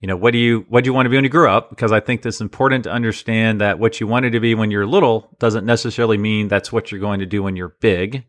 you 0.00 0.08
know, 0.08 0.16
what 0.16 0.32
do 0.32 0.38
you 0.38 0.66
what 0.68 0.82
do 0.82 0.88
you 0.88 0.94
want 0.94 1.06
to 1.06 1.10
be 1.10 1.16
when 1.16 1.24
you 1.24 1.30
grow 1.30 1.56
up? 1.56 1.70
Because 1.70 1.92
I 1.92 2.00
think 2.00 2.26
it's 2.26 2.40
important 2.40 2.84
to 2.84 2.90
understand 2.90 3.60
that 3.60 3.78
what 3.78 4.00
you 4.00 4.06
wanted 4.06 4.32
to 4.32 4.40
be 4.40 4.54
when 4.54 4.70
you're 4.70 4.86
little 4.86 5.36
doesn't 5.38 5.64
necessarily 5.64 6.18
mean 6.18 6.48
that's 6.48 6.72
what 6.72 6.90
you're 6.90 7.00
going 7.00 7.20
to 7.20 7.26
do 7.26 7.42
when 7.42 7.54
you're 7.56 7.76
big. 7.80 8.24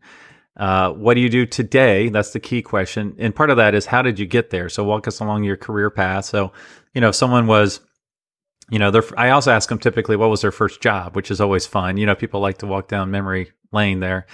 Uh, 0.56 0.90
what 0.92 1.14
do 1.14 1.20
you 1.20 1.28
do 1.28 1.46
today? 1.46 2.08
That's 2.08 2.32
the 2.32 2.40
key 2.40 2.60
question. 2.60 3.14
And 3.18 3.34
part 3.34 3.50
of 3.50 3.56
that 3.56 3.74
is 3.74 3.86
how 3.86 4.02
did 4.02 4.18
you 4.18 4.26
get 4.26 4.50
there? 4.50 4.68
So 4.68 4.84
walk 4.84 5.08
us 5.08 5.20
along 5.20 5.44
your 5.44 5.56
career 5.56 5.90
path. 5.90 6.26
So, 6.26 6.52
you 6.92 7.00
know, 7.00 7.08
if 7.08 7.14
someone 7.14 7.46
was, 7.46 7.80
you 8.68 8.78
know, 8.78 8.92
I 9.16 9.30
also 9.30 9.52
ask 9.52 9.68
them 9.68 9.78
typically 9.78 10.16
what 10.16 10.28
was 10.28 10.42
their 10.42 10.52
first 10.52 10.80
job, 10.80 11.16
which 11.16 11.30
is 11.30 11.40
always 11.40 11.66
fun. 11.66 11.96
You 11.96 12.06
know, 12.06 12.14
people 12.14 12.40
like 12.40 12.58
to 12.58 12.66
walk 12.66 12.88
down 12.88 13.10
memory 13.10 13.52
lane 13.72 14.00
there, 14.00 14.26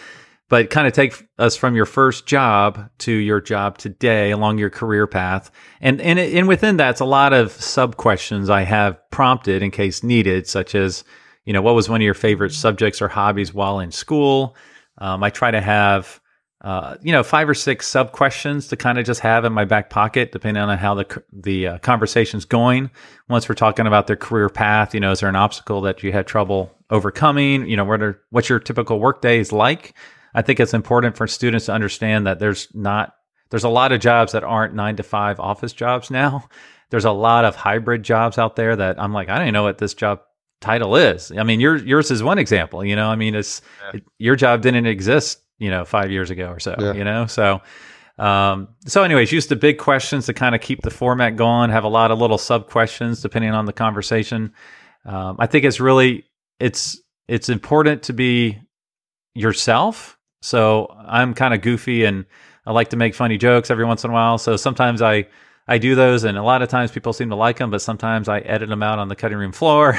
but 0.48 0.70
kind 0.70 0.86
of 0.86 0.92
take 0.92 1.26
us 1.38 1.56
from 1.56 1.74
your 1.74 1.86
first 1.86 2.26
job 2.26 2.88
to 2.98 3.12
your 3.12 3.40
job 3.40 3.78
today 3.78 4.30
along 4.30 4.58
your 4.58 4.70
career 4.70 5.06
path. 5.06 5.50
And, 5.80 6.00
and, 6.00 6.18
and 6.18 6.46
within 6.46 6.76
that, 6.76 6.90
it's 6.90 7.00
a 7.00 7.04
lot 7.04 7.32
of 7.32 7.50
sub 7.50 7.96
questions 7.96 8.48
I 8.48 8.62
have 8.62 8.98
prompted 9.10 9.62
in 9.62 9.70
case 9.70 10.02
needed, 10.02 10.46
such 10.46 10.74
as, 10.74 11.04
you 11.44 11.52
know, 11.52 11.62
what 11.62 11.74
was 11.74 11.88
one 11.88 12.00
of 12.00 12.04
your 12.04 12.14
favorite 12.14 12.52
subjects 12.52 13.02
or 13.02 13.08
hobbies 13.08 13.52
while 13.52 13.80
in 13.80 13.90
school? 13.90 14.56
Um, 14.98 15.22
I 15.22 15.30
try 15.30 15.50
to 15.50 15.60
have, 15.60 16.20
uh, 16.62 16.96
you 17.02 17.12
know, 17.12 17.22
five 17.22 17.48
or 17.48 17.54
six 17.54 17.86
sub 17.86 18.12
questions 18.12 18.68
to 18.68 18.76
kind 18.76 18.98
of 18.98 19.04
just 19.04 19.20
have 19.20 19.44
in 19.44 19.52
my 19.52 19.64
back 19.64 19.90
pocket, 19.90 20.32
depending 20.32 20.62
on 20.62 20.78
how 20.78 20.94
the 20.94 21.22
the 21.32 21.66
uh, 21.66 21.78
conversation's 21.78 22.44
going. 22.44 22.90
Once 23.28 23.48
we're 23.48 23.54
talking 23.54 23.86
about 23.86 24.06
their 24.06 24.16
career 24.16 24.48
path, 24.48 24.94
you 24.94 25.00
know, 25.00 25.10
is 25.10 25.20
there 25.20 25.28
an 25.28 25.36
obstacle 25.36 25.82
that 25.82 26.02
you 26.02 26.12
had 26.12 26.26
trouble 26.26 26.72
overcoming? 26.90 27.68
You 27.68 27.76
know, 27.76 27.84
what 27.84 28.02
are 28.02 28.20
what's 28.30 28.48
your 28.48 28.58
typical 28.58 28.98
work 28.98 29.20
days 29.20 29.52
like? 29.52 29.94
I 30.36 30.42
think 30.42 30.60
it's 30.60 30.74
important 30.74 31.16
for 31.16 31.26
students 31.26 31.66
to 31.66 31.72
understand 31.72 32.26
that 32.26 32.38
there's 32.38 32.68
not 32.74 33.14
there's 33.50 33.64
a 33.64 33.68
lot 33.68 33.90
of 33.92 34.00
jobs 34.00 34.32
that 34.32 34.44
aren't 34.44 34.74
nine 34.74 34.96
to 34.96 35.02
five 35.02 35.40
office 35.40 35.72
jobs 35.72 36.10
now. 36.10 36.48
There's 36.90 37.04
a 37.04 37.10
lot 37.10 37.44
of 37.44 37.56
hybrid 37.56 38.04
jobs 38.04 38.38
out 38.38 38.54
there 38.54 38.76
that 38.76 39.00
I'm 39.00 39.12
like, 39.12 39.28
I 39.28 39.34
don't 39.38 39.46
even 39.48 39.54
know 39.54 39.64
what 39.64 39.78
this 39.78 39.92
job 39.92 40.20
title 40.60 40.94
is. 40.94 41.32
I 41.36 41.42
mean, 41.42 41.58
your 41.58 41.76
yours 41.76 42.12
is 42.12 42.22
one 42.22 42.38
example. 42.38 42.84
You 42.84 42.94
know, 42.94 43.08
I 43.08 43.16
mean, 43.16 43.34
it's 43.34 43.60
Yeah. 43.82 43.96
it, 43.98 44.04
your 44.18 44.36
job 44.36 44.62
didn't 44.62 44.86
exist, 44.86 45.40
you 45.58 45.68
know, 45.68 45.84
five 45.84 46.12
years 46.12 46.30
ago 46.30 46.46
or 46.48 46.60
so. 46.60 46.76
Yeah. 46.78 46.92
You 46.92 47.02
know, 47.02 47.26
so 47.26 47.60
um, 48.18 48.68
so 48.86 49.02
anyways, 49.02 49.32
use 49.32 49.48
the 49.48 49.56
big 49.56 49.78
questions 49.78 50.26
to 50.26 50.32
kind 50.32 50.54
of 50.54 50.60
keep 50.60 50.82
the 50.82 50.90
format 50.90 51.34
going. 51.34 51.70
Have 51.70 51.84
a 51.84 51.88
lot 51.88 52.12
of 52.12 52.18
little 52.20 52.38
sub 52.38 52.70
questions 52.70 53.20
depending 53.20 53.50
on 53.50 53.64
the 53.64 53.72
conversation. 53.72 54.52
Um, 55.04 55.36
I 55.40 55.46
think 55.46 55.64
it's 55.64 55.80
really 55.80 56.24
it's 56.60 57.00
it's 57.26 57.48
important 57.48 58.04
to 58.04 58.12
be 58.12 58.58
yourself. 59.34 60.15
So 60.46 60.94
I'm 61.06 61.34
kind 61.34 61.52
of 61.54 61.60
goofy 61.60 62.04
and 62.04 62.24
I 62.66 62.72
like 62.72 62.90
to 62.90 62.96
make 62.96 63.14
funny 63.16 63.36
jokes 63.36 63.68
every 63.70 63.84
once 63.84 64.04
in 64.04 64.10
a 64.10 64.12
while. 64.12 64.38
So 64.38 64.56
sometimes 64.56 65.02
I 65.02 65.26
I 65.68 65.78
do 65.78 65.96
those, 65.96 66.22
and 66.22 66.38
a 66.38 66.44
lot 66.44 66.62
of 66.62 66.68
times 66.68 66.92
people 66.92 67.12
seem 67.12 67.28
to 67.30 67.34
like 67.34 67.58
them, 67.58 67.72
but 67.72 67.82
sometimes 67.82 68.28
I 68.28 68.38
edit 68.38 68.68
them 68.68 68.84
out 68.84 69.00
on 69.00 69.08
the 69.08 69.16
cutting 69.16 69.36
room 69.38 69.50
floor. 69.50 69.98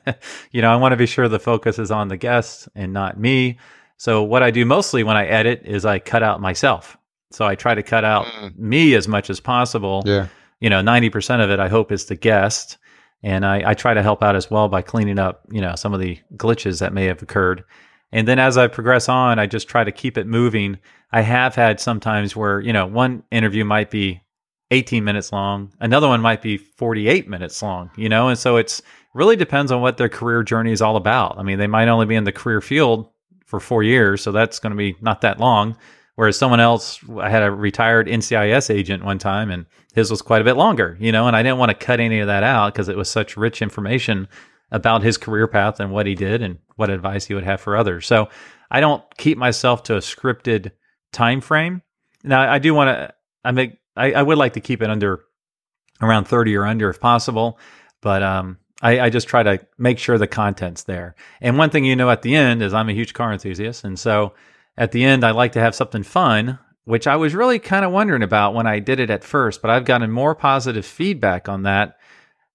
you 0.52 0.62
know, 0.62 0.70
I 0.72 0.76
want 0.76 0.92
to 0.92 0.96
be 0.96 1.06
sure 1.06 1.28
the 1.28 1.40
focus 1.40 1.80
is 1.80 1.90
on 1.90 2.06
the 2.06 2.16
guest 2.16 2.68
and 2.76 2.92
not 2.92 3.18
me. 3.18 3.58
So 3.96 4.22
what 4.22 4.44
I 4.44 4.52
do 4.52 4.64
mostly 4.64 5.02
when 5.02 5.16
I 5.16 5.26
edit 5.26 5.62
is 5.64 5.84
I 5.84 5.98
cut 5.98 6.22
out 6.22 6.40
myself. 6.40 6.96
So 7.32 7.44
I 7.44 7.56
try 7.56 7.74
to 7.74 7.82
cut 7.82 8.04
out 8.04 8.26
Mm. 8.26 8.56
me 8.58 8.94
as 8.94 9.08
much 9.08 9.28
as 9.28 9.40
possible. 9.40 10.04
Yeah. 10.06 10.28
You 10.60 10.70
know, 10.70 10.82
ninety 10.82 11.10
percent 11.10 11.42
of 11.42 11.50
it 11.50 11.58
I 11.58 11.68
hope 11.68 11.90
is 11.90 12.04
the 12.04 12.14
guest, 12.16 12.78
and 13.24 13.44
I, 13.44 13.70
I 13.70 13.74
try 13.74 13.94
to 13.94 14.02
help 14.04 14.22
out 14.22 14.36
as 14.36 14.48
well 14.48 14.68
by 14.68 14.82
cleaning 14.82 15.18
up 15.18 15.42
you 15.50 15.60
know 15.60 15.74
some 15.74 15.92
of 15.94 15.98
the 16.00 16.16
glitches 16.36 16.78
that 16.78 16.92
may 16.92 17.06
have 17.06 17.22
occurred. 17.22 17.64
And 18.12 18.26
then 18.26 18.38
as 18.38 18.56
I 18.56 18.66
progress 18.68 19.08
on, 19.08 19.38
I 19.38 19.46
just 19.46 19.68
try 19.68 19.84
to 19.84 19.92
keep 19.92 20.16
it 20.16 20.26
moving. 20.26 20.78
I 21.12 21.20
have 21.22 21.54
had 21.54 21.80
sometimes 21.80 22.34
where, 22.34 22.60
you 22.60 22.72
know, 22.72 22.86
one 22.86 23.22
interview 23.30 23.64
might 23.64 23.90
be 23.90 24.22
18 24.70 25.02
minutes 25.04 25.32
long, 25.32 25.72
another 25.80 26.08
one 26.08 26.20
might 26.20 26.42
be 26.42 26.58
48 26.58 27.28
minutes 27.28 27.62
long, 27.62 27.90
you 27.96 28.08
know? 28.08 28.28
And 28.28 28.38
so 28.38 28.56
it's 28.56 28.82
really 29.14 29.36
depends 29.36 29.72
on 29.72 29.80
what 29.80 29.96
their 29.96 30.08
career 30.08 30.42
journey 30.42 30.72
is 30.72 30.82
all 30.82 30.96
about. 30.96 31.38
I 31.38 31.42
mean, 31.42 31.58
they 31.58 31.66
might 31.66 31.88
only 31.88 32.06
be 32.06 32.14
in 32.14 32.24
the 32.24 32.32
career 32.32 32.60
field 32.60 33.08
for 33.46 33.60
four 33.60 33.82
years, 33.82 34.22
so 34.22 34.30
that's 34.30 34.58
going 34.58 34.72
to 34.72 34.76
be 34.76 34.94
not 35.00 35.22
that 35.22 35.40
long. 35.40 35.76
Whereas 36.16 36.36
someone 36.36 36.60
else, 36.60 36.98
I 37.18 37.30
had 37.30 37.44
a 37.44 37.50
retired 37.50 38.08
NCIS 38.08 38.74
agent 38.74 39.04
one 39.04 39.18
time 39.18 39.52
and 39.52 39.66
his 39.94 40.10
was 40.10 40.20
quite 40.20 40.40
a 40.40 40.44
bit 40.44 40.56
longer, 40.56 40.96
you 41.00 41.12
know, 41.12 41.28
and 41.28 41.36
I 41.36 41.44
didn't 41.44 41.58
want 41.58 41.70
to 41.70 41.76
cut 41.76 42.00
any 42.00 42.18
of 42.18 42.26
that 42.26 42.42
out 42.42 42.72
because 42.72 42.88
it 42.88 42.96
was 42.96 43.08
such 43.08 43.36
rich 43.36 43.62
information 43.62 44.26
about 44.70 45.02
his 45.02 45.16
career 45.16 45.46
path 45.46 45.80
and 45.80 45.90
what 45.90 46.06
he 46.06 46.14
did 46.14 46.42
and 46.42 46.58
what 46.76 46.90
advice 46.90 47.26
he 47.26 47.34
would 47.34 47.44
have 47.44 47.60
for 47.60 47.76
others. 47.76 48.06
So 48.06 48.28
I 48.70 48.80
don't 48.80 49.02
keep 49.16 49.38
myself 49.38 49.82
to 49.84 49.96
a 49.96 50.00
scripted 50.00 50.72
time 51.12 51.40
frame. 51.40 51.82
Now 52.22 52.50
I 52.50 52.58
do 52.58 52.74
want 52.74 52.88
to. 52.88 53.14
I 53.44 53.52
make. 53.52 53.78
I, 53.96 54.12
I 54.12 54.22
would 54.22 54.38
like 54.38 54.52
to 54.54 54.60
keep 54.60 54.82
it 54.82 54.90
under 54.90 55.24
around 56.02 56.24
thirty 56.26 56.54
or 56.56 56.66
under 56.66 56.90
if 56.90 57.00
possible, 57.00 57.58
but 58.02 58.22
um, 58.22 58.58
I, 58.82 59.00
I 59.00 59.10
just 59.10 59.28
try 59.28 59.42
to 59.42 59.66
make 59.78 59.98
sure 59.98 60.18
the 60.18 60.26
content's 60.26 60.84
there. 60.84 61.14
And 61.40 61.58
one 61.58 61.70
thing 61.70 61.84
you 61.84 61.96
know 61.96 62.10
at 62.10 62.22
the 62.22 62.36
end 62.36 62.62
is 62.62 62.74
I'm 62.74 62.88
a 62.88 62.94
huge 62.94 63.14
car 63.14 63.32
enthusiast, 63.32 63.84
and 63.84 63.98
so 63.98 64.34
at 64.76 64.92
the 64.92 65.04
end 65.04 65.24
I 65.24 65.30
like 65.30 65.52
to 65.52 65.60
have 65.60 65.74
something 65.74 66.02
fun. 66.02 66.58
Which 66.84 67.06
I 67.06 67.16
was 67.16 67.34
really 67.34 67.58
kind 67.58 67.84
of 67.84 67.92
wondering 67.92 68.22
about 68.22 68.54
when 68.54 68.66
I 68.66 68.78
did 68.78 68.98
it 68.98 69.10
at 69.10 69.22
first, 69.22 69.60
but 69.60 69.70
I've 69.70 69.84
gotten 69.84 70.10
more 70.10 70.34
positive 70.34 70.86
feedback 70.86 71.46
on 71.46 71.64
that 71.64 71.97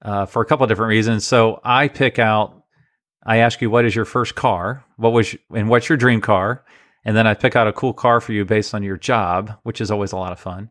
uh, 0.03 0.25
for 0.25 0.41
a 0.41 0.45
couple 0.45 0.63
of 0.65 0.69
different 0.69 0.89
reasons. 0.89 1.25
So 1.25 1.59
I 1.63 1.87
pick 1.87 2.19
out, 2.19 2.63
I 3.25 3.37
ask 3.37 3.61
you, 3.61 3.69
what 3.69 3.85
is 3.85 3.95
your 3.95 4.05
first 4.05 4.35
car? 4.35 4.83
What 4.97 5.13
was, 5.13 5.35
and 5.55 5.69
what's 5.69 5.89
your 5.89 5.97
dream 5.97 6.21
car? 6.21 6.63
And 7.05 7.15
then 7.15 7.25
I 7.27 7.33
pick 7.33 7.55
out 7.55 7.67
a 7.67 7.73
cool 7.73 7.93
car 7.93 8.21
for 8.21 8.33
you 8.33 8.45
based 8.45 8.73
on 8.73 8.83
your 8.83 8.97
job, 8.97 9.57
which 9.63 9.81
is 9.81 9.91
always 9.91 10.11
a 10.11 10.17
lot 10.17 10.31
of 10.31 10.39
fun. 10.39 10.69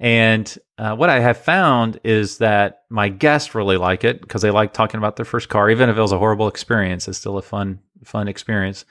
And 0.00 0.58
uh, 0.76 0.96
what 0.96 1.08
I 1.08 1.20
have 1.20 1.38
found 1.38 2.00
is 2.04 2.38
that 2.38 2.82
my 2.90 3.08
guests 3.08 3.54
really 3.54 3.76
like 3.76 4.04
it 4.04 4.20
because 4.20 4.42
they 4.42 4.50
like 4.50 4.72
talking 4.72 4.98
about 4.98 5.16
their 5.16 5.24
first 5.24 5.48
car, 5.48 5.70
even 5.70 5.88
if 5.88 5.96
it 5.96 6.00
was 6.00 6.12
a 6.12 6.18
horrible 6.18 6.48
experience. 6.48 7.06
It's 7.06 7.18
still 7.18 7.38
a 7.38 7.42
fun, 7.42 7.80
fun 8.04 8.28
experience. 8.28 8.84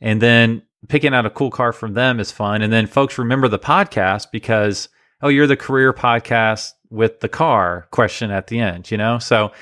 And 0.00 0.20
then 0.20 0.62
picking 0.88 1.14
out 1.14 1.26
a 1.26 1.30
cool 1.30 1.50
car 1.50 1.72
from 1.72 1.94
them 1.94 2.18
is 2.20 2.32
fun. 2.32 2.62
And 2.62 2.72
then 2.72 2.86
folks 2.86 3.18
remember 3.18 3.48
the 3.48 3.58
podcast 3.58 4.30
because, 4.32 4.88
oh, 5.22 5.28
you're 5.28 5.46
the 5.46 5.56
career 5.56 5.92
podcast 5.92 6.72
with 6.90 7.20
the 7.20 7.28
car 7.28 7.86
question 7.90 8.30
at 8.30 8.48
the 8.48 8.58
end, 8.60 8.90
you 8.90 8.98
know? 8.98 9.18
So, 9.18 9.52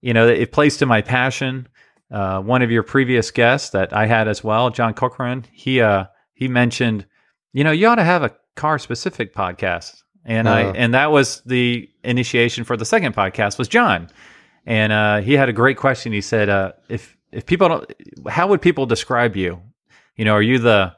you 0.00 0.12
know, 0.14 0.26
it 0.26 0.52
plays 0.52 0.76
to 0.78 0.86
my 0.86 1.02
passion. 1.02 1.68
Uh, 2.10 2.40
one 2.40 2.62
of 2.62 2.70
your 2.70 2.82
previous 2.82 3.30
guests 3.30 3.70
that 3.70 3.92
I 3.92 4.06
had 4.06 4.28
as 4.28 4.42
well, 4.42 4.70
John 4.70 4.94
Cochran, 4.94 5.44
he 5.52 5.80
uh, 5.80 6.04
he 6.34 6.48
mentioned, 6.48 7.04
you 7.52 7.64
know, 7.64 7.70
you 7.70 7.86
ought 7.86 7.96
to 7.96 8.04
have 8.04 8.22
a 8.22 8.34
car 8.56 8.78
specific 8.78 9.34
podcast, 9.34 10.02
and 10.24 10.48
I 10.48 10.64
Uh. 10.64 10.72
and 10.74 10.94
that 10.94 11.10
was 11.10 11.42
the 11.44 11.88
initiation 12.02 12.64
for 12.64 12.76
the 12.76 12.84
second 12.84 13.14
podcast 13.14 13.58
was 13.58 13.68
John, 13.68 14.08
and 14.64 14.92
uh, 14.92 15.18
he 15.20 15.34
had 15.34 15.48
a 15.48 15.52
great 15.52 15.76
question. 15.76 16.12
He 16.12 16.22
said, 16.22 16.48
uh, 16.48 16.72
if 16.88 17.16
if 17.30 17.44
people 17.44 17.68
don't, 17.68 17.92
how 18.26 18.46
would 18.48 18.62
people 18.62 18.86
describe 18.86 19.36
you? 19.36 19.60
You 20.16 20.24
know, 20.24 20.32
are 20.32 20.42
you 20.42 20.58
the 20.58 20.94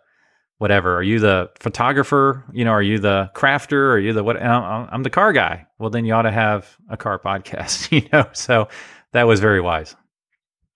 whatever? 0.60 0.94
Are 0.94 1.02
you 1.02 1.18
the 1.18 1.50
photographer? 1.58 2.44
You 2.52 2.66
know, 2.66 2.72
are 2.72 2.82
you 2.82 2.98
the 2.98 3.30
crafter? 3.34 3.92
Are 3.94 3.98
you 3.98 4.12
the 4.12 4.22
what? 4.22 4.40
I'm, 4.40 4.88
I'm 4.92 5.02
the 5.02 5.10
car 5.10 5.32
guy. 5.32 5.66
Well, 5.78 5.88
then 5.88 6.04
you 6.04 6.12
ought 6.12 6.22
to 6.22 6.30
have 6.30 6.76
a 6.90 6.96
car 6.96 7.18
podcast. 7.18 7.90
You 7.90 8.06
know, 8.12 8.26
so 8.32 8.68
that 9.12 9.26
was 9.26 9.40
very 9.40 9.60
wise. 9.60 9.96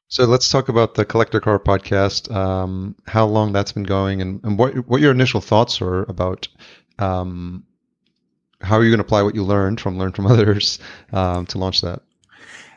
So 0.08 0.24
let's 0.24 0.48
talk 0.48 0.68
about 0.68 0.94
the 0.94 1.04
Collector 1.04 1.38
Car 1.38 1.58
podcast. 1.58 2.34
Um, 2.34 2.96
how 3.06 3.26
long 3.26 3.52
that's 3.52 3.72
been 3.72 3.84
going, 3.84 4.22
and, 4.22 4.42
and 4.42 4.58
what 4.58 4.74
what 4.88 5.02
your 5.02 5.12
initial 5.12 5.40
thoughts 5.42 5.82
are 5.82 6.02
about 6.04 6.48
um, 6.98 7.64
how 8.62 8.76
are 8.76 8.84
you 8.84 8.90
going 8.90 8.98
to 8.98 9.04
apply 9.04 9.22
what 9.22 9.34
you 9.34 9.44
learned 9.44 9.80
from 9.80 9.98
learn 9.98 10.12
from 10.12 10.26
others 10.34 10.78
um, 11.12 11.44
to 11.46 11.58
launch 11.58 11.82
that? 11.82 12.00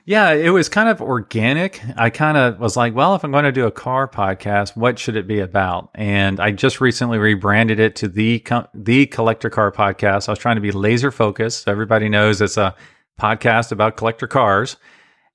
Yeah, 0.08 0.32
it 0.32 0.52
was 0.52 0.70
kind 0.70 0.88
of 0.88 1.02
organic. 1.02 1.82
I 1.98 2.10
kind 2.10 2.38
of 2.38 2.62
was 2.62 2.78
like, 2.78 2.96
well, 2.96 3.16
if 3.16 3.26
I'm 3.26 3.32
going 3.34 3.44
to 3.44 3.52
do 3.52 3.66
a 3.66 3.72
car 3.72 4.08
podcast, 4.08 4.74
what 4.78 4.98
should 4.98 5.18
it 5.18 5.28
be 5.28 5.42
about? 5.42 5.90
And 5.96 6.40
I 6.40 6.52
just 6.52 6.80
recently 6.80 7.18
rebranded 7.18 7.82
it 7.82 7.98
to 7.98 8.08
the 8.08 8.42
the 8.74 9.08
Collector 9.08 9.50
Car 9.50 9.70
Podcast. 9.70 10.30
I 10.30 10.32
was 10.32 10.40
trying 10.40 10.56
to 10.56 10.62
be 10.62 10.72
laser 10.72 11.12
focused. 11.12 11.68
Everybody 11.68 12.08
knows 12.08 12.40
it's 12.40 12.56
a 12.56 12.74
podcast 13.20 13.74
about 13.74 13.98
collector 13.98 14.28
cars. 14.28 14.78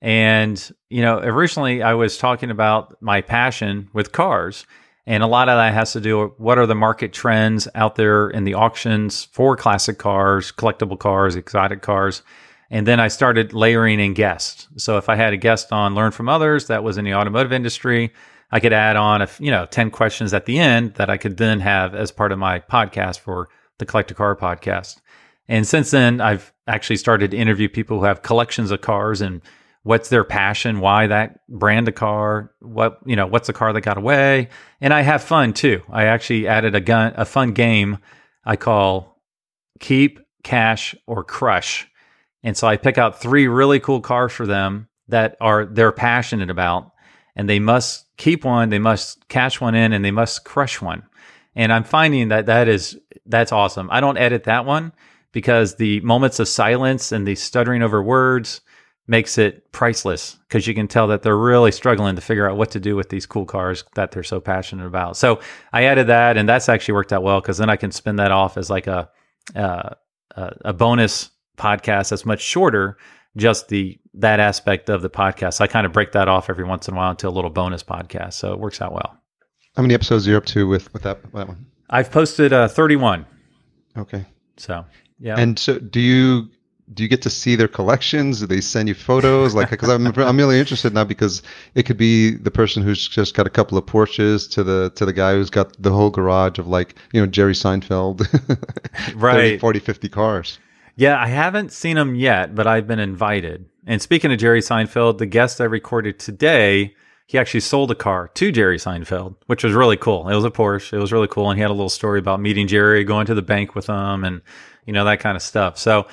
And 0.01 0.71
you 0.89 1.03
know, 1.03 1.19
originally 1.19 1.83
I 1.83 1.93
was 1.93 2.17
talking 2.17 2.49
about 2.49 2.99
my 2.99 3.21
passion 3.21 3.89
with 3.93 4.11
cars, 4.11 4.65
and 5.05 5.21
a 5.21 5.27
lot 5.27 5.49
of 5.49 5.57
that 5.57 5.75
has 5.75 5.93
to 5.93 6.01
do 6.01 6.17
with 6.17 6.39
what 6.39 6.57
are 6.57 6.65
the 6.65 6.73
market 6.73 7.13
trends 7.13 7.67
out 7.75 7.93
there 7.93 8.27
in 8.27 8.43
the 8.43 8.55
auctions 8.55 9.25
for 9.33 9.55
classic 9.55 9.99
cars, 9.99 10.51
collectible 10.51 10.97
cars, 10.97 11.35
exotic 11.35 11.83
cars 11.83 12.23
and 12.69 12.87
then 12.87 12.99
I 12.99 13.07
started 13.07 13.53
layering 13.53 13.99
in 13.99 14.13
guests. 14.13 14.67
So 14.77 14.97
if 14.97 15.09
I 15.09 15.15
had 15.15 15.33
a 15.33 15.37
guest 15.37 15.71
on 15.71 15.95
Learn 15.95 16.11
from 16.11 16.29
Others 16.29 16.67
that 16.67 16.83
was 16.83 16.97
in 16.97 17.05
the 17.05 17.13
automotive 17.13 17.53
industry, 17.53 18.11
I 18.51 18.59
could 18.59 18.73
add 18.73 18.95
on 18.95 19.21
a, 19.21 19.29
you 19.39 19.51
know 19.51 19.65
10 19.65 19.91
questions 19.91 20.33
at 20.33 20.45
the 20.45 20.59
end 20.59 20.95
that 20.95 21.09
I 21.09 21.17
could 21.17 21.37
then 21.37 21.59
have 21.59 21.95
as 21.95 22.11
part 22.11 22.31
of 22.31 22.39
my 22.39 22.59
podcast 22.59 23.19
for 23.19 23.49
the 23.79 23.85
Collector 23.85 24.13
Car 24.13 24.35
podcast. 24.35 25.01
And 25.47 25.67
since 25.67 25.91
then, 25.91 26.21
I've 26.21 26.53
actually 26.67 26.97
started 26.97 27.31
to 27.31 27.37
interview 27.37 27.67
people 27.67 27.99
who 27.99 28.05
have 28.05 28.21
collections 28.21 28.71
of 28.71 28.81
cars 28.81 29.21
and 29.21 29.41
what's 29.83 30.09
their 30.09 30.23
passion, 30.23 30.79
why 30.79 31.07
that 31.07 31.39
brand 31.49 31.87
of 31.87 31.95
car, 31.95 32.51
what 32.59 32.99
you 33.05 33.15
know, 33.15 33.27
what's 33.27 33.47
the 33.47 33.53
car 33.53 33.73
that 33.73 33.81
got 33.81 33.97
away, 33.97 34.49
and 34.81 34.93
I 34.93 35.01
have 35.01 35.23
fun 35.23 35.53
too. 35.53 35.81
I 35.91 36.05
actually 36.05 36.47
added 36.47 36.75
a 36.75 36.81
gun, 36.81 37.13
a 37.17 37.25
fun 37.25 37.51
game 37.51 37.97
I 38.45 38.55
call 38.55 39.21
Keep, 39.79 40.19
Cash, 40.43 40.95
or 41.07 41.23
Crush 41.23 41.87
and 42.43 42.57
so 42.57 42.67
I 42.67 42.77
pick 42.77 42.97
out 42.97 43.19
three 43.19 43.47
really 43.47 43.79
cool 43.79 44.01
cars 44.01 44.31
for 44.31 44.45
them 44.45 44.87
that 45.07 45.37
are 45.39 45.65
they're 45.65 45.91
passionate 45.91 46.49
about 46.49 46.91
and 47.35 47.49
they 47.49 47.59
must 47.59 48.05
keep 48.17 48.45
one, 48.45 48.69
they 48.69 48.79
must 48.79 49.27
catch 49.27 49.59
one 49.61 49.75
in 49.75 49.93
and 49.93 50.03
they 50.03 50.11
must 50.11 50.43
crush 50.43 50.81
one. 50.81 51.03
And 51.55 51.71
I'm 51.71 51.83
finding 51.83 52.29
that 52.29 52.47
that 52.47 52.67
is 52.67 52.99
that's 53.25 53.51
awesome. 53.51 53.89
I 53.91 54.01
don't 54.01 54.17
edit 54.17 54.43
that 54.45 54.65
one 54.65 54.91
because 55.31 55.75
the 55.75 55.99
moments 56.01 56.39
of 56.39 56.47
silence 56.47 57.11
and 57.11 57.27
the 57.27 57.35
stuttering 57.35 57.81
over 57.81 58.03
words 58.03 58.61
makes 59.07 59.37
it 59.37 59.71
priceless 59.71 60.37
because 60.47 60.65
you 60.65 60.73
can 60.73 60.87
tell 60.87 61.07
that 61.07 61.23
they're 61.23 61.37
really 61.37 61.71
struggling 61.71 62.15
to 62.15 62.21
figure 62.21 62.49
out 62.49 62.57
what 62.57 62.71
to 62.71 62.79
do 62.79 62.95
with 62.95 63.09
these 63.09 63.25
cool 63.25 63.45
cars 63.45 63.83
that 63.95 64.11
they're 64.11 64.23
so 64.23 64.39
passionate 64.39 64.87
about. 64.87 65.17
So 65.17 65.41
I 65.73 65.83
added 65.83 66.07
that, 66.07 66.37
and 66.37 66.47
that's 66.47 66.69
actually 66.69 66.93
worked 66.93 67.11
out 67.11 67.21
well 67.21 67.41
because 67.41 67.57
then 67.57 67.69
I 67.69 67.75
can 67.75 67.91
spin 67.91 68.15
that 68.15 68.31
off 68.31 68.57
as 68.57 68.69
like 68.69 68.87
a 68.87 69.09
uh, 69.55 69.89
a 70.35 70.73
bonus 70.73 71.29
podcast 71.57 72.09
that's 72.09 72.25
much 72.25 72.41
shorter, 72.41 72.97
just 73.35 73.69
the 73.69 73.97
that 74.13 74.39
aspect 74.39 74.89
of 74.89 75.01
the 75.01 75.09
podcast. 75.09 75.55
So 75.55 75.63
I 75.63 75.67
kind 75.67 75.85
of 75.85 75.91
break 75.91 76.11
that 76.11 76.27
off 76.27 76.49
every 76.49 76.63
once 76.63 76.87
in 76.87 76.93
a 76.93 76.97
while 76.97 77.11
into 77.11 77.27
a 77.27 77.31
little 77.31 77.49
bonus 77.49 77.83
podcast. 77.83 78.33
So 78.33 78.53
it 78.53 78.59
works 78.59 78.81
out 78.81 78.93
well. 78.93 79.17
How 79.75 79.81
many 79.81 79.95
episodes 79.95 80.27
are 80.27 80.31
you 80.31 80.37
up 80.37 80.45
to 80.47 80.67
with, 80.67 80.93
with 80.93 81.01
that, 81.03 81.23
that 81.33 81.47
one? 81.47 81.65
I've 81.89 82.11
posted 82.11 82.53
uh, 82.53 82.67
31. 82.67 83.25
Okay. 83.97 84.25
So, 84.57 84.85
yeah. 85.19 85.35
And 85.37 85.57
so 85.57 85.79
do 85.79 85.99
you 85.99 86.49
do 86.93 87.01
you 87.01 87.09
get 87.09 87.21
to 87.21 87.29
see 87.29 87.55
their 87.55 87.67
collections? 87.67 88.41
Do 88.41 88.47
they 88.47 88.61
send 88.61 88.87
you 88.87 88.93
photos? 88.93 89.55
Like, 89.55 89.69
because 89.69 89.89
I'm 89.89 90.07
I'm 90.17 90.37
really 90.37 90.59
interested 90.59 90.93
now 90.93 91.03
because 91.03 91.41
it 91.75 91.83
could 91.83 91.97
be 91.97 92.31
the 92.31 92.51
person 92.51 92.83
who's 92.83 93.07
just 93.07 93.35
got 93.35 93.47
a 93.47 93.49
couple 93.49 93.77
of 93.77 93.85
Porsches 93.85 94.49
to 94.51 94.63
the 94.63 94.91
to 94.95 95.05
the 95.05 95.13
guy 95.13 95.33
who's 95.33 95.49
got 95.49 95.81
the 95.81 95.91
whole 95.91 96.09
garage 96.09 96.59
of 96.59 96.67
like 96.67 96.95
you 97.13 97.21
know 97.21 97.27
Jerry 97.27 97.53
Seinfeld, 97.53 98.21
right, 99.15 99.33
30, 99.33 99.57
40, 99.59 99.79
50 99.79 100.09
cars. 100.09 100.59
Yeah, 100.95 101.19
I 101.19 101.27
haven't 101.27 101.71
seen 101.71 101.97
him 101.97 102.15
yet, 102.15 102.53
but 102.53 102.67
I've 102.67 102.87
been 102.87 102.99
invited. 102.99 103.65
And 103.85 104.01
speaking 104.01 104.31
of 104.31 104.37
Jerry 104.37 104.61
Seinfeld, 104.61 105.17
the 105.17 105.25
guest 105.25 105.59
I 105.59 105.65
recorded 105.65 106.19
today, 106.19 106.95
he 107.25 107.37
actually 107.37 107.61
sold 107.61 107.89
a 107.91 107.95
car 107.95 108.29
to 108.35 108.51
Jerry 108.51 108.77
Seinfeld, 108.77 109.35
which 109.47 109.63
was 109.63 109.73
really 109.73 109.97
cool. 109.97 110.29
It 110.29 110.35
was 110.35 110.45
a 110.45 110.51
Porsche. 110.51 110.93
It 110.93 110.99
was 110.99 111.11
really 111.11 111.27
cool. 111.27 111.49
And 111.49 111.57
he 111.57 111.61
had 111.61 111.71
a 111.71 111.73
little 111.73 111.89
story 111.89 112.19
about 112.19 112.39
meeting 112.39 112.67
Jerry, 112.67 113.03
going 113.03 113.25
to 113.25 113.33
the 113.33 113.41
bank 113.41 113.75
with 113.75 113.87
him, 113.87 114.23
and, 114.23 114.41
you 114.85 114.93
know, 114.93 115.05
that 115.05 115.19
kind 115.19 115.35
of 115.35 115.41
stuff. 115.41 115.77
So 115.77 116.07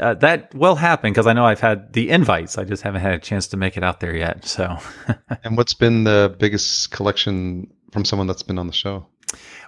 uh, 0.00 0.14
that 0.14 0.54
will 0.54 0.76
happen 0.76 1.12
because 1.12 1.26
I 1.26 1.34
know 1.34 1.44
I've 1.44 1.60
had 1.60 1.92
the 1.92 2.10
invites. 2.10 2.56
I 2.56 2.64
just 2.64 2.82
haven't 2.82 3.02
had 3.02 3.14
a 3.14 3.18
chance 3.18 3.48
to 3.48 3.56
make 3.56 3.76
it 3.76 3.84
out 3.84 4.00
there 4.00 4.16
yet. 4.16 4.46
So, 4.46 4.78
and 5.44 5.56
what's 5.56 5.74
been 5.74 6.04
the 6.04 6.34
biggest 6.38 6.90
collection 6.90 7.70
from 7.90 8.04
someone 8.04 8.26
that's 8.26 8.42
been 8.42 8.58
on 8.58 8.66
the 8.66 8.72
show? 8.72 9.06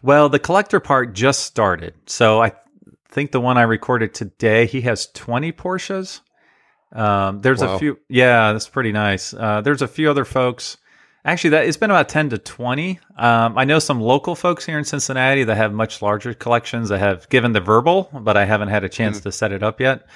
Well, 0.03 0.29
the 0.29 0.38
collector 0.38 0.81
part 0.81 1.14
just 1.14 1.44
started. 1.44 1.94
So 2.07 2.42
I 2.42 2.53
think 3.14 3.31
the 3.31 3.40
one 3.40 3.57
I 3.57 3.62
recorded 3.62 4.12
today, 4.12 4.66
he 4.66 4.83
has 4.83 5.07
20 5.07 5.53
Porsches. 5.53 6.20
Um, 6.92 7.40
there's 7.40 7.62
wow. 7.62 7.77
a 7.77 7.79
few. 7.79 7.98
Yeah, 8.09 8.53
that's 8.53 8.68
pretty 8.68 8.92
nice. 8.92 9.33
Uh, 9.33 9.61
there's 9.61 9.83
a 9.83 9.88
few 9.88 10.11
other 10.11 10.24
folks. 10.24 10.77
Actually, 11.24 11.50
that 11.50 11.66
it's 11.66 11.77
been 11.77 11.90
about 11.90 12.09
10 12.09 12.31
to 12.31 12.38
20. 12.38 12.98
Um, 13.16 13.57
I 13.57 13.64
know 13.64 13.79
some 13.79 14.00
local 14.00 14.35
folks 14.35 14.66
here 14.66 14.79
in 14.79 14.85
Cincinnati 14.85 15.44
that 15.44 15.57
have 15.57 15.72
much 15.72 16.03
larger 16.03 16.35
collections 16.35 16.90
that 16.90 16.98
have 16.98 17.29
given 17.31 17.53
the 17.53 17.61
verbal, 17.61 18.11
but 18.12 18.37
I 18.37 18.44
haven't 18.44 18.68
had 18.68 18.85
a 18.85 18.88
chance 18.88 19.20
mm. 19.20 19.22
to 19.22 19.33
set 19.33 19.53
it 19.53 19.62
up 19.62 19.81
yet. 19.81 20.07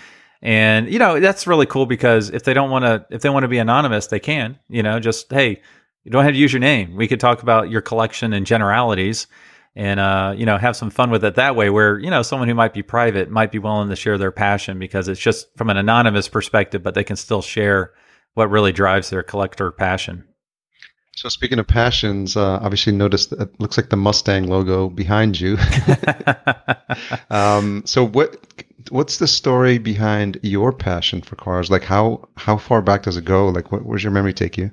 And 0.43 0.93
you 0.93 0.99
know 0.99 1.19
that's 1.19 1.47
really 1.47 1.67
cool 1.67 1.87
because 1.87 2.31
if 2.31 2.45
they 2.45 2.55
don't 2.55 2.71
want 2.71 2.85
to, 2.85 3.07
if 3.11 3.23
they 3.23 3.31
want 3.31 3.45
to 3.45 3.49
be 3.49 3.59
anonymous, 3.59 4.09
they 4.09 4.21
can. 4.21 4.59
You 4.69 4.83
know, 4.83 5.01
just 5.01 5.33
hey, 5.33 5.63
you 6.05 6.11
don't 6.11 6.25
have 6.25 6.35
to 6.35 6.39
use 6.39 6.53
your 6.53 6.61
name. 6.61 6.95
We 6.95 7.09
could 7.09 7.21
talk 7.21 7.43
about 7.43 7.71
your 7.71 7.81
collection 7.81 8.33
and 8.33 8.47
generalities 8.47 9.27
and 9.79 10.01
uh, 10.01 10.35
you 10.37 10.45
know 10.45 10.59
have 10.59 10.77
some 10.77 10.91
fun 10.91 11.11
with 11.11 11.25
it 11.25 11.37
that 11.37 11.55
way 11.55 11.71
where 11.71 11.99
you 12.01 12.11
know 12.11 12.21
someone 12.21 12.49
who 12.49 12.55
might 12.55 12.75
be 12.75 12.83
private 12.83 13.31
might 13.31 13.53
be 13.53 13.61
willing 13.61 13.89
to 13.89 13.97
share 13.97 14.19
their 14.19 14.33
passion 14.33 14.79
because 14.79 15.07
it's 15.07 15.21
just 15.21 15.47
from 15.57 15.71
an 15.71 15.77
anonymous 15.77 16.29
perspective 16.29 16.83
but 16.83 16.95
they 16.95 17.05
can 17.05 17.17
still 17.17 17.41
share 17.41 17.93
what 18.35 18.51
really 18.51 18.73
drives 18.73 19.09
their 19.09 19.23
collector 19.23 19.71
passion. 19.71 20.25
So 21.15 21.29
speaking 21.29 21.61
of 21.61 21.67
passions 21.69 22.37
uh, 22.37 22.59
obviously 22.61 22.93
noticed 22.93 23.33
it 23.33 23.61
looks 23.61 23.77
like 23.77 23.89
the 23.89 23.97
mustang 23.97 24.49
logo 24.49 24.91
behind 24.91 25.41
you. 25.41 25.57
Um, 27.31 27.83
so 27.85 28.05
what 28.05 28.37
what's 28.91 29.19
the 29.19 29.27
story 29.27 29.79
behind 29.79 30.41
your 30.43 30.73
passion 30.73 31.21
for 31.21 31.37
cars? 31.37 31.71
Like 31.71 31.85
how 31.85 32.29
how 32.37 32.57
far 32.57 32.83
back 32.83 33.03
does 33.03 33.17
it 33.17 33.25
go? 33.25 33.49
Like 33.49 33.71
what, 33.71 33.85
where's 33.85 34.03
your 34.03 34.13
memory 34.13 34.33
take 34.33 34.57
you? 34.57 34.71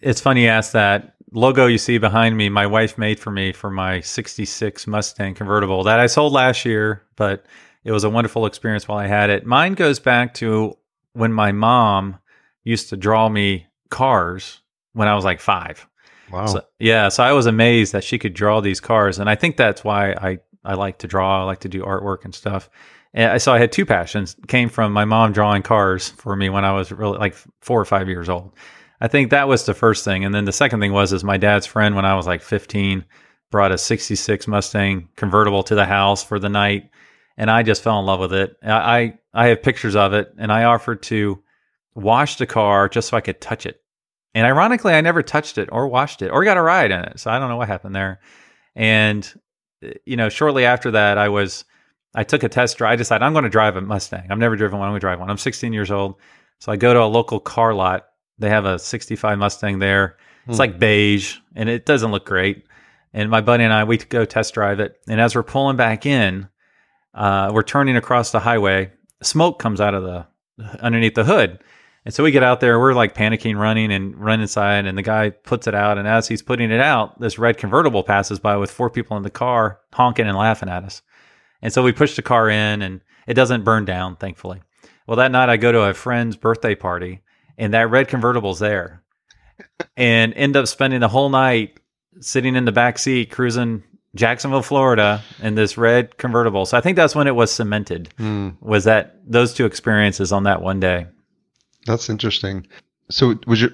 It's 0.00 0.20
funny 0.20 0.42
you 0.42 0.48
ask 0.48 0.72
that 0.72 1.13
logo 1.34 1.66
you 1.66 1.78
see 1.78 1.98
behind 1.98 2.36
me, 2.36 2.48
my 2.48 2.66
wife 2.66 2.96
made 2.96 3.18
for 3.18 3.30
me 3.30 3.52
for 3.52 3.70
my 3.70 4.00
66 4.00 4.86
Mustang 4.86 5.34
convertible 5.34 5.82
that 5.84 6.00
I 6.00 6.06
sold 6.06 6.32
last 6.32 6.64
year, 6.64 7.02
but 7.16 7.44
it 7.82 7.92
was 7.92 8.04
a 8.04 8.10
wonderful 8.10 8.46
experience 8.46 8.88
while 8.88 8.98
I 8.98 9.06
had 9.06 9.28
it. 9.28 9.44
Mine 9.44 9.74
goes 9.74 9.98
back 9.98 10.34
to 10.34 10.78
when 11.12 11.32
my 11.32 11.52
mom 11.52 12.18
used 12.62 12.88
to 12.90 12.96
draw 12.96 13.28
me 13.28 13.66
cars 13.90 14.62
when 14.94 15.08
I 15.08 15.14
was 15.14 15.24
like 15.24 15.40
five. 15.40 15.86
Wow. 16.30 16.46
So, 16.46 16.64
yeah. 16.78 17.08
So 17.08 17.22
I 17.22 17.32
was 17.32 17.46
amazed 17.46 17.92
that 17.92 18.04
she 18.04 18.18
could 18.18 18.32
draw 18.32 18.60
these 18.60 18.80
cars. 18.80 19.18
And 19.18 19.28
I 19.28 19.34
think 19.34 19.56
that's 19.56 19.84
why 19.84 20.12
I, 20.12 20.38
I 20.64 20.74
like 20.74 20.98
to 20.98 21.06
draw. 21.06 21.42
I 21.42 21.44
like 21.44 21.60
to 21.60 21.68
do 21.68 21.82
artwork 21.82 22.24
and 22.24 22.34
stuff. 22.34 22.70
And 23.12 23.40
so 23.40 23.52
I 23.52 23.58
had 23.58 23.70
two 23.70 23.86
passions 23.86 24.34
came 24.48 24.68
from 24.68 24.92
my 24.92 25.04
mom 25.04 25.32
drawing 25.32 25.62
cars 25.62 26.08
for 26.08 26.34
me 26.34 26.48
when 26.48 26.64
I 26.64 26.72
was 26.72 26.90
really 26.90 27.18
like 27.18 27.36
four 27.60 27.80
or 27.80 27.84
five 27.84 28.08
years 28.08 28.28
old. 28.28 28.52
I 29.00 29.08
think 29.08 29.30
that 29.30 29.48
was 29.48 29.66
the 29.66 29.74
first 29.74 30.04
thing. 30.04 30.24
And 30.24 30.34
then 30.34 30.44
the 30.44 30.52
second 30.52 30.80
thing 30.80 30.92
was 30.92 31.12
is 31.12 31.24
my 31.24 31.36
dad's 31.36 31.66
friend 31.66 31.96
when 31.96 32.04
I 32.04 32.14
was 32.14 32.26
like 32.26 32.42
15 32.42 33.04
brought 33.50 33.72
a 33.72 33.78
66 33.78 34.48
Mustang 34.48 35.08
convertible 35.16 35.62
to 35.64 35.74
the 35.74 35.84
house 35.84 36.24
for 36.24 36.38
the 36.38 36.48
night 36.48 36.90
and 37.36 37.50
I 37.50 37.62
just 37.62 37.82
fell 37.82 37.98
in 37.98 38.06
love 38.06 38.20
with 38.20 38.32
it. 38.32 38.56
I 38.62 39.14
I 39.32 39.48
have 39.48 39.62
pictures 39.62 39.96
of 39.96 40.12
it 40.12 40.32
and 40.38 40.52
I 40.52 40.64
offered 40.64 41.02
to 41.04 41.42
wash 41.94 42.36
the 42.36 42.46
car 42.46 42.88
just 42.88 43.08
so 43.08 43.16
I 43.16 43.20
could 43.20 43.40
touch 43.40 43.66
it. 43.66 43.80
And 44.34 44.46
ironically, 44.46 44.94
I 44.94 45.00
never 45.00 45.22
touched 45.22 45.58
it 45.58 45.68
or 45.70 45.88
washed 45.88 46.22
it 46.22 46.30
or 46.30 46.44
got 46.44 46.56
a 46.56 46.62
ride 46.62 46.90
in 46.90 47.00
it. 47.00 47.20
So 47.20 47.30
I 47.30 47.38
don't 47.38 47.48
know 47.48 47.56
what 47.56 47.68
happened 47.68 47.94
there. 47.94 48.20
And 48.74 49.32
eh, 49.82 49.94
you 50.04 50.16
know, 50.16 50.28
shortly 50.28 50.64
after 50.64 50.92
that, 50.92 51.18
I 51.18 51.28
was 51.28 51.64
I 52.14 52.24
took 52.24 52.42
a 52.42 52.48
test 52.48 52.78
drive. 52.78 52.92
I 52.92 52.96
decided 52.96 53.24
I'm 53.24 53.32
going 53.32 53.44
to 53.44 53.50
drive 53.50 53.76
a 53.76 53.80
Mustang. 53.80 54.26
I've 54.30 54.38
never 54.38 54.56
driven 54.56 54.78
one. 54.78 54.86
I'm 54.86 54.92
going 54.92 55.00
to 55.00 55.04
drive 55.04 55.20
one. 55.20 55.30
I'm 55.30 55.38
16 55.38 55.72
years 55.72 55.90
old. 55.90 56.16
So 56.60 56.70
I 56.70 56.76
go 56.76 56.94
to 56.94 57.02
a 57.02 57.06
local 57.06 57.40
car 57.40 57.74
lot 57.74 58.06
they 58.38 58.48
have 58.48 58.64
a 58.64 58.78
65 58.78 59.38
Mustang 59.38 59.78
there. 59.78 60.16
It's 60.46 60.56
hmm. 60.56 60.60
like 60.60 60.78
beige 60.78 61.38
and 61.54 61.68
it 61.68 61.86
doesn't 61.86 62.10
look 62.10 62.26
great. 62.26 62.66
And 63.12 63.30
my 63.30 63.40
buddy 63.40 63.64
and 63.64 63.72
I, 63.72 63.84
we 63.84 63.98
go 63.98 64.24
test 64.24 64.54
drive 64.54 64.80
it. 64.80 65.00
And 65.08 65.20
as 65.20 65.34
we're 65.34 65.44
pulling 65.44 65.76
back 65.76 66.04
in, 66.04 66.48
uh, 67.14 67.50
we're 67.54 67.62
turning 67.62 67.96
across 67.96 68.32
the 68.32 68.40
highway. 68.40 68.90
Smoke 69.22 69.58
comes 69.60 69.80
out 69.80 69.94
of 69.94 70.02
the 70.02 70.26
underneath 70.80 71.14
the 71.14 71.24
hood. 71.24 71.60
And 72.04 72.12
so 72.12 72.22
we 72.22 72.32
get 72.32 72.42
out 72.42 72.60
there, 72.60 72.78
we're 72.78 72.92
like 72.92 73.14
panicking, 73.14 73.56
running 73.56 73.90
and 73.90 74.16
run 74.16 74.40
inside. 74.40 74.84
And 74.84 74.98
the 74.98 75.02
guy 75.02 75.30
puts 75.30 75.66
it 75.66 75.74
out. 75.74 75.96
And 75.96 76.06
as 76.06 76.28
he's 76.28 76.42
putting 76.42 76.70
it 76.70 76.80
out, 76.80 77.18
this 77.20 77.38
red 77.38 77.56
convertible 77.56 78.02
passes 78.02 78.38
by 78.38 78.56
with 78.56 78.70
four 78.70 78.90
people 78.90 79.16
in 79.16 79.22
the 79.22 79.30
car 79.30 79.80
honking 79.92 80.26
and 80.26 80.36
laughing 80.36 80.68
at 80.68 80.84
us. 80.84 81.00
And 81.62 81.72
so 81.72 81.82
we 81.82 81.92
push 81.92 82.16
the 82.16 82.22
car 82.22 82.50
in 82.50 82.82
and 82.82 83.00
it 83.26 83.34
doesn't 83.34 83.64
burn 83.64 83.86
down, 83.86 84.16
thankfully. 84.16 84.60
Well, 85.06 85.16
that 85.16 85.32
night 85.32 85.48
I 85.48 85.56
go 85.56 85.72
to 85.72 85.82
a 85.82 85.94
friend's 85.94 86.36
birthday 86.36 86.74
party 86.74 87.22
and 87.58 87.74
that 87.74 87.90
red 87.90 88.08
convertible's 88.08 88.58
there. 88.58 89.02
and 89.96 90.32
end 90.34 90.56
up 90.56 90.66
spending 90.66 91.00
the 91.00 91.08
whole 91.08 91.28
night 91.28 91.78
sitting 92.20 92.56
in 92.56 92.64
the 92.64 92.72
back 92.72 92.98
seat 92.98 93.30
cruising 93.30 93.82
Jacksonville, 94.14 94.62
Florida 94.62 95.22
in 95.42 95.54
this 95.56 95.76
red 95.76 96.16
convertible. 96.18 96.66
So 96.66 96.76
I 96.78 96.80
think 96.80 96.96
that's 96.96 97.14
when 97.16 97.26
it 97.26 97.34
was 97.34 97.50
cemented. 97.52 98.10
Mm, 98.18 98.56
Was 98.60 98.84
that 98.84 99.16
those 99.26 99.52
two 99.54 99.64
experiences 99.66 100.30
on 100.32 100.44
that 100.44 100.62
one 100.62 100.80
day? 100.80 101.06
that's 101.86 102.08
interesting. 102.08 102.66
So 103.10 103.34
was 103.46 103.60
your 103.60 103.70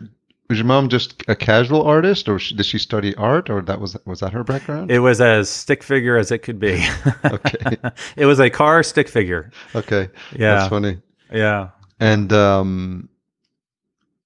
was 0.48 0.58
your 0.58 0.66
mom 0.66 0.88
just 0.88 1.22
a 1.28 1.36
casual 1.36 1.82
artist, 1.82 2.28
or 2.28 2.38
did 2.38 2.64
she 2.66 2.76
study 2.78 3.14
art, 3.14 3.48
or 3.50 3.60
that 3.62 3.80
was 3.80 3.96
was 4.06 4.18
that 4.20 4.32
her 4.32 4.42
background? 4.42 4.90
It 4.90 4.98
was 5.00 5.20
as 5.20 5.48
stick 5.48 5.82
figure 5.84 6.16
as 6.16 6.32
it 6.32 6.38
could 6.38 6.58
be. 6.58 6.82
Okay. 7.24 7.76
it 8.16 8.26
was 8.26 8.40
a 8.40 8.50
car 8.50 8.82
stick 8.82 9.08
figure. 9.08 9.52
okay, 9.76 10.08
Yeah. 10.32 10.56
that's 10.56 10.68
funny. 10.70 10.98
Yeah. 11.32 11.68
And 12.00 12.32
um, 12.32 13.09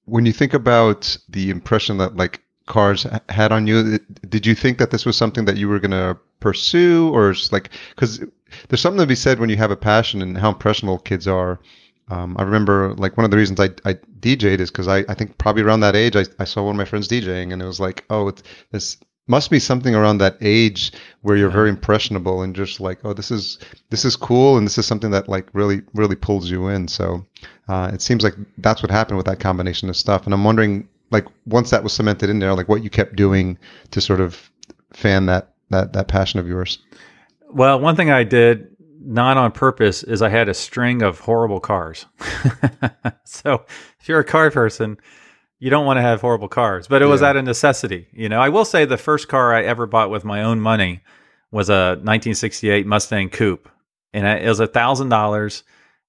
when 0.06 0.26
you 0.26 0.32
think 0.32 0.54
about 0.54 1.16
the 1.28 1.50
impression 1.50 1.98
that 1.98 2.16
like 2.16 2.42
cars 2.66 3.06
had 3.28 3.52
on 3.52 3.66
you, 3.66 3.98
did 4.28 4.46
you 4.46 4.54
think 4.54 4.78
that 4.78 4.90
this 4.90 5.04
was 5.04 5.16
something 5.16 5.44
that 5.44 5.56
you 5.56 5.68
were 5.68 5.78
going 5.78 5.90
to 5.90 6.18
pursue, 6.40 7.10
or 7.12 7.30
is 7.30 7.52
like 7.52 7.70
because 7.94 8.22
there's 8.68 8.80
something 8.80 9.00
to 9.00 9.06
be 9.06 9.14
said 9.14 9.38
when 9.38 9.50
you 9.50 9.56
have 9.56 9.70
a 9.70 9.76
passion 9.76 10.22
and 10.22 10.38
how 10.38 10.50
impressionable 10.50 10.98
kids 10.98 11.26
are. 11.26 11.58
Um, 12.08 12.36
I 12.38 12.42
remember 12.42 12.94
like 12.94 13.16
one 13.16 13.24
of 13.24 13.30
the 13.30 13.38
reasons 13.38 13.58
I, 13.60 13.70
I 13.86 13.94
DJ'd 13.94 14.60
is 14.60 14.70
because 14.70 14.88
I, 14.88 14.98
I 15.08 15.14
think 15.14 15.38
probably 15.38 15.62
around 15.62 15.80
that 15.80 15.96
age 15.96 16.16
I, 16.16 16.24
I 16.38 16.44
saw 16.44 16.62
one 16.62 16.74
of 16.74 16.78
my 16.78 16.84
friends 16.84 17.08
DJing 17.08 17.50
and 17.50 17.62
it 17.62 17.64
was 17.64 17.80
like 17.80 18.04
oh 18.10 18.28
it's, 18.28 18.42
this 18.72 18.98
must 19.26 19.50
be 19.50 19.58
something 19.58 19.94
around 19.94 20.18
that 20.18 20.36
age 20.40 20.92
where 21.22 21.36
you're 21.36 21.50
very 21.50 21.70
impressionable 21.70 22.42
and 22.42 22.54
just 22.54 22.78
like 22.78 22.98
oh 23.04 23.14
this 23.14 23.30
is 23.30 23.58
this 23.90 24.04
is 24.04 24.16
cool 24.16 24.58
and 24.58 24.66
this 24.66 24.76
is 24.76 24.86
something 24.86 25.10
that 25.10 25.28
like 25.28 25.48
really 25.52 25.82
really 25.94 26.16
pulls 26.16 26.50
you 26.50 26.68
in. 26.68 26.88
So 26.88 27.24
uh, 27.68 27.90
it 27.92 28.02
seems 28.02 28.22
like 28.22 28.34
that's 28.58 28.82
what 28.82 28.90
happened 28.90 29.16
with 29.16 29.26
that 29.26 29.40
combination 29.40 29.88
of 29.88 29.96
stuff. 29.96 30.24
And 30.24 30.34
I'm 30.34 30.44
wondering 30.44 30.88
like 31.10 31.26
once 31.46 31.70
that 31.70 31.82
was 31.82 31.92
cemented 31.92 32.30
in 32.30 32.38
there 32.38 32.54
like 32.54 32.68
what 32.68 32.82
you 32.82 32.90
kept 32.90 33.16
doing 33.16 33.58
to 33.92 34.00
sort 34.00 34.20
of 34.20 34.50
fan 34.92 35.26
that 35.26 35.54
that 35.70 35.92
that 35.92 36.08
passion 36.08 36.40
of 36.40 36.46
yours? 36.46 36.78
Well, 37.50 37.80
one 37.80 37.96
thing 37.96 38.10
I 38.10 38.24
did 38.24 38.68
not 39.00 39.36
on 39.36 39.52
purpose 39.52 40.02
is 40.02 40.22
I 40.22 40.30
had 40.30 40.48
a 40.48 40.54
string 40.54 41.02
of 41.02 41.20
horrible 41.20 41.60
cars. 41.60 42.06
so 43.24 43.64
if 44.00 44.08
you're 44.08 44.20
a 44.20 44.24
car 44.24 44.50
person, 44.50 44.96
you 45.64 45.70
don't 45.70 45.86
want 45.86 45.96
to 45.96 46.02
have 46.02 46.20
horrible 46.20 46.48
cars, 46.48 46.86
but 46.86 47.00
it 47.00 47.06
was 47.06 47.22
Yeah. 47.22 47.28
out 47.28 47.36
of 47.36 47.44
necessity. 47.44 48.06
You 48.12 48.28
know, 48.28 48.38
I 48.38 48.50
will 48.50 48.66
say 48.66 48.84
the 48.84 48.98
first 48.98 49.28
car 49.28 49.54
I 49.54 49.62
ever 49.62 49.86
bought 49.86 50.10
with 50.10 50.24
my 50.24 50.42
own 50.42 50.60
money 50.60 51.00
was 51.50 51.70
a 51.70 51.96
1968 52.02 52.86
Mustang 52.86 53.30
Coupe, 53.30 53.68
and 54.12 54.26
it 54.26 54.46
was 54.48 54.60
a 54.60 54.66
thousand 54.66 55.08
dollars. 55.08 55.62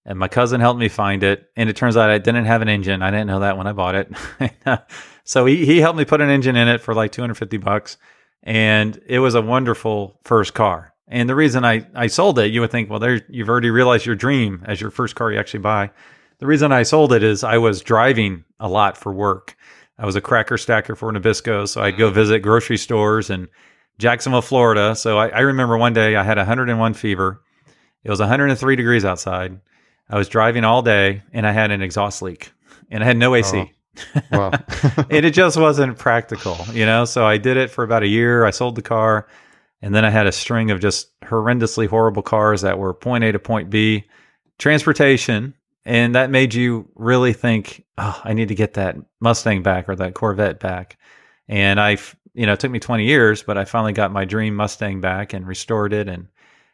And 0.08 0.20
my 0.20 0.28
cousin 0.28 0.60
helped 0.62 0.80
me 0.80 0.88
find 0.90 1.24
it, 1.24 1.50
and 1.56 1.68
it 1.70 1.76
turns 1.76 1.98
out 1.98 2.10
I 2.12 2.18
didn't 2.20 2.46
have 2.46 2.62
an 2.62 2.68
engine. 2.70 3.02
I 3.02 3.10
didn't 3.12 3.28
know 3.28 3.40
that 3.40 3.58
when 3.58 3.66
I 3.66 3.72
bought 3.72 3.96
it. 3.96 4.12
so 5.24 5.46
he 5.46 5.66
he 5.66 5.80
helped 5.80 5.98
me 5.98 6.06
put 6.06 6.22
an 6.22 6.30
engine 6.30 6.56
in 6.56 6.68
it 6.68 6.82
for 6.82 6.94
like 6.94 7.12
250 7.14 7.58
bucks, 7.58 7.98
and 8.44 9.02
it 9.08 9.20
was 9.20 9.36
a 9.36 9.42
wonderful 9.42 10.20
first 10.24 10.54
car. 10.54 10.94
And 11.08 11.30
the 11.30 11.36
reason 11.36 11.64
I, 11.66 11.88
I 11.96 12.08
sold 12.08 12.38
it, 12.40 12.52
you 12.52 12.62
would 12.62 12.72
think, 12.72 12.90
well, 12.90 13.00
there 13.00 13.22
you've 13.30 13.50
already 13.50 13.70
realized 13.72 14.06
your 14.06 14.16
dream 14.16 14.64
as 14.68 14.82
your 14.82 14.92
first 14.92 15.16
car 15.16 15.32
you 15.32 15.40
actually 15.40 15.62
buy. 15.62 15.92
The 16.40 16.48
reason 16.48 16.72
I 16.72 16.84
sold 16.84 17.14
it 17.14 17.24
is 17.24 17.44
I 17.44 17.58
was 17.58 17.82
driving 17.82 18.44
a 18.60 18.68
lot 18.68 18.98
for 18.98 19.14
work. 19.14 19.56
I 19.98 20.06
was 20.06 20.16
a 20.16 20.22
cracker 20.22 20.58
stacker 20.58 20.96
for 20.96 21.12
Nabisco, 21.12 21.68
so 21.68 21.82
I'd 21.82 21.98
go 21.98 22.08
mm-hmm. 22.08 22.16
visit 22.16 22.40
grocery 22.40 22.78
stores 22.78 23.30
in 23.30 23.48
Jacksonville, 23.98 24.42
Florida. 24.42 24.96
So 24.96 25.18
I, 25.18 25.30
I 25.30 25.40
remember 25.40 25.78
one 25.78 25.94
day 25.94 26.16
I 26.16 26.24
had 26.24 26.38
101 26.38 26.94
fever. 26.94 27.42
It 28.04 28.10
was 28.10 28.20
103 28.20 28.76
degrees 28.76 29.06
outside. 29.06 29.60
I 30.10 30.18
was 30.18 30.30
driving 30.30 30.64
all 30.64 30.82
day 30.82 31.24
and 31.32 31.48
I 31.48 31.52
had 31.52 31.72
an 31.72 31.82
exhaust 31.82 32.22
leak 32.22 32.52
and 32.92 33.04
I 33.04 33.08
had 33.08 33.18
no 33.18 33.34
AC. 33.34 33.58
Oh. 33.58 33.70
wow 34.32 34.52
and 35.10 35.26
it 35.26 35.34
just 35.34 35.58
wasn't 35.58 35.98
practical, 35.98 36.58
you 36.72 36.86
know. 36.86 37.06
So 37.06 37.26
I 37.26 37.38
did 37.38 37.58
it 37.58 37.70
for 37.70 37.84
about 37.84 38.04
a 38.04 38.08
year. 38.08 38.46
I 38.46 38.52
sold 38.52 38.76
the 38.76 38.82
car, 38.82 39.28
and 39.82 39.94
then 39.94 40.06
I 40.06 40.10
had 40.10 40.28
a 40.28 40.32
string 40.32 40.72
of 40.72 40.80
just 40.80 41.18
horrendously 41.22 41.88
horrible 41.88 42.22
cars 42.22 42.62
that 42.62 42.78
were 42.78 42.94
point 42.94 43.24
A 43.24 43.32
to 43.32 43.40
point 43.40 43.70
B, 43.70 44.06
transportation, 44.58 45.54
and 45.86 46.16
that 46.16 46.30
made 46.30 46.54
you 46.54 46.90
really 46.96 47.34
think, 47.34 47.84
"Oh, 47.98 48.20
I 48.24 48.34
need 48.34 48.48
to 48.50 48.56
get 48.56 48.74
that 48.74 48.96
Mustang 49.20 49.62
back 49.64 49.88
or 49.90 49.96
that 49.96 50.14
Corvette 50.14 50.60
back." 50.60 50.98
And 51.48 51.80
I, 51.80 51.98
you 52.34 52.46
know, 52.46 52.54
it 52.54 52.60
took 52.60 52.72
me 52.72 52.80
20 52.80 53.06
years, 53.06 53.44
but 53.44 53.58
I 53.58 53.66
finally 53.66 53.94
got 53.94 54.12
my 54.12 54.26
dream 54.26 54.56
Mustang 54.56 55.00
back 55.02 55.34
and 55.34 55.48
restored 55.48 55.94
it, 55.94 56.08
and 56.08 56.28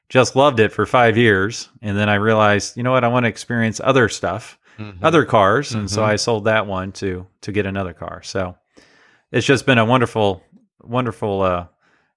just 0.09 0.35
loved 0.35 0.59
it 0.59 0.71
for 0.71 0.85
five 0.85 1.17
years. 1.17 1.69
And 1.81 1.97
then 1.97 2.09
I 2.09 2.15
realized, 2.15 2.75
you 2.77 2.83
know 2.83 2.91
what, 2.91 3.03
I 3.03 3.07
want 3.07 3.23
to 3.25 3.29
experience 3.29 3.79
other 3.83 4.09
stuff 4.09 4.57
Mhm. 4.79 4.97
other 5.01 5.25
cars, 5.25 5.73
and 5.73 5.89
so 5.89 6.01
Mhm. 6.01 6.05
I 6.05 6.15
sold 6.15 6.45
that 6.45 6.65
one 6.67 6.91
to 6.93 7.27
to 7.41 7.51
get 7.51 7.65
another 7.65 7.93
car. 7.93 8.21
So 8.23 8.55
it's 9.31 9.45
just 9.45 9.65
been 9.65 9.77
a 9.77 9.85
wonderful, 9.85 10.43
wonderful 10.81 11.41
uh, 11.41 11.65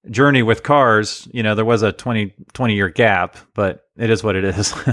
journey 0.09 0.43
with 0.43 0.63
cars. 0.63 1.27
You 1.31 1.43
know, 1.43 1.55
there 1.55 1.65
was 1.65 1.81
a 1.81 1.91
20, 1.91 2.33
20 2.53 2.73
year 2.73 2.89
gap, 2.89 3.37
but 3.53 3.87
it 3.97 4.09
is 4.09 4.23
what 4.23 4.35
it 4.35 4.43
is. 4.43 4.73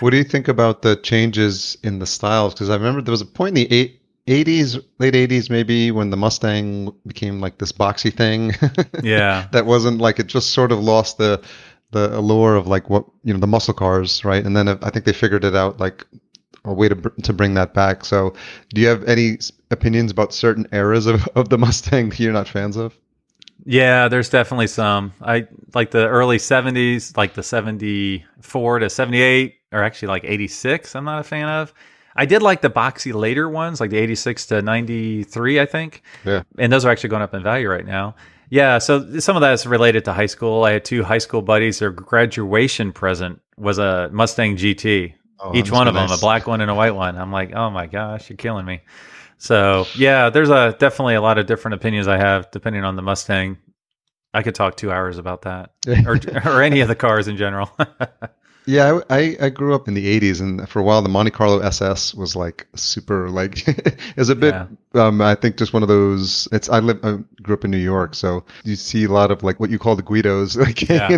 What 0.00 0.10
do 0.10 0.16
you 0.16 0.24
think 0.24 0.48
about 0.48 0.82
the 0.82 0.96
changes 0.96 1.76
in 1.84 1.98
the 2.00 2.06
styles? 2.06 2.54
Because 2.54 2.70
I 2.70 2.74
remember 2.74 3.02
there 3.02 3.12
was 3.12 3.20
a 3.20 3.26
point 3.26 3.56
in 3.56 3.68
the 3.68 3.72
eight, 3.72 4.00
80s, 4.26 4.82
late 4.98 5.14
80s, 5.14 5.48
maybe, 5.48 5.90
when 5.90 6.10
the 6.10 6.16
Mustang 6.16 6.92
became 7.06 7.40
like 7.40 7.58
this 7.58 7.72
boxy 7.72 8.12
thing. 8.12 8.52
yeah, 9.02 9.46
that 9.52 9.66
wasn't 9.66 10.00
like 10.00 10.18
it 10.18 10.26
just 10.26 10.50
sort 10.50 10.72
of 10.72 10.80
lost 10.80 11.18
the 11.18 11.40
the 11.92 12.18
allure 12.18 12.56
of 12.56 12.66
like 12.66 12.90
what 12.90 13.04
you 13.22 13.32
know 13.32 13.38
the 13.38 13.46
muscle 13.46 13.74
cars, 13.74 14.24
right? 14.24 14.44
And 14.44 14.56
then 14.56 14.68
I 14.68 14.90
think 14.90 15.04
they 15.04 15.12
figured 15.12 15.44
it 15.44 15.54
out 15.54 15.78
like 15.78 16.04
a 16.64 16.72
way 16.72 16.88
to 16.88 16.96
to 17.22 17.32
bring 17.32 17.54
that 17.54 17.74
back. 17.74 18.04
So, 18.04 18.34
do 18.74 18.80
you 18.80 18.88
have 18.88 19.04
any 19.04 19.38
opinions 19.70 20.10
about 20.10 20.32
certain 20.32 20.66
eras 20.72 21.06
of, 21.06 21.28
of 21.36 21.48
the 21.48 21.58
Mustang 21.64 22.08
that 22.10 22.18
you're 22.18 22.32
not 22.32 22.48
fans 22.48 22.76
of? 22.76 22.98
Yeah. 23.64 24.08
There's 24.08 24.28
definitely 24.28 24.66
some. 24.66 25.12
I 25.20 25.46
like 25.74 25.90
the 25.90 26.06
early 26.06 26.38
seventies, 26.38 27.16
like 27.16 27.34
the 27.34 27.42
seventy 27.42 28.24
four 28.40 28.78
to 28.78 28.88
seventy 28.90 29.20
eight, 29.20 29.56
or 29.72 29.82
actually 29.82 30.08
like 30.08 30.24
eighty 30.24 30.48
six. 30.48 30.94
I'm 30.94 31.04
not 31.04 31.20
a 31.20 31.24
fan 31.24 31.48
of. 31.48 31.72
I 32.14 32.26
did 32.26 32.42
like 32.42 32.60
the 32.60 32.70
boxy 32.70 33.14
later 33.14 33.48
ones, 33.48 33.80
like 33.80 33.90
the 33.90 33.96
86 33.98 34.46
to 34.46 34.62
93, 34.62 35.60
I 35.60 35.66
think. 35.66 36.02
Yeah. 36.24 36.42
And 36.58 36.72
those 36.72 36.84
are 36.84 36.90
actually 36.90 37.10
going 37.10 37.22
up 37.22 37.34
in 37.34 37.42
value 37.42 37.68
right 37.68 37.86
now. 37.86 38.16
Yeah. 38.50 38.78
So 38.78 39.18
some 39.18 39.36
of 39.36 39.40
that 39.40 39.54
is 39.54 39.66
related 39.66 40.04
to 40.04 40.12
high 40.12 40.26
school. 40.26 40.64
I 40.64 40.72
had 40.72 40.84
two 40.84 41.02
high 41.02 41.18
school 41.18 41.40
buddies. 41.40 41.78
Their 41.78 41.90
graduation 41.90 42.92
present 42.92 43.40
was 43.56 43.78
a 43.78 44.10
Mustang 44.12 44.56
GT. 44.56 45.14
Oh, 45.40 45.54
Each 45.54 45.70
one 45.70 45.88
of 45.88 45.94
be 45.94 46.00
them, 46.00 46.10
a 46.10 46.18
black 46.18 46.46
one 46.46 46.60
and 46.60 46.70
a 46.70 46.74
white 46.74 46.94
one. 46.94 47.16
I'm 47.16 47.32
like, 47.32 47.52
oh 47.54 47.70
my 47.70 47.86
gosh, 47.86 48.28
you're 48.28 48.36
killing 48.36 48.66
me. 48.66 48.82
So 49.42 49.86
yeah, 49.96 50.30
there's 50.30 50.50
a 50.50 50.76
definitely 50.78 51.16
a 51.16 51.20
lot 51.20 51.36
of 51.36 51.46
different 51.46 51.74
opinions 51.74 52.06
I 52.06 52.16
have 52.16 52.48
depending 52.52 52.84
on 52.84 52.94
the 52.94 53.02
Mustang. 53.02 53.58
I 54.32 54.42
could 54.44 54.54
talk 54.54 54.76
two 54.76 54.92
hours 54.92 55.18
about 55.18 55.42
that, 55.42 55.72
or 56.06 56.18
or 56.44 56.62
any 56.62 56.80
of 56.80 56.86
the 56.86 56.94
cars 56.94 57.26
in 57.26 57.36
general. 57.36 57.70
Yeah, 58.64 59.00
I, 59.10 59.36
I 59.40 59.48
grew 59.48 59.74
up 59.74 59.88
in 59.88 59.94
the 59.94 60.20
'80s, 60.20 60.40
and 60.40 60.68
for 60.68 60.78
a 60.78 60.84
while 60.84 61.02
the 61.02 61.08
Monte 61.08 61.32
Carlo 61.32 61.58
SS 61.58 62.14
was 62.14 62.36
like 62.36 62.68
super 62.76 63.28
like 63.28 63.66
it 63.68 64.16
was 64.16 64.28
a 64.28 64.36
bit. 64.36 64.54
Yeah. 64.54 65.04
Um, 65.04 65.20
I 65.20 65.34
think 65.34 65.56
just 65.56 65.72
one 65.72 65.82
of 65.82 65.88
those. 65.88 66.46
It's 66.52 66.68
I 66.68 66.78
live 66.78 67.00
I 67.04 67.18
grew 67.42 67.54
up 67.54 67.64
in 67.64 67.72
New 67.72 67.76
York, 67.78 68.14
so 68.14 68.44
you 68.62 68.76
see 68.76 69.02
a 69.02 69.08
lot 69.08 69.32
of 69.32 69.42
like 69.42 69.58
what 69.58 69.70
you 69.70 69.80
call 69.80 69.96
the 69.96 70.02
Guidos, 70.04 70.56
like 70.56 70.88
Yeah. 70.88 71.08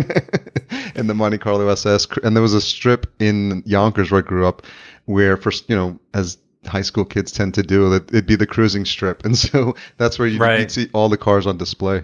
in 0.95 1.05
the 1.05 1.13
Monte 1.13 1.37
Carlo 1.37 1.67
SS. 1.69 2.07
And 2.23 2.35
there 2.35 2.41
was 2.41 2.55
a 2.55 2.61
strip 2.61 3.05
in 3.19 3.61
Yonkers 3.67 4.09
where 4.09 4.23
I 4.23 4.25
grew 4.25 4.47
up, 4.47 4.63
where 5.05 5.37
for 5.37 5.51
you 5.67 5.75
know 5.75 5.99
as 6.15 6.39
high 6.67 6.81
school 6.81 7.05
kids 7.05 7.31
tend 7.31 7.53
to 7.55 7.63
do, 7.63 7.89
that 7.89 8.09
it'd 8.09 8.25
be 8.27 8.35
the 8.35 8.47
cruising 8.47 8.85
strip, 8.85 9.25
and 9.25 9.37
so 9.37 9.75
that's 9.97 10.17
where 10.19 10.27
you, 10.27 10.39
Right. 10.39 10.59
you'd 10.61 10.71
see 10.71 10.89
all 10.93 11.09
the 11.09 11.17
cars 11.17 11.45
on 11.47 11.57
display. 11.57 12.03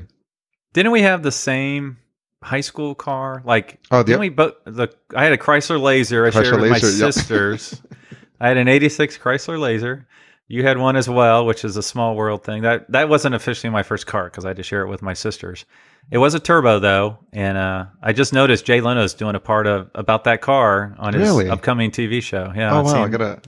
Didn't 0.74 0.91
we 0.91 1.02
have 1.02 1.24
the 1.24 1.32
same 1.32 1.97
high 2.43 2.62
school 2.62 2.95
car? 2.95 3.41
Like, 3.45 3.80
Oh, 3.91 4.00
the- 4.00 4.04
didn't 4.06 4.19
we? 4.21 4.30
But 4.30 4.62
the 4.65 4.89
I 5.15 5.24
had 5.24 5.34
a 5.34 5.38
Chrysler 5.38 5.80
Laser. 5.82 6.26
I 6.26 6.30
Chrysler 6.30 6.43
shared 6.45 6.62
with 6.62 6.71
Laser, 6.71 6.88
my 6.88 7.06
yep. 7.06 7.13
sisters. 7.13 7.82
I 8.39 8.47
had 8.47 8.58
an 8.58 8.67
'86 8.67 9.17
Chrysler 9.17 9.60
Laser. 9.60 10.08
You 10.47 10.63
had 10.63 10.78
one 10.78 10.97
as 10.97 11.08
well, 11.08 11.45
which 11.45 11.63
is 11.63 11.78
a 11.78 11.84
small 11.84 12.15
world 12.15 12.43
thing. 12.43 12.63
That 12.63 12.91
that 12.91 13.08
wasn't 13.08 13.36
officially 13.36 13.69
my 13.71 13.84
first 13.84 14.06
car 14.08 14.26
because 14.26 14.43
I 14.43 14.50
had 14.50 14.58
to 14.58 14.63
share 14.63 14.82
it 14.82 14.89
with 14.89 15.02
my 15.02 15.13
sisters. 15.13 15.65
It 16.10 16.17
was 16.17 16.34
a 16.34 16.39
turbo 16.39 16.80
though, 16.80 17.19
and 17.32 17.58
uh, 17.58 17.86
I 18.02 18.12
just 18.12 18.34
noticed 18.34 18.65
Jay 18.65 18.82
Leno's 18.82 19.13
doing 19.13 19.36
a 19.36 19.39
part 19.39 19.67
of 19.67 19.91
about 19.95 20.24
that 20.26 20.41
car 20.41 20.95
on 20.97 21.13
his 21.13 21.21
Really? 21.30 21.50
upcoming 21.50 21.91
TV 21.91 22.21
show. 22.21 22.52
Yeah, 22.56 22.76
oh 22.78 22.82
wow, 22.84 23.04
I 23.04 23.08
gotta. 23.08 23.41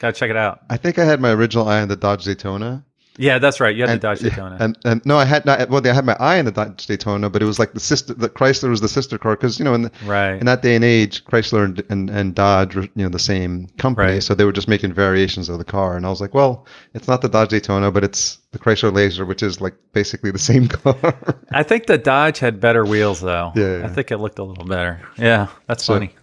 Gotta 0.00 0.12
check 0.12 0.30
it 0.30 0.36
out. 0.36 0.60
I 0.70 0.76
think 0.76 0.98
I 0.98 1.04
had 1.04 1.20
my 1.20 1.30
original 1.30 1.68
eye 1.68 1.80
on 1.82 1.88
the 1.88 1.96
Dodge 1.96 2.24
Daytona. 2.24 2.84
Yeah, 3.18 3.38
that's 3.38 3.60
right. 3.60 3.74
You 3.74 3.84
had 3.84 3.92
and, 3.92 3.98
the 3.98 4.08
Dodge 4.08 4.20
Daytona. 4.20 4.58
and 4.60 4.76
and 4.84 5.06
no, 5.06 5.16
I 5.16 5.24
had 5.24 5.46
not. 5.46 5.70
Well, 5.70 5.80
I 5.86 5.90
had 5.94 6.04
my 6.04 6.16
eye 6.20 6.38
on 6.38 6.44
the 6.44 6.52
Dodge 6.52 6.84
Daytona, 6.86 7.30
but 7.30 7.40
it 7.40 7.46
was 7.46 7.58
like 7.58 7.72
the 7.72 7.80
sister. 7.80 8.12
The 8.12 8.28
Chrysler 8.28 8.68
was 8.68 8.82
the 8.82 8.90
sister 8.90 9.16
car 9.16 9.36
because 9.36 9.58
you 9.58 9.64
know 9.64 9.72
in 9.72 9.82
the, 9.82 9.92
right. 10.04 10.34
in 10.34 10.44
that 10.44 10.60
day 10.60 10.74
and 10.74 10.84
age, 10.84 11.24
Chrysler 11.24 11.64
and, 11.64 11.82
and, 11.88 12.10
and 12.10 12.34
Dodge 12.34 12.76
were 12.76 12.82
you 12.82 12.90
know 13.04 13.08
the 13.08 13.18
same 13.18 13.68
company, 13.78 14.12
Right. 14.12 14.22
so 14.22 14.34
they 14.34 14.44
were 14.44 14.52
just 14.52 14.68
making 14.68 14.92
variations 14.92 15.48
of 15.48 15.56
the 15.56 15.64
car. 15.64 15.96
And 15.96 16.04
I 16.04 16.10
was 16.10 16.20
like, 16.20 16.34
well, 16.34 16.66
it's 16.92 17.08
not 17.08 17.22
the 17.22 17.28
Dodge 17.30 17.48
Daytona, 17.48 17.90
but 17.90 18.04
it's 18.04 18.36
the 18.52 18.58
Chrysler 18.58 18.92
Laser, 18.92 19.24
which 19.24 19.42
is 19.42 19.62
like 19.62 19.76
basically 19.94 20.30
the 20.30 20.38
same 20.38 20.68
car. 20.82 21.14
I 21.52 21.62
think 21.62 21.86
the 21.86 21.96
Dodge 21.96 22.38
had 22.38 22.60
better 22.60 22.84
wheels 22.84 23.22
though. 23.22 23.50
Yeah, 23.56 23.78
yeah. 23.78 23.86
I 23.86 23.88
think 23.88 24.10
it 24.10 24.18
looked 24.18 24.38
a 24.40 24.44
little 24.44 24.66
better. 24.66 25.00
Yeah, 25.16 25.46
that's 25.66 25.86
So- 25.86 25.94
funny. 25.94 26.14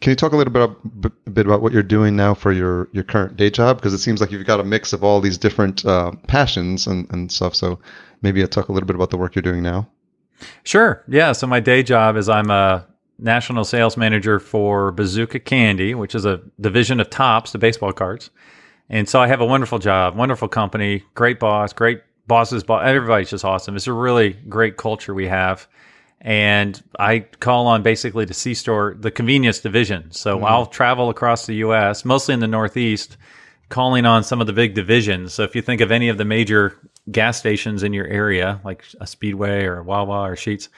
Can 0.00 0.10
you 0.10 0.16
talk 0.16 0.32
a 0.32 0.36
little 0.36 0.52
bit, 0.52 0.62
about, 0.62 0.78
a 1.26 1.30
bit 1.30 1.46
about 1.46 1.62
what 1.62 1.72
you're 1.72 1.82
doing 1.82 2.14
now 2.14 2.34
for 2.34 2.52
your, 2.52 2.88
your 2.92 3.04
current 3.04 3.36
day 3.36 3.48
job? 3.48 3.78
Because 3.78 3.94
it 3.94 3.98
seems 3.98 4.20
like 4.20 4.30
you've 4.30 4.46
got 4.46 4.60
a 4.60 4.64
mix 4.64 4.92
of 4.92 5.02
all 5.02 5.20
these 5.20 5.38
different 5.38 5.84
uh, 5.86 6.12
passions 6.28 6.86
and, 6.86 7.10
and 7.10 7.32
stuff. 7.32 7.54
So 7.54 7.78
maybe 8.20 8.42
I'll 8.42 8.48
talk 8.48 8.68
a 8.68 8.72
little 8.72 8.86
bit 8.86 8.96
about 8.96 9.10
the 9.10 9.16
work 9.16 9.34
you're 9.34 9.42
doing 9.42 9.62
now. 9.62 9.88
Sure. 10.64 11.02
Yeah. 11.08 11.32
So 11.32 11.46
my 11.46 11.60
day 11.60 11.82
job 11.82 12.16
is 12.16 12.28
I'm 12.28 12.50
a 12.50 12.86
national 13.18 13.64
sales 13.64 13.96
manager 13.96 14.38
for 14.40 14.92
Bazooka 14.92 15.40
Candy, 15.40 15.94
which 15.94 16.14
is 16.14 16.24
a 16.24 16.42
division 16.60 17.00
of 17.00 17.08
Topps, 17.10 17.52
the 17.52 17.58
baseball 17.58 17.92
cards. 17.92 18.30
And 18.90 19.08
so 19.08 19.20
I 19.20 19.28
have 19.28 19.40
a 19.40 19.46
wonderful 19.46 19.78
job, 19.78 20.16
wonderful 20.16 20.48
company, 20.48 21.02
great 21.14 21.40
boss, 21.40 21.72
great 21.72 22.02
bosses, 22.26 22.62
boss. 22.62 22.82
Everybody's 22.84 23.30
just 23.30 23.44
awesome. 23.44 23.76
It's 23.76 23.86
a 23.86 23.92
really 23.92 24.32
great 24.48 24.76
culture 24.76 25.14
we 25.14 25.28
have. 25.28 25.66
And 26.24 26.82
I 26.98 27.20
call 27.20 27.66
on 27.66 27.82
basically 27.82 28.24
the 28.24 28.34
C 28.34 28.54
store, 28.54 28.96
the 28.98 29.10
convenience 29.10 29.60
division. 29.60 30.10
So 30.10 30.36
mm-hmm. 30.36 30.46
I'll 30.46 30.66
travel 30.66 31.10
across 31.10 31.44
the 31.44 31.56
US, 31.56 32.04
mostly 32.04 32.32
in 32.32 32.40
the 32.40 32.48
Northeast, 32.48 33.18
calling 33.68 34.06
on 34.06 34.24
some 34.24 34.40
of 34.40 34.46
the 34.46 34.54
big 34.54 34.74
divisions. 34.74 35.34
So 35.34 35.42
if 35.42 35.54
you 35.54 35.60
think 35.60 35.82
of 35.82 35.90
any 35.90 36.08
of 36.08 36.16
the 36.16 36.24
major 36.24 36.78
gas 37.10 37.38
stations 37.38 37.82
in 37.82 37.92
your 37.92 38.06
area, 38.06 38.58
like 38.64 38.84
a 39.00 39.06
Speedway 39.06 39.64
or 39.64 39.78
a 39.78 39.84
Wawa 39.84 40.30
or 40.30 40.34
Sheetz, 40.34 40.68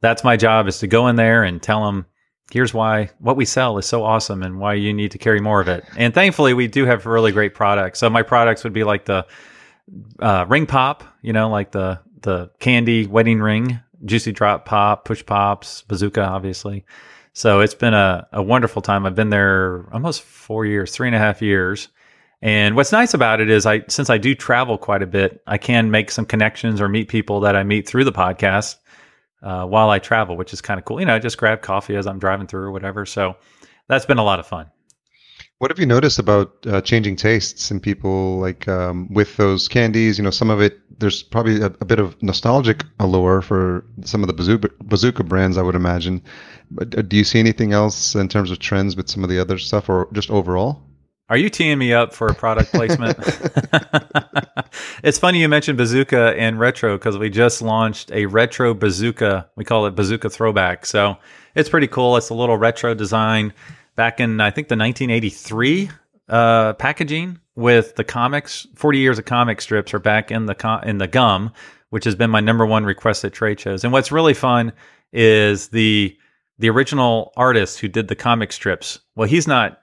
that's 0.00 0.24
my 0.24 0.36
job 0.36 0.66
is 0.66 0.80
to 0.80 0.88
go 0.88 1.06
in 1.06 1.14
there 1.14 1.44
and 1.44 1.62
tell 1.62 1.86
them, 1.86 2.06
here's 2.50 2.74
why 2.74 3.10
what 3.18 3.36
we 3.36 3.44
sell 3.44 3.78
is 3.78 3.86
so 3.86 4.04
awesome 4.04 4.42
and 4.42 4.58
why 4.58 4.74
you 4.74 4.92
need 4.92 5.12
to 5.12 5.18
carry 5.18 5.40
more 5.40 5.60
of 5.60 5.68
it. 5.68 5.84
And 5.96 6.12
thankfully, 6.12 6.52
we 6.52 6.66
do 6.66 6.84
have 6.84 7.06
really 7.06 7.30
great 7.30 7.54
products. 7.54 8.00
So 8.00 8.10
my 8.10 8.22
products 8.22 8.64
would 8.64 8.72
be 8.72 8.84
like 8.84 9.04
the 9.04 9.26
uh, 10.18 10.46
ring 10.48 10.66
pop, 10.66 11.04
you 11.22 11.32
know, 11.32 11.48
like 11.48 11.70
the 11.70 12.00
the 12.22 12.50
candy 12.58 13.06
wedding 13.06 13.40
ring, 13.40 13.80
juicy 14.04 14.32
drop 14.32 14.64
pop, 14.64 15.04
push 15.04 15.24
pops, 15.24 15.82
bazooka, 15.82 16.22
obviously. 16.22 16.84
So 17.32 17.60
it's 17.60 17.74
been 17.74 17.94
a, 17.94 18.26
a 18.32 18.42
wonderful 18.42 18.82
time. 18.82 19.04
I've 19.04 19.14
been 19.14 19.30
there 19.30 19.86
almost 19.92 20.22
four 20.22 20.64
years, 20.64 20.90
three 20.90 21.08
and 21.08 21.14
a 21.14 21.18
half 21.18 21.42
years. 21.42 21.88
And 22.42 22.76
what's 22.76 22.92
nice 22.92 23.14
about 23.14 23.40
it 23.40 23.50
is 23.50 23.66
I 23.66 23.82
since 23.88 24.10
I 24.10 24.18
do 24.18 24.34
travel 24.34 24.78
quite 24.78 25.02
a 25.02 25.06
bit, 25.06 25.42
I 25.46 25.58
can 25.58 25.90
make 25.90 26.10
some 26.10 26.26
connections 26.26 26.80
or 26.80 26.88
meet 26.88 27.08
people 27.08 27.40
that 27.40 27.56
I 27.56 27.62
meet 27.62 27.88
through 27.88 28.04
the 28.04 28.12
podcast 28.12 28.76
uh, 29.42 29.64
while 29.64 29.90
I 29.90 29.98
travel, 29.98 30.36
which 30.36 30.52
is 30.52 30.60
kind 30.60 30.78
of 30.78 30.84
cool. 30.84 31.00
You 31.00 31.06
know, 31.06 31.14
I 31.14 31.18
just 31.18 31.38
grab 31.38 31.62
coffee 31.62 31.96
as 31.96 32.06
I'm 32.06 32.18
driving 32.18 32.46
through 32.46 32.64
or 32.64 32.72
whatever. 32.72 33.06
So 33.06 33.36
that's 33.88 34.06
been 34.06 34.18
a 34.18 34.24
lot 34.24 34.40
of 34.40 34.46
fun. 34.46 34.70
What 35.58 35.70
have 35.70 35.78
you 35.78 35.86
noticed 35.86 36.18
about 36.18 36.54
uh, 36.66 36.82
changing 36.82 37.16
tastes 37.16 37.70
in 37.70 37.80
people 37.80 38.38
like 38.38 38.68
um, 38.68 39.08
with 39.10 39.38
those 39.38 39.68
candies? 39.68 40.18
You 40.18 40.24
know, 40.24 40.30
some 40.30 40.50
of 40.50 40.60
it, 40.60 40.78
there's 41.00 41.22
probably 41.22 41.62
a, 41.62 41.66
a, 41.66 41.86
bit 41.86 41.98
of 41.98 42.22
nostalgic 42.22 42.84
allure 43.00 43.40
for 43.40 43.82
some 44.02 44.22
of 44.22 44.26
the 44.26 44.34
bazooka, 44.34 44.68
bazooka 44.82 45.24
brands, 45.24 45.56
I 45.56 45.62
would 45.62 45.74
imagine. 45.74 46.22
But 46.70 46.98
uh, 46.98 47.02
do 47.02 47.16
you 47.16 47.24
see 47.24 47.38
anything 47.38 47.72
else 47.72 48.14
in 48.14 48.28
terms 48.28 48.50
of 48.50 48.58
trends 48.58 48.96
with 48.96 49.08
some 49.08 49.24
of 49.24 49.30
the 49.30 49.40
other 49.40 49.56
stuff 49.56 49.88
or 49.88 50.08
just 50.12 50.30
overall? 50.30 50.82
Are 51.30 51.38
you 51.38 51.48
teeing 51.48 51.78
me 51.78 51.94
up 51.94 52.12
for 52.12 52.26
a 52.26 52.34
product 52.34 52.70
placement? 52.72 53.18
it's 55.02 55.18
funny 55.18 55.40
you 55.40 55.48
mentioned 55.48 55.78
bazooka 55.78 56.34
and 56.36 56.60
retro 56.60 56.98
because 56.98 57.16
we 57.16 57.30
just 57.30 57.62
launched 57.62 58.12
a 58.12 58.26
retro 58.26 58.74
bazooka. 58.74 59.48
We 59.56 59.64
call 59.64 59.86
it 59.86 59.92
bazooka 59.92 60.28
throwback. 60.28 60.84
So 60.84 61.16
it's 61.54 61.70
pretty 61.70 61.88
cool. 61.88 62.18
It's 62.18 62.28
a 62.28 62.34
little 62.34 62.58
retro 62.58 62.92
design 62.92 63.54
back 63.96 64.20
in, 64.20 64.40
I 64.40 64.50
think, 64.50 64.68
the 64.68 64.76
1983 64.76 65.90
uh, 66.28 66.74
packaging 66.74 67.40
with 67.54 67.96
the 67.96 68.04
comics. 68.04 68.66
40 68.76 68.98
years 68.98 69.18
of 69.18 69.24
comic 69.24 69.60
strips 69.60 69.94
are 69.94 69.98
back 69.98 70.30
in 70.30 70.46
the 70.46 70.54
com- 70.54 70.84
in 70.84 70.98
the 70.98 71.08
gum, 71.08 71.52
which 71.90 72.04
has 72.04 72.14
been 72.14 72.30
my 72.30 72.40
number 72.40 72.64
one 72.64 72.84
request 72.84 73.24
at 73.24 73.32
trade 73.32 73.58
shows. 73.58 73.82
And 73.82 73.92
what's 73.92 74.12
really 74.12 74.34
fun 74.34 74.72
is 75.12 75.68
the 75.68 76.16
the 76.58 76.70
original 76.70 77.32
artist 77.36 77.80
who 77.80 77.88
did 77.88 78.08
the 78.08 78.14
comic 78.14 78.52
strips. 78.52 79.00
Well, 79.14 79.28
he's 79.28 79.46
not 79.46 79.80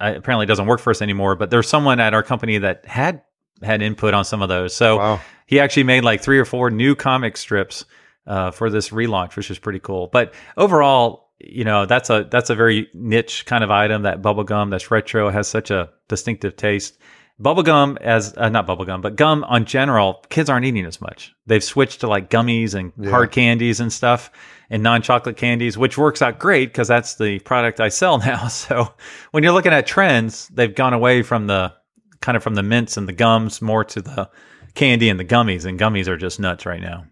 apparently 0.00 0.46
doesn't 0.46 0.66
work 0.66 0.80
for 0.80 0.90
us 0.90 1.02
anymore, 1.02 1.36
but 1.36 1.50
there's 1.50 1.68
someone 1.68 2.00
at 2.00 2.14
our 2.14 2.22
company 2.22 2.58
that 2.58 2.84
had 2.84 3.22
had 3.62 3.82
input 3.82 4.14
on 4.14 4.24
some 4.24 4.42
of 4.42 4.48
those. 4.48 4.74
So 4.74 4.98
wow. 4.98 5.20
he 5.46 5.60
actually 5.60 5.84
made 5.84 6.04
like 6.04 6.20
three 6.22 6.38
or 6.38 6.44
four 6.44 6.70
new 6.70 6.94
comic 6.94 7.36
strips 7.36 7.84
uh, 8.26 8.50
for 8.50 8.70
this 8.70 8.90
relaunch, 8.90 9.36
which 9.36 9.50
is 9.50 9.58
pretty 9.58 9.78
cool. 9.78 10.08
But 10.08 10.34
overall, 10.56 11.23
you 11.38 11.64
know, 11.64 11.86
that's 11.86 12.10
a 12.10 12.26
that's 12.30 12.50
a 12.50 12.54
very 12.54 12.88
niche 12.94 13.46
kind 13.46 13.64
of 13.64 13.70
item. 13.70 14.02
That 14.02 14.22
bubblegum 14.22 14.70
that's 14.70 14.90
retro 14.90 15.30
has 15.30 15.48
such 15.48 15.70
a 15.70 15.90
distinctive 16.08 16.56
taste. 16.56 16.98
Bubblegum 17.40 18.00
as 18.00 18.36
uh, 18.36 18.48
not 18.48 18.66
bubblegum, 18.66 19.02
but 19.02 19.16
gum 19.16 19.42
on 19.44 19.64
general, 19.64 20.24
kids 20.30 20.48
aren't 20.48 20.66
eating 20.66 20.86
as 20.86 21.00
much. 21.00 21.34
They've 21.46 21.64
switched 21.64 22.00
to 22.00 22.06
like 22.06 22.30
gummies 22.30 22.74
and 22.74 22.92
yeah. 22.96 23.10
hard 23.10 23.32
candies 23.32 23.80
and 23.80 23.92
stuff 23.92 24.30
and 24.70 24.82
non-chocolate 24.82 25.36
candies, 25.36 25.76
which 25.76 25.98
works 25.98 26.22
out 26.22 26.38
great 26.38 26.66
because 26.66 26.86
that's 26.86 27.16
the 27.16 27.40
product 27.40 27.80
I 27.80 27.88
sell 27.88 28.18
now. 28.24 28.46
So 28.46 28.94
when 29.32 29.42
you're 29.42 29.52
looking 29.52 29.72
at 29.72 29.86
trends, 29.86 30.48
they've 30.48 30.74
gone 30.74 30.94
away 30.94 31.22
from 31.22 31.48
the 31.48 31.72
kind 32.20 32.36
of 32.36 32.42
from 32.42 32.54
the 32.54 32.62
mints 32.62 32.96
and 32.96 33.08
the 33.08 33.12
gums 33.12 33.60
more 33.60 33.84
to 33.84 34.00
the 34.00 34.30
candy 34.74 35.08
and 35.08 35.18
the 35.18 35.24
gummies, 35.24 35.64
and 35.64 35.78
gummies 35.78 36.08
are 36.08 36.16
just 36.16 36.38
nuts 36.38 36.66
right 36.66 36.80
now. 36.80 37.04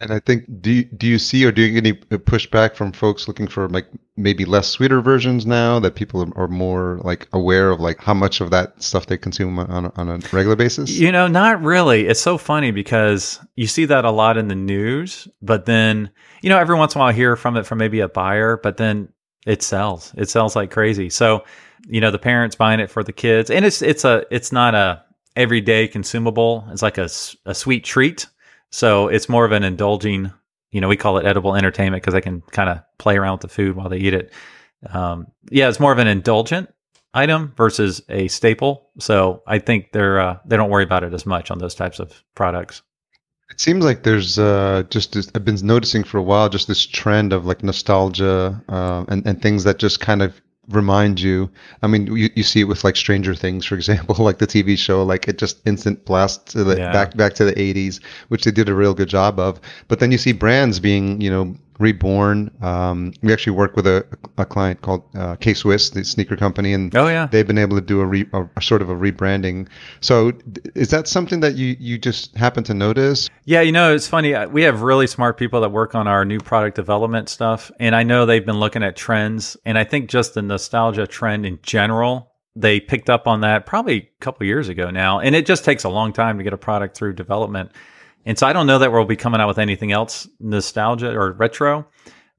And 0.00 0.12
I 0.12 0.18
think 0.18 0.44
do 0.62 0.82
do 0.84 1.06
you 1.06 1.18
see 1.18 1.44
or 1.44 1.52
do 1.52 1.60
you 1.60 1.80
get 1.80 1.86
any 1.86 1.92
pushback 2.18 2.74
from 2.74 2.90
folks 2.90 3.28
looking 3.28 3.46
for 3.46 3.68
like 3.68 3.86
maybe 4.16 4.46
less 4.46 4.66
sweeter 4.66 5.02
versions 5.02 5.44
now 5.44 5.78
that 5.80 5.94
people 5.94 6.26
are 6.36 6.48
more 6.48 7.00
like 7.04 7.28
aware 7.34 7.70
of 7.70 7.80
like 7.80 8.00
how 8.00 8.14
much 8.14 8.40
of 8.40 8.50
that 8.50 8.82
stuff 8.82 9.06
they 9.06 9.18
consume 9.18 9.58
on 9.58 9.92
on 9.94 10.08
a 10.08 10.18
regular 10.32 10.56
basis? 10.56 10.90
You 10.90 11.12
know, 11.12 11.26
not 11.26 11.62
really. 11.62 12.06
It's 12.06 12.20
so 12.20 12.38
funny 12.38 12.70
because 12.70 13.40
you 13.56 13.66
see 13.66 13.84
that 13.84 14.06
a 14.06 14.10
lot 14.10 14.38
in 14.38 14.48
the 14.48 14.54
news, 14.54 15.28
but 15.42 15.66
then 15.66 16.10
you 16.40 16.48
know 16.48 16.58
every 16.58 16.76
once 16.76 16.94
in 16.94 16.98
a 16.98 17.00
while 17.00 17.10
I 17.10 17.12
hear 17.12 17.36
from 17.36 17.58
it 17.58 17.66
from 17.66 17.76
maybe 17.76 18.00
a 18.00 18.08
buyer, 18.08 18.56
but 18.56 18.78
then 18.78 19.12
it 19.46 19.62
sells. 19.62 20.14
It 20.16 20.30
sells 20.30 20.56
like 20.56 20.70
crazy. 20.70 21.10
So 21.10 21.44
you 21.88 22.00
know 22.00 22.10
the 22.10 22.18
parents 22.18 22.56
buying 22.56 22.80
it 22.80 22.90
for 22.90 23.02
the 23.02 23.12
kids, 23.12 23.50
and 23.50 23.66
it's 23.66 23.82
it's 23.82 24.06
a 24.06 24.24
it's 24.30 24.50
not 24.50 24.74
a 24.74 25.04
everyday 25.36 25.88
consumable. 25.88 26.66
It's 26.70 26.82
like 26.82 26.96
a, 26.96 27.08
a 27.44 27.54
sweet 27.54 27.84
treat 27.84 28.26
so 28.70 29.08
it's 29.08 29.28
more 29.28 29.44
of 29.44 29.52
an 29.52 29.64
indulging, 29.64 30.32
you 30.70 30.80
know, 30.80 30.88
we 30.88 30.96
call 30.96 31.18
it 31.18 31.26
edible 31.26 31.56
entertainment 31.56 32.02
because 32.02 32.14
they 32.14 32.20
can 32.20 32.40
kind 32.52 32.70
of 32.70 32.80
play 32.98 33.16
around 33.16 33.32
with 33.34 33.40
the 33.42 33.48
food 33.48 33.76
while 33.76 33.88
they 33.88 33.98
eat 33.98 34.14
it. 34.14 34.32
Um, 34.88 35.26
yeah, 35.50 35.68
it's 35.68 35.80
more 35.80 35.92
of 35.92 35.98
an 35.98 36.06
indulgent 36.06 36.72
item 37.12 37.52
versus 37.56 38.02
a 38.08 38.28
staple. 38.28 38.90
So 38.98 39.42
I 39.46 39.58
think 39.58 39.92
they're 39.92 40.20
uh, 40.20 40.38
they 40.46 40.56
don't 40.56 40.70
worry 40.70 40.84
about 40.84 41.04
it 41.04 41.12
as 41.12 41.26
much 41.26 41.50
on 41.50 41.58
those 41.58 41.74
types 41.74 41.98
of 41.98 42.22
products. 42.34 42.82
It 43.50 43.60
seems 43.60 43.84
like 43.84 44.04
there's 44.04 44.38
uh, 44.38 44.84
just 44.90 45.12
this, 45.12 45.28
I've 45.34 45.44
been 45.44 45.58
noticing 45.66 46.04
for 46.04 46.18
a 46.18 46.22
while 46.22 46.48
just 46.48 46.68
this 46.68 46.86
trend 46.86 47.32
of 47.32 47.46
like 47.46 47.64
nostalgia 47.64 48.62
uh, 48.68 49.04
and 49.08 49.26
and 49.26 49.42
things 49.42 49.64
that 49.64 49.78
just 49.78 50.00
kind 50.00 50.22
of 50.22 50.40
remind 50.70 51.20
you. 51.20 51.50
I 51.82 51.86
mean, 51.86 52.06
you, 52.16 52.30
you 52.34 52.42
see 52.42 52.60
it 52.60 52.64
with 52.64 52.84
like 52.84 52.96
Stranger 52.96 53.34
Things, 53.34 53.66
for 53.66 53.74
example, 53.74 54.14
like 54.24 54.38
the 54.38 54.46
TV 54.46 54.76
show, 54.78 55.02
like 55.04 55.28
it 55.28 55.38
just 55.38 55.66
instant 55.66 56.04
blast 56.04 56.46
to 56.48 56.64
the 56.64 56.76
yeah. 56.76 56.92
back 56.92 57.16
back 57.16 57.34
to 57.34 57.44
the 57.44 57.52
80s, 57.52 58.02
which 58.28 58.44
they 58.44 58.50
did 58.50 58.68
a 58.68 58.74
real 58.74 58.94
good 58.94 59.08
job 59.08 59.38
of. 59.38 59.60
But 59.88 60.00
then 60.00 60.12
you 60.12 60.18
see 60.18 60.32
brands 60.32 60.80
being, 60.80 61.20
you 61.20 61.30
know, 61.30 61.56
reborn. 61.80 62.50
Um, 62.60 63.12
we 63.22 63.32
actually 63.32 63.54
work 63.54 63.74
with 63.74 63.86
a, 63.86 64.06
a 64.38 64.44
client 64.44 64.82
called 64.82 65.02
uh, 65.16 65.36
K 65.36 65.54
Swiss, 65.54 65.90
the 65.90 66.04
sneaker 66.04 66.36
company, 66.36 66.72
and 66.72 66.94
oh 66.94 67.08
yeah, 67.08 67.26
they've 67.26 67.46
been 67.46 67.58
able 67.58 67.76
to 67.76 67.84
do 67.84 68.00
a, 68.00 68.06
re, 68.06 68.26
a, 68.32 68.44
a, 68.56 68.62
sort 68.62 68.82
of 68.82 68.90
a 68.90 68.94
rebranding. 68.94 69.66
So, 70.00 70.32
is 70.74 70.90
that 70.90 71.08
something 71.08 71.40
that 71.40 71.56
you 71.56 71.76
you 71.80 71.98
just 71.98 72.36
happen 72.36 72.62
to 72.64 72.74
notice? 72.74 73.28
Yeah, 73.46 73.62
you 73.62 73.72
know, 73.72 73.94
it's 73.94 74.06
funny. 74.06 74.34
Uh, 74.34 74.48
we 74.48 74.62
have 74.62 74.82
really 74.82 75.06
smart 75.06 75.38
people 75.38 75.60
that 75.62 75.70
work 75.70 75.94
on 75.94 76.06
our 76.06 76.24
new 76.24 76.38
product 76.38 76.76
development 76.76 77.28
stuff, 77.28 77.70
and 77.80 77.96
I 77.96 78.02
know 78.02 78.26
they've 78.26 78.44
been 78.44 78.60
looking 78.60 78.82
at 78.82 78.94
trends, 78.94 79.56
and 79.64 79.78
I 79.78 79.84
think 79.84 80.10
just 80.10 80.34
the 80.34 80.42
nostalgia 80.42 81.06
trend 81.06 81.46
in 81.46 81.58
general. 81.62 82.28
They 82.56 82.80
picked 82.80 83.08
up 83.08 83.28
on 83.28 83.42
that 83.42 83.64
probably 83.64 83.96
a 83.96 84.10
couple 84.20 84.44
years 84.44 84.68
ago 84.68 84.90
now, 84.90 85.20
and 85.20 85.34
it 85.34 85.46
just 85.46 85.64
takes 85.64 85.84
a 85.84 85.88
long 85.88 86.12
time 86.12 86.36
to 86.38 86.44
get 86.44 86.52
a 86.52 86.58
product 86.58 86.96
through 86.96 87.14
development. 87.14 87.70
And 88.26 88.38
so 88.38 88.46
I 88.46 88.52
don't 88.52 88.66
know 88.66 88.78
that 88.78 88.92
we'll 88.92 89.04
be 89.04 89.16
coming 89.16 89.40
out 89.40 89.48
with 89.48 89.58
anything 89.58 89.92
else 89.92 90.28
nostalgia 90.40 91.12
or 91.12 91.32
retro, 91.32 91.86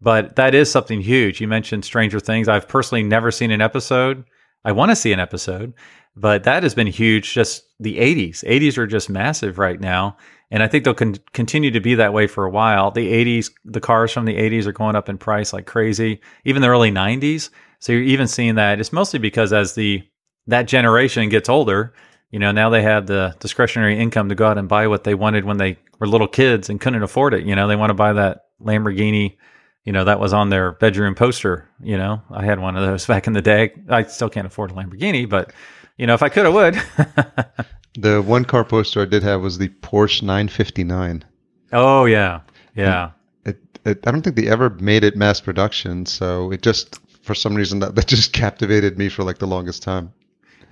but 0.01 0.35
that 0.35 0.53
is 0.53 0.71
something 0.71 1.01
huge. 1.01 1.41
You 1.41 1.47
mentioned 1.47 1.85
Stranger 1.85 2.19
Things. 2.19 2.47
I've 2.47 2.67
personally 2.67 3.03
never 3.03 3.31
seen 3.31 3.51
an 3.51 3.61
episode. 3.61 4.23
I 4.63 4.71
want 4.71 4.91
to 4.91 4.95
see 4.95 5.11
an 5.11 5.19
episode, 5.19 5.73
but 6.15 6.43
that 6.43 6.63
has 6.63 6.75
been 6.75 6.87
huge. 6.87 7.33
Just 7.33 7.63
the 7.79 7.97
80s. 7.97 8.43
80s 8.43 8.77
are 8.77 8.87
just 8.87 9.09
massive 9.09 9.57
right 9.57 9.79
now. 9.79 10.17
And 10.51 10.61
I 10.61 10.67
think 10.67 10.83
they'll 10.83 10.93
con- 10.93 11.15
continue 11.33 11.71
to 11.71 11.79
be 11.79 11.95
that 11.95 12.13
way 12.13 12.27
for 12.27 12.45
a 12.45 12.49
while. 12.51 12.91
The 12.91 13.11
80s, 13.11 13.51
the 13.63 13.79
cars 13.79 14.11
from 14.11 14.25
the 14.25 14.35
80s 14.35 14.65
are 14.65 14.73
going 14.73 14.95
up 14.95 15.09
in 15.09 15.17
price 15.17 15.53
like 15.53 15.65
crazy, 15.65 16.19
even 16.45 16.61
the 16.61 16.67
early 16.67 16.91
90s. 16.91 17.49
So 17.79 17.93
you're 17.93 18.03
even 18.03 18.27
seeing 18.27 18.55
that. 18.55 18.79
It's 18.79 18.93
mostly 18.93 19.17
because 19.17 19.53
as 19.53 19.73
the 19.73 20.03
that 20.47 20.67
generation 20.67 21.29
gets 21.29 21.49
older, 21.49 21.93
you 22.31 22.39
know, 22.39 22.51
now 22.51 22.69
they 22.69 22.81
have 22.81 23.07
the 23.07 23.35
discretionary 23.39 23.99
income 23.99 24.29
to 24.29 24.35
go 24.35 24.47
out 24.47 24.57
and 24.57 24.67
buy 24.67 24.87
what 24.87 25.03
they 25.03 25.13
wanted 25.13 25.43
when 25.43 25.57
they 25.57 25.77
were 25.99 26.07
little 26.07 26.29
kids 26.29 26.69
and 26.69 26.79
couldn't 26.79 27.03
afford 27.03 27.33
it. 27.33 27.45
You 27.45 27.55
know, 27.55 27.67
they 27.67 27.75
want 27.75 27.89
to 27.89 27.93
buy 27.93 28.13
that 28.13 28.45
Lamborghini, 28.63 29.35
you 29.83 29.91
know, 29.91 30.05
that 30.05 30.19
was 30.19 30.31
on 30.31 30.49
their 30.49 30.71
bedroom 30.71 31.13
poster. 31.13 31.69
You 31.83 31.97
know, 31.97 32.21
I 32.31 32.45
had 32.45 32.59
one 32.59 32.77
of 32.77 32.85
those 32.85 33.05
back 33.07 33.27
in 33.27 33.33
the 33.33 33.41
day. 33.41 33.73
I 33.89 34.03
still 34.03 34.29
can't 34.29 34.47
afford 34.47 34.71
a 34.71 34.73
Lamborghini, 34.73 35.29
but, 35.29 35.51
you 35.97 36.07
know, 36.07 36.13
if 36.13 36.23
I 36.23 36.29
could, 36.29 36.45
I 36.45 36.49
would. 36.49 36.75
the 37.99 38.21
one 38.21 38.45
car 38.45 38.63
poster 38.63 39.01
I 39.01 39.05
did 39.05 39.23
have 39.23 39.41
was 39.41 39.57
the 39.57 39.67
Porsche 39.67 40.21
959. 40.21 41.25
Oh, 41.73 42.05
yeah. 42.05 42.39
Yeah. 42.75 43.11
It, 43.43 43.59
it, 43.85 44.07
I 44.07 44.11
don't 44.11 44.21
think 44.21 44.37
they 44.37 44.47
ever 44.47 44.69
made 44.69 45.03
it 45.03 45.17
mass 45.17 45.41
production. 45.41 46.05
So 46.05 46.49
it 46.51 46.61
just 46.61 46.99
for 47.23 47.35
some 47.35 47.55
reason 47.55 47.79
that, 47.79 47.95
that 47.95 48.07
just 48.07 48.31
captivated 48.33 48.97
me 48.97 49.09
for 49.09 49.23
like 49.23 49.39
the 49.39 49.47
longest 49.47 49.83
time. 49.83 50.13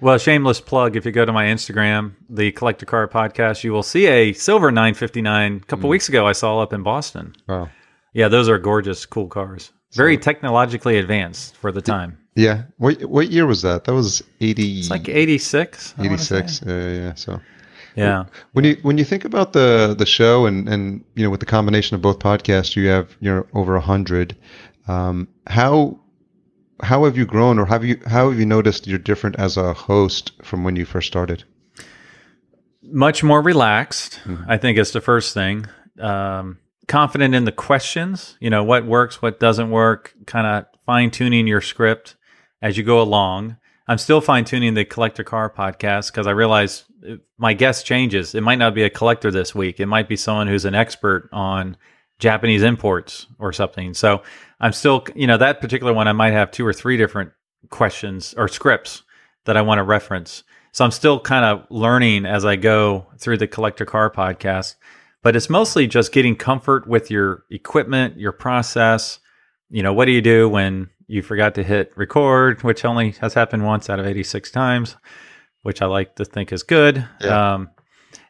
Well, 0.01 0.17
shameless 0.17 0.61
plug. 0.61 0.95
If 0.95 1.05
you 1.05 1.11
go 1.11 1.25
to 1.25 1.33
my 1.33 1.45
Instagram, 1.45 2.13
the 2.29 2.51
Collector 2.53 2.85
Car 2.85 3.07
Podcast, 3.07 3.63
you 3.63 3.73
will 3.73 3.83
see 3.83 4.07
a 4.07 4.31
silver 4.33 4.71
959. 4.71 5.57
A 5.57 5.59
couple 5.65 5.87
Mm. 5.87 5.91
weeks 5.91 6.07
ago, 6.07 6.25
I 6.25 6.31
saw 6.31 6.59
up 6.59 6.71
in 6.71 6.83
Boston. 6.83 7.35
Wow. 7.47 7.69
Yeah, 8.13 8.29
those 8.29 8.47
are 8.47 8.57
gorgeous, 8.57 9.05
cool 9.05 9.27
cars. 9.27 9.71
Very 9.93 10.17
technologically 10.17 10.97
advanced 10.97 11.55
for 11.57 11.71
the 11.71 11.81
time. 11.81 12.17
Yeah. 12.35 12.63
What 12.77 13.01
what 13.05 13.29
year 13.31 13.45
was 13.45 13.61
that? 13.63 13.83
That 13.85 13.93
was 13.93 14.23
80 14.39 14.79
It's 14.79 14.89
like 14.89 15.09
86. 15.09 15.95
I 15.97 16.03
wanna 16.03 16.17
say. 16.17 16.37
86. 16.37 16.61
Yeah, 16.65 16.73
yeah, 16.83 16.93
yeah. 17.03 17.13
So 17.15 17.41
Yeah. 17.95 18.23
when 18.53 18.63
you 18.65 18.77
when 18.83 18.97
you 18.97 19.03
think 19.03 19.25
about 19.25 19.51
the 19.53 19.95
the 19.97 20.05
show 20.05 20.45
and 20.45 20.69
and 20.69 21.03
you 21.15 21.23
know 21.23 21.29
with 21.29 21.39
the 21.41 21.45
combination 21.45 21.95
of 21.95 22.01
both 22.01 22.19
podcasts, 22.19 22.75
you 22.75 22.87
have 22.87 23.17
you 23.19 23.29
know 23.31 23.45
over 23.53 23.75
a 23.75 23.81
hundred. 23.81 24.35
Um, 24.87 25.27
how 25.47 25.99
how 26.81 27.05
have 27.05 27.17
you 27.17 27.25
grown, 27.25 27.59
or 27.59 27.65
have 27.65 27.83
you 27.83 27.99
how 28.05 28.29
have 28.29 28.39
you 28.39 28.45
noticed 28.45 28.87
you're 28.87 28.99
different 28.99 29.35
as 29.37 29.57
a 29.57 29.73
host 29.73 30.31
from 30.43 30.63
when 30.63 30.75
you 30.75 30.85
first 30.85 31.07
started? 31.07 31.43
much 32.91 33.23
more 33.23 33.41
relaxed 33.41 34.19
i 34.47 34.57
think 34.57 34.77
is 34.77 34.91
the 34.91 35.01
first 35.01 35.33
thing. 35.33 35.65
Um, 35.99 36.59
confident 36.87 37.35
in 37.35 37.43
the 37.43 37.51
questions 37.51 38.37
you 38.39 38.49
know 38.49 38.63
what 38.63 38.85
works 38.85 39.21
what 39.21 39.39
doesn't 39.39 39.69
work 39.69 40.13
kind 40.25 40.47
of 40.47 40.65
fine 40.85 41.11
tuning 41.11 41.45
your 41.45 41.61
script 41.61 42.15
as 42.61 42.77
you 42.77 42.83
go 42.83 43.01
along. 43.01 43.57
I'm 43.87 43.97
still 43.97 44.21
fine 44.21 44.45
tuning 44.45 44.73
the 44.73 44.85
collector 44.85 45.23
car 45.23 45.49
podcast 45.49 46.11
because 46.11 46.25
i 46.25 46.31
realize 46.31 46.85
uh, 47.07 47.15
my 47.37 47.53
guest 47.53 47.85
changes. 47.85 48.35
It 48.35 48.41
might 48.41 48.57
not 48.57 48.73
be 48.75 48.83
a 48.83 48.89
collector 48.89 49.31
this 49.31 49.53
week. 49.55 49.79
It 49.79 49.85
might 49.85 50.09
be 50.09 50.15
someone 50.15 50.47
who's 50.47 50.65
an 50.65 50.75
expert 50.75 51.29
on 51.31 51.77
japanese 52.17 52.63
imports 52.63 53.27
or 53.39 53.53
something. 53.53 53.93
So 53.93 54.23
i'm 54.59 54.73
still 54.73 55.05
you 55.15 55.27
know 55.27 55.37
that 55.37 55.61
particular 55.61 55.93
one 55.93 56.07
i 56.07 56.13
might 56.13 56.33
have 56.33 56.51
two 56.51 56.65
or 56.65 56.73
three 56.73 56.97
different 56.97 57.31
questions 57.69 58.33
or 58.37 58.47
scripts 58.47 59.03
that 59.45 59.57
i 59.57 59.61
want 59.61 59.79
to 59.79 59.83
reference 59.83 60.43
so 60.71 60.85
I'm 60.85 60.91
still 60.91 61.19
kind 61.19 61.45
of 61.45 61.65
learning 61.69 62.25
as 62.25 62.45
I 62.45 62.55
go 62.55 63.07
through 63.17 63.37
the 63.37 63.47
Collector 63.47 63.85
Car 63.85 64.11
podcast, 64.11 64.75
but 65.23 65.35
it's 65.35 65.49
mostly 65.49 65.87
just 65.87 66.11
getting 66.11 66.35
comfort 66.35 66.87
with 66.87 67.09
your 67.09 67.43
equipment, 67.49 68.19
your 68.19 68.31
process. 68.31 69.19
You 69.69 69.83
know, 69.83 69.93
what 69.93 70.05
do 70.05 70.11
you 70.11 70.21
do 70.21 70.47
when 70.47 70.89
you 71.07 71.21
forgot 71.21 71.55
to 71.55 71.63
hit 71.63 71.91
record, 71.95 72.63
which 72.63 72.85
only 72.85 73.11
has 73.19 73.33
happened 73.33 73.65
once 73.65 73.89
out 73.89 73.99
of 73.99 74.05
86 74.05 74.51
times, 74.51 74.95
which 75.63 75.81
I 75.81 75.87
like 75.87 76.15
to 76.15 76.25
think 76.25 76.53
is 76.53 76.63
good. 76.63 77.05
Yeah. 77.19 77.53
Um, 77.53 77.69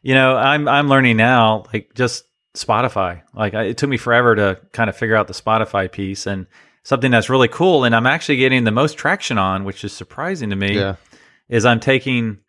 you 0.02 0.14
know, 0.14 0.38
I'm 0.38 0.68
I'm 0.68 0.88
learning 0.88 1.18
now, 1.18 1.66
like 1.74 1.94
just 1.94 2.24
Spotify. 2.56 3.22
Like 3.34 3.54
I, 3.54 3.64
it 3.64 3.78
took 3.78 3.89
me 3.89 3.97
forever 3.97 4.36
to 4.36 4.60
kind 4.72 4.89
of 4.89 4.97
figure 4.97 5.16
out 5.16 5.28
the 5.28 5.34
Spotify 5.34 5.91
piece 5.91 6.26
and 6.28 6.47
something 6.84 7.12
that's 7.12 7.30
really 7.30 7.47
cool, 7.47 7.84
and 7.84 7.95
I'm 7.95 8.08
actually 8.08 8.38
getting 8.38 8.64
the 8.64 8.72
most 8.72 8.97
traction 8.97 9.38
on, 9.38 9.64
which 9.64 9.84
is 9.84 9.93
surprising 9.93 10.50
to 10.50 10.56
me 10.56 10.76
Yeah. 10.76 10.95
is 11.47 11.66
I'm 11.66 11.80
taking 11.80 12.39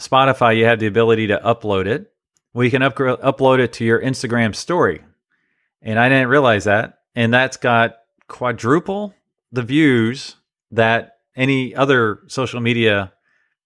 Spotify. 0.00 0.56
You 0.56 0.64
have 0.66 0.80
the 0.80 0.86
ability 0.86 1.28
to 1.28 1.38
upload 1.44 1.86
it. 1.86 2.12
Well, 2.52 2.64
you 2.64 2.70
can 2.70 2.82
upgr- 2.82 3.20
upload 3.20 3.58
it 3.58 3.72
to 3.74 3.84
your 3.84 4.00
Instagram 4.00 4.54
story, 4.54 5.02
and 5.82 5.98
I 5.98 6.08
didn't 6.08 6.28
realize 6.28 6.64
that. 6.64 6.98
And 7.14 7.32
that's 7.32 7.56
got 7.56 7.96
quadruple 8.28 9.14
the 9.52 9.62
views 9.62 10.36
that 10.72 11.18
any 11.36 11.74
other 11.74 12.20
social 12.26 12.60
media 12.60 13.12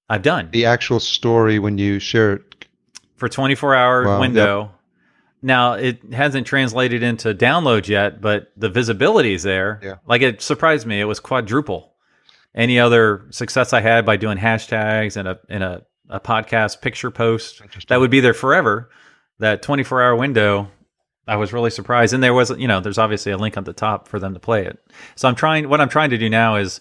I've 0.09 0.23
done 0.23 0.51
The 0.53 0.67
actual 0.67 1.01
story 1.01 1.59
when 1.59 1.79
you 1.79 1.99
share 2.01 2.35
it. 2.35 2.67
for 3.17 3.29
24 3.29 3.75
hour 3.75 4.05
Wow, 4.07 4.21
window. 4.21 4.73
Now 5.43 5.75
it 5.75 6.13
hasn't 6.13 6.47
translated 6.47 7.03
into 7.03 7.35
downloads 7.35 7.89
yet, 7.89 8.21
but 8.21 8.53
the 8.57 8.69
visibility 8.69 9.35
is 9.35 9.43
there. 9.43 9.81
Yeah. 9.83 9.95
Like 10.07 10.23
it 10.23 10.43
surprised 10.43 10.87
me. 10.87 11.01
It 11.01 11.05
was 11.05 11.21
quadruple. 11.21 11.95
Any 12.55 12.79
other 12.81 13.27
success 13.31 13.73
I 13.73 13.81
had 13.81 14.05
by 14.05 14.17
doing 14.17 14.37
hashtags 14.37 15.17
and 15.17 15.29
a 15.29 15.39
in 15.49 15.63
a, 15.63 15.83
a 16.09 16.21
podcast 16.21 16.83
picture 16.83 17.11
post 17.11 17.63
that 17.89 18.01
would 18.01 18.11
be 18.11 18.21
there 18.21 18.35
forever. 18.35 18.91
That 19.39 19.63
24 19.63 20.03
hour 20.03 20.17
window, 20.17 20.71
I 21.27 21.37
was 21.37 21.53
really 21.53 21.71
surprised. 21.71 22.13
And 22.13 22.23
there 22.23 22.35
was, 22.35 22.51
you 22.51 22.69
know, 22.69 22.81
there's 22.81 22.99
obviously 22.99 23.33
a 23.33 23.39
link 23.39 23.57
at 23.57 23.65
the 23.65 23.73
top 23.73 24.09
for 24.09 24.19
them 24.19 24.35
to 24.35 24.41
play 24.41 24.67
it. 24.67 24.79
So 25.15 25.29
I'm 25.29 25.35
trying, 25.35 25.69
what 25.69 25.81
I'm 25.81 25.89
trying 25.89 26.11
to 26.11 26.19
do 26.19 26.29
now 26.29 26.57
is 26.57 26.81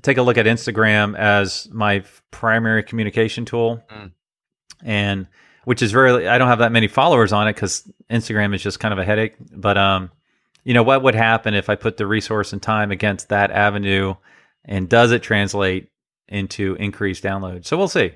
take 0.00 0.16
a 0.16 0.22
look 0.22 0.38
at 0.38 0.46
Instagram 0.46 1.18
as 1.18 1.68
my 1.70 2.04
primary 2.30 2.82
communication 2.82 3.44
tool. 3.44 3.82
Mm. 3.90 4.12
And 4.84 5.26
which 5.64 5.82
is 5.82 5.92
very, 5.92 6.28
I 6.28 6.38
don't 6.38 6.48
have 6.48 6.60
that 6.60 6.72
many 6.72 6.88
followers 6.88 7.32
on 7.32 7.48
it 7.48 7.54
because 7.54 7.90
Instagram 8.10 8.54
is 8.54 8.62
just 8.62 8.80
kind 8.80 8.92
of 8.92 8.98
a 8.98 9.04
headache. 9.04 9.34
But, 9.54 9.78
um, 9.78 10.10
you 10.64 10.74
know, 10.74 10.82
what 10.82 11.02
would 11.02 11.14
happen 11.14 11.54
if 11.54 11.68
I 11.68 11.74
put 11.74 11.96
the 11.96 12.06
resource 12.06 12.52
and 12.52 12.62
time 12.62 12.90
against 12.90 13.28
that 13.28 13.50
avenue 13.50 14.14
and 14.64 14.88
does 14.88 15.12
it 15.12 15.22
translate 15.22 15.88
into 16.28 16.74
increased 16.76 17.24
download? 17.24 17.66
So 17.66 17.76
we'll 17.76 17.88
see. 17.88 18.12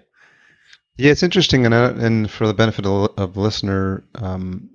Yeah, 0.98 1.10
it's 1.10 1.22
interesting, 1.22 1.66
and 1.66 1.74
uh, 1.74 1.92
and 1.98 2.30
for 2.30 2.46
the 2.46 2.54
benefit 2.54 2.86
of, 2.86 3.34
the 3.34 3.40
listener, 3.40 4.02
um, 4.14 4.70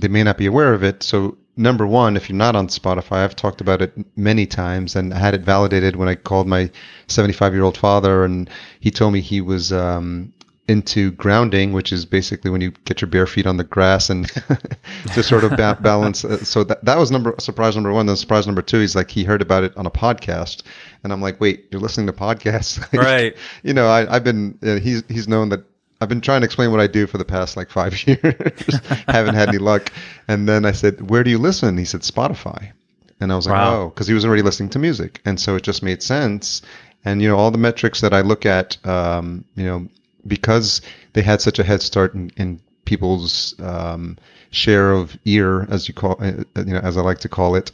they 0.00 0.08
may 0.08 0.22
not 0.22 0.38
be 0.38 0.46
aware 0.46 0.72
of 0.72 0.82
it. 0.82 1.02
So, 1.02 1.36
number 1.54 1.86
one, 1.86 2.16
if 2.16 2.30
you're 2.30 2.36
not 2.36 2.56
on 2.56 2.68
Spotify, 2.68 3.18
I've 3.18 3.36
talked 3.36 3.60
about 3.60 3.82
it 3.82 3.92
many 4.16 4.46
times, 4.46 4.96
and 4.96 5.12
I 5.12 5.18
had 5.18 5.34
it 5.34 5.42
validated 5.42 5.96
when 5.96 6.08
I 6.08 6.14
called 6.14 6.46
my 6.46 6.70
75 7.08 7.52
year 7.52 7.62
old 7.62 7.76
father, 7.76 8.24
and 8.24 8.48
he 8.80 8.90
told 8.90 9.12
me 9.12 9.20
he 9.20 9.42
was 9.42 9.70
um, 9.70 10.32
into 10.68 11.12
grounding, 11.12 11.72
which 11.72 11.92
is 11.92 12.04
basically 12.04 12.50
when 12.50 12.60
you 12.60 12.72
get 12.84 13.00
your 13.00 13.08
bare 13.08 13.26
feet 13.26 13.46
on 13.46 13.56
the 13.56 13.64
grass 13.64 14.10
and 14.10 14.26
to 15.14 15.22
sort 15.22 15.44
of 15.44 15.50
ba- 15.56 15.78
balance. 15.82 16.24
Uh, 16.24 16.38
So 16.44 16.64
that 16.64 16.84
that 16.84 16.98
was 16.98 17.10
number 17.10 17.34
surprise 17.38 17.76
number 17.76 17.92
one. 17.92 18.06
Then 18.06 18.16
surprise 18.16 18.46
number 18.46 18.62
two, 18.62 18.80
he's 18.80 18.96
like 18.96 19.10
he 19.10 19.22
heard 19.24 19.42
about 19.42 19.62
it 19.64 19.76
on 19.76 19.86
a 19.86 19.90
podcast, 19.90 20.62
and 21.04 21.12
I'm 21.12 21.20
like, 21.22 21.40
wait, 21.40 21.66
you're 21.70 21.80
listening 21.80 22.06
to 22.08 22.12
podcasts, 22.12 22.80
Like, 22.92 23.00
Right. 23.02 23.36
you 23.62 23.74
know, 23.74 23.86
I, 23.86 24.12
I've 24.16 24.24
been 24.24 24.58
uh, 24.62 24.76
he's 24.80 25.04
he's 25.08 25.28
known 25.28 25.50
that 25.50 25.64
I've 26.00 26.08
been 26.08 26.20
trying 26.20 26.40
to 26.42 26.44
explain 26.44 26.70
what 26.72 26.80
I 26.80 26.88
do 26.88 27.06
for 27.06 27.16
the 27.18 27.24
past 27.24 27.56
like 27.56 27.70
five 27.70 27.94
years. 28.06 28.80
Haven't 29.08 29.34
had 29.34 29.48
any 29.48 29.58
luck. 29.58 29.90
And 30.28 30.48
then 30.48 30.64
I 30.66 30.72
said, 30.72 31.08
"Where 31.10 31.22
do 31.24 31.30
you 31.30 31.38
listen?" 31.38 31.78
He 31.78 31.84
said, 31.84 32.00
"Spotify." 32.02 32.72
And 33.20 33.32
I 33.32 33.36
was 33.36 33.46
like, 33.46 33.54
Wow. 33.56 33.82
"Oh," 33.82 33.88
because 33.88 34.06
he 34.08 34.12
was 34.14 34.24
already 34.26 34.42
listening 34.42 34.68
to 34.70 34.78
music, 34.78 35.20
and 35.24 35.40
so 35.40 35.54
it 35.56 35.62
just 35.62 35.82
made 35.82 36.02
sense. 36.02 36.60
And 37.04 37.22
you 37.22 37.28
know, 37.28 37.36
all 37.38 37.50
the 37.52 37.56
metrics 37.58 38.00
that 38.02 38.12
I 38.12 38.20
look 38.22 38.44
at, 38.44 38.84
um, 38.84 39.44
you 39.54 39.64
know, 39.64 39.88
because 40.26 40.80
they 41.12 41.22
had 41.22 41.40
such 41.40 41.58
a 41.58 41.64
head 41.64 41.82
start 41.82 42.14
in, 42.14 42.30
in 42.36 42.60
people's 42.84 43.54
um, 43.60 44.16
share 44.50 44.92
of 44.92 45.16
ear, 45.24 45.66
as 45.70 45.88
you 45.88 45.94
call, 45.94 46.16
uh, 46.20 46.32
you 46.56 46.72
know, 46.74 46.80
as 46.80 46.96
I 46.96 47.00
like 47.02 47.18
to 47.20 47.28
call 47.28 47.54
it, 47.56 47.72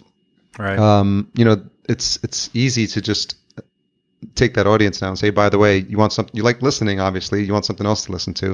Right. 0.59 0.78
um, 0.78 1.30
you 1.34 1.44
know, 1.44 1.62
it's 1.88 2.18
it's 2.22 2.50
easy 2.55 2.86
to 2.86 3.00
just 3.00 3.36
take 4.34 4.55
that 4.55 4.66
audience 4.66 5.03
now 5.03 5.09
and 5.09 5.18
say, 5.18 5.30
by 5.30 5.48
the 5.48 5.59
way, 5.59 5.78
you 5.78 5.98
want 5.98 6.12
something, 6.12 6.34
you 6.36 6.42
like 6.44 6.62
listening, 6.62 7.00
obviously, 7.00 7.42
you 7.44 7.53
want 7.53 7.64
something 7.64 7.86
else 7.86 8.05
to 8.05 8.12
listen 8.12 8.32
to, 8.34 8.53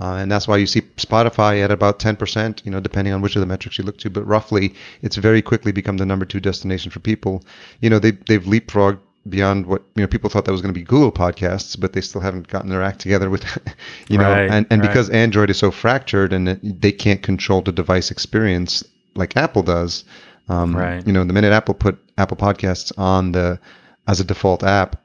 uh, 0.00 0.14
and 0.14 0.30
that's 0.30 0.48
why 0.48 0.56
you 0.56 0.66
see 0.66 0.80
Spotify 0.96 1.62
at 1.62 1.70
about 1.70 2.00
ten 2.00 2.16
percent, 2.16 2.62
you 2.64 2.70
know, 2.70 2.80
depending 2.80 3.14
on 3.14 3.20
which 3.22 3.36
of 3.36 3.40
the 3.40 3.46
metrics 3.46 3.78
you 3.78 3.84
look 3.84 3.98
to, 3.98 4.10
but 4.10 4.26
roughly, 4.26 4.74
it's 5.02 5.16
very 5.16 5.40
quickly 5.42 5.70
become 5.72 5.98
the 5.98 6.06
number 6.06 6.24
two 6.26 6.40
destination 6.40 6.90
for 6.90 7.00
people. 7.00 7.44
You 7.80 7.90
know, 7.90 7.98
they 7.98 8.12
they've 8.12 8.42
leapfrogged 8.42 8.98
beyond 9.28 9.66
what 9.66 9.82
you 9.94 10.02
know 10.02 10.06
people 10.06 10.30
thought 10.30 10.44
that 10.44 10.52
was 10.52 10.60
going 10.60 10.72
to 10.74 10.78
be 10.78 10.84
Google 10.84 11.12
podcasts, 11.12 11.78
but 11.78 11.92
they 11.92 12.00
still 12.00 12.20
haven't 12.20 12.48
gotten 12.48 12.70
their 12.70 12.82
act 12.82 13.00
together 13.00 13.30
with, 13.30 13.44
you 14.08 14.18
know, 14.18 14.30
Right, 14.30 14.50
and 14.50 14.66
and 14.70 14.82
right. 14.82 14.88
because 14.88 15.10
Android 15.10 15.50
is 15.50 15.58
so 15.58 15.70
fractured 15.70 16.32
and 16.32 16.48
it, 16.48 16.80
they 16.80 16.92
can't 16.92 17.22
control 17.22 17.62
the 17.62 17.72
device 17.72 18.10
experience 18.10 18.84
like 19.14 19.36
Apple 19.36 19.62
does. 19.62 20.04
Um, 20.48 20.76
Right. 20.76 21.06
You 21.06 21.12
know, 21.12 21.24
the 21.24 21.32
minute 21.32 21.52
Apple 21.52 21.74
put 21.74 21.98
Apple 22.18 22.36
Podcasts 22.36 22.92
on 22.98 23.32
the 23.32 23.58
as 24.06 24.20
a 24.20 24.24
default 24.24 24.62
app 24.62 25.00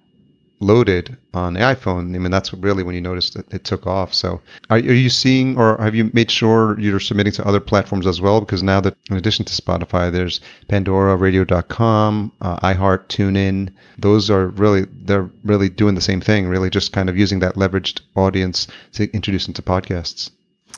loaded 0.60 1.18
on 1.34 1.54
the 1.54 1.60
iPhone, 1.60 2.16
I 2.16 2.20
mean 2.20 2.32
that's 2.32 2.54
really 2.54 2.84
when 2.84 2.96
you 2.96 3.02
noticed 3.02 3.34
that 3.36 3.52
it 3.54 3.64
took 3.64 3.88
off. 3.88 4.14
So, 4.14 4.42
are, 4.70 4.78
are 4.78 4.80
you 4.80 5.10
seeing, 5.10 5.58
or 5.58 5.78
have 5.78 5.96
you 5.96 6.10
made 6.14 6.30
sure 6.30 6.80
you're 6.80 7.00
submitting 7.00 7.34
to 7.34 7.48
other 7.48 7.60
platforms 7.60 8.06
as 8.08 8.22
well? 8.22 8.40
Because 8.40 8.64
now 8.64 8.82
that 8.82 8.96
in 9.10 9.18
addition 9.18 9.46
to 9.46 9.62
Spotify, 9.62 10.12
there's 10.12 10.42
Pandora, 10.68 11.16
Radio.com, 11.16 12.32
uh, 12.42 12.58
iHeart, 12.60 13.08
TuneIn. 13.08 13.72
Those 13.98 14.30
are 14.30 14.48
really 14.48 14.86
they're 15.04 15.30
really 15.44 15.70
doing 15.70 15.96
the 15.96 16.02
same 16.02 16.22
thing. 16.22 16.48
Really, 16.48 16.70
just 16.70 16.94
kind 16.94 17.10
of 17.10 17.18
using 17.18 17.40
that 17.40 17.56
leveraged 17.56 18.02
audience 18.16 18.68
to 18.94 19.12
introduce 19.14 19.46
them 19.46 19.54
to 19.54 19.62
podcasts. 19.62 20.32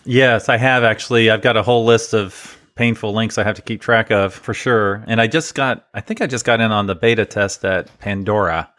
Yes, 0.06 0.50
I 0.50 0.58
have 0.58 0.84
actually. 0.84 1.30
I've 1.30 1.42
got 1.42 1.58
a 1.58 1.64
whole 1.64 1.86
list 1.86 2.14
of 2.14 2.58
painful 2.76 3.14
links 3.14 3.38
I 3.38 3.44
have 3.44 3.56
to 3.58 3.62
keep 3.62 3.82
track 3.82 4.12
of 4.12 4.34
for 4.34 4.54
sure. 4.54 5.04
And 5.08 5.22
I 5.22 5.28
just 5.28 5.56
got, 5.56 5.88
I 5.94 6.02
think 6.02 6.22
I 6.22 6.28
just 6.28 6.46
got 6.46 6.62
in 6.62 6.72
on 6.72 6.88
the 6.88 6.96
beta 6.96 7.26
test 7.26 7.64
at 7.66 8.00
Pandora. 8.00 8.72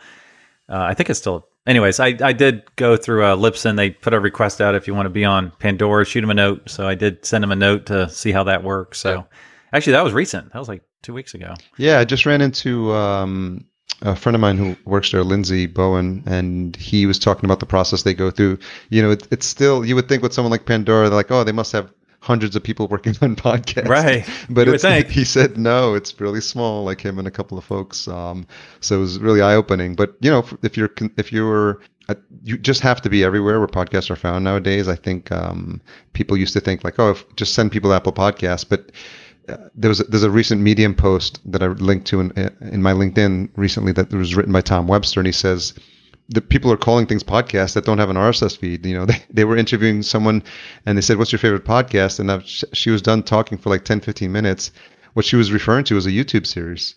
Uh, 0.68 0.82
I 0.82 0.94
think 0.94 1.10
it's 1.10 1.18
still, 1.18 1.48
anyways, 1.66 2.00
I, 2.00 2.16
I 2.22 2.32
did 2.32 2.62
go 2.76 2.96
through 2.96 3.24
uh, 3.24 3.36
Libsyn. 3.36 3.76
They 3.76 3.90
put 3.90 4.14
a 4.14 4.20
request 4.20 4.60
out 4.60 4.74
if 4.74 4.86
you 4.86 4.94
want 4.94 5.06
to 5.06 5.10
be 5.10 5.24
on 5.24 5.52
Pandora, 5.58 6.04
shoot 6.04 6.20
them 6.20 6.30
a 6.30 6.34
note. 6.34 6.70
So 6.70 6.88
I 6.88 6.94
did 6.94 7.24
send 7.24 7.42
them 7.42 7.52
a 7.52 7.56
note 7.56 7.86
to 7.86 8.08
see 8.08 8.32
how 8.32 8.44
that 8.44 8.62
works. 8.62 8.98
So 8.98 9.26
actually, 9.72 9.92
that 9.94 10.04
was 10.04 10.12
recent. 10.12 10.52
That 10.52 10.58
was 10.58 10.68
like 10.68 10.82
two 11.02 11.12
weeks 11.12 11.34
ago. 11.34 11.54
Yeah, 11.76 11.98
I 11.98 12.04
just 12.04 12.26
ran 12.26 12.40
into 12.40 12.92
um, 12.92 13.66
a 14.00 14.16
friend 14.16 14.34
of 14.34 14.40
mine 14.40 14.56
who 14.56 14.76
works 14.84 15.12
there, 15.12 15.24
Lindsay 15.24 15.66
Bowen, 15.66 16.22
and 16.26 16.74
he 16.76 17.06
was 17.06 17.18
talking 17.18 17.44
about 17.44 17.60
the 17.60 17.66
process 17.66 18.02
they 18.02 18.14
go 18.14 18.30
through. 18.30 18.58
You 18.88 19.02
know, 19.02 19.10
it, 19.10 19.26
it's 19.30 19.46
still 19.46 19.84
you 19.84 19.94
would 19.94 20.08
think 20.08 20.22
with 20.22 20.32
someone 20.32 20.50
like 20.50 20.66
Pandora, 20.66 21.08
they're 21.08 21.16
like, 21.16 21.30
oh, 21.30 21.44
they 21.44 21.52
must 21.52 21.72
have 21.72 21.92
hundreds 22.22 22.56
of 22.56 22.62
people 22.62 22.88
working 22.88 23.14
on 23.22 23.36
podcasts. 23.36 23.88
Right. 23.88 24.26
But 24.48 24.66
You 24.66 24.72
would 24.72 24.74
it's, 24.76 24.84
think. 24.84 25.08
he 25.10 25.24
said 25.24 25.58
no, 25.58 25.94
it's 25.94 26.18
really 26.20 26.40
small, 26.40 26.84
like 26.84 27.00
him 27.00 27.18
and 27.18 27.28
a 27.28 27.30
couple 27.30 27.58
of 27.58 27.64
folks. 27.64 28.08
Um, 28.08 28.46
so 28.80 28.96
it 28.96 29.00
was 29.00 29.18
really 29.18 29.42
eye 29.42 29.54
opening. 29.54 29.94
But 29.94 30.16
you 30.20 30.30
know, 30.30 30.46
if, 30.62 30.76
you're 30.76 30.90
if 31.16 31.32
you're 31.32 31.80
you 32.44 32.58
just 32.58 32.80
have 32.80 33.00
to 33.02 33.10
be 33.10 33.24
everywhere 33.24 33.58
where 33.58 33.68
podcasts 33.68 34.10
are 34.10 34.16
found 34.16 34.44
nowadays. 34.44 34.88
I 34.88 34.96
think 34.96 35.30
um, 35.32 35.80
people 36.12 36.36
used 36.36 36.52
to 36.54 36.60
think 36.60 36.84
like, 36.84 36.98
oh, 36.98 37.10
if, 37.10 37.36
just 37.36 37.54
send 37.54 37.72
people 37.72 37.92
Apple 37.92 38.12
Podcasts, 38.12 38.68
but 38.68 38.90
uh, 39.48 39.68
there 39.74 39.88
was 39.88 40.00
a, 40.00 40.04
there's 40.04 40.22
a 40.22 40.30
recent 40.30 40.60
Medium 40.60 40.94
post 40.94 41.40
that 41.50 41.62
I 41.62 41.68
linked 41.68 42.06
to 42.08 42.20
in, 42.20 42.30
in 42.60 42.82
my 42.82 42.92
LinkedIn 42.92 43.50
recently 43.56 43.92
that 43.92 44.12
was 44.12 44.34
written 44.34 44.52
by 44.52 44.60
Tom 44.60 44.86
Webster, 44.86 45.20
and 45.20 45.26
he 45.26 45.32
says 45.32 45.74
the 46.28 46.40
people 46.40 46.72
are 46.72 46.76
calling 46.76 47.06
things 47.06 47.22
podcasts 47.22 47.74
that 47.74 47.84
don't 47.84 47.98
have 47.98 48.10
an 48.10 48.16
RSS 48.16 48.56
feed. 48.56 48.86
You 48.86 48.94
know, 48.94 49.06
they, 49.10 49.22
they 49.30 49.44
were 49.44 49.56
interviewing 49.56 50.02
someone 50.02 50.42
and 50.86 50.96
they 50.96 51.02
said, 51.02 51.18
what's 51.18 51.32
your 51.32 51.38
favorite 51.38 51.64
podcast? 51.64 52.20
And 52.20 52.30
I've, 52.30 52.44
she 52.46 52.90
was 52.90 53.02
done 53.02 53.22
talking 53.22 53.58
for 53.58 53.70
like 53.70 53.84
10, 53.84 54.00
15 54.00 54.30
minutes. 54.30 54.72
What 55.14 55.26
she 55.26 55.36
was 55.36 55.52
referring 55.52 55.84
to 55.84 55.94
was 55.94 56.06
a 56.06 56.10
YouTube 56.10 56.46
series. 56.46 56.94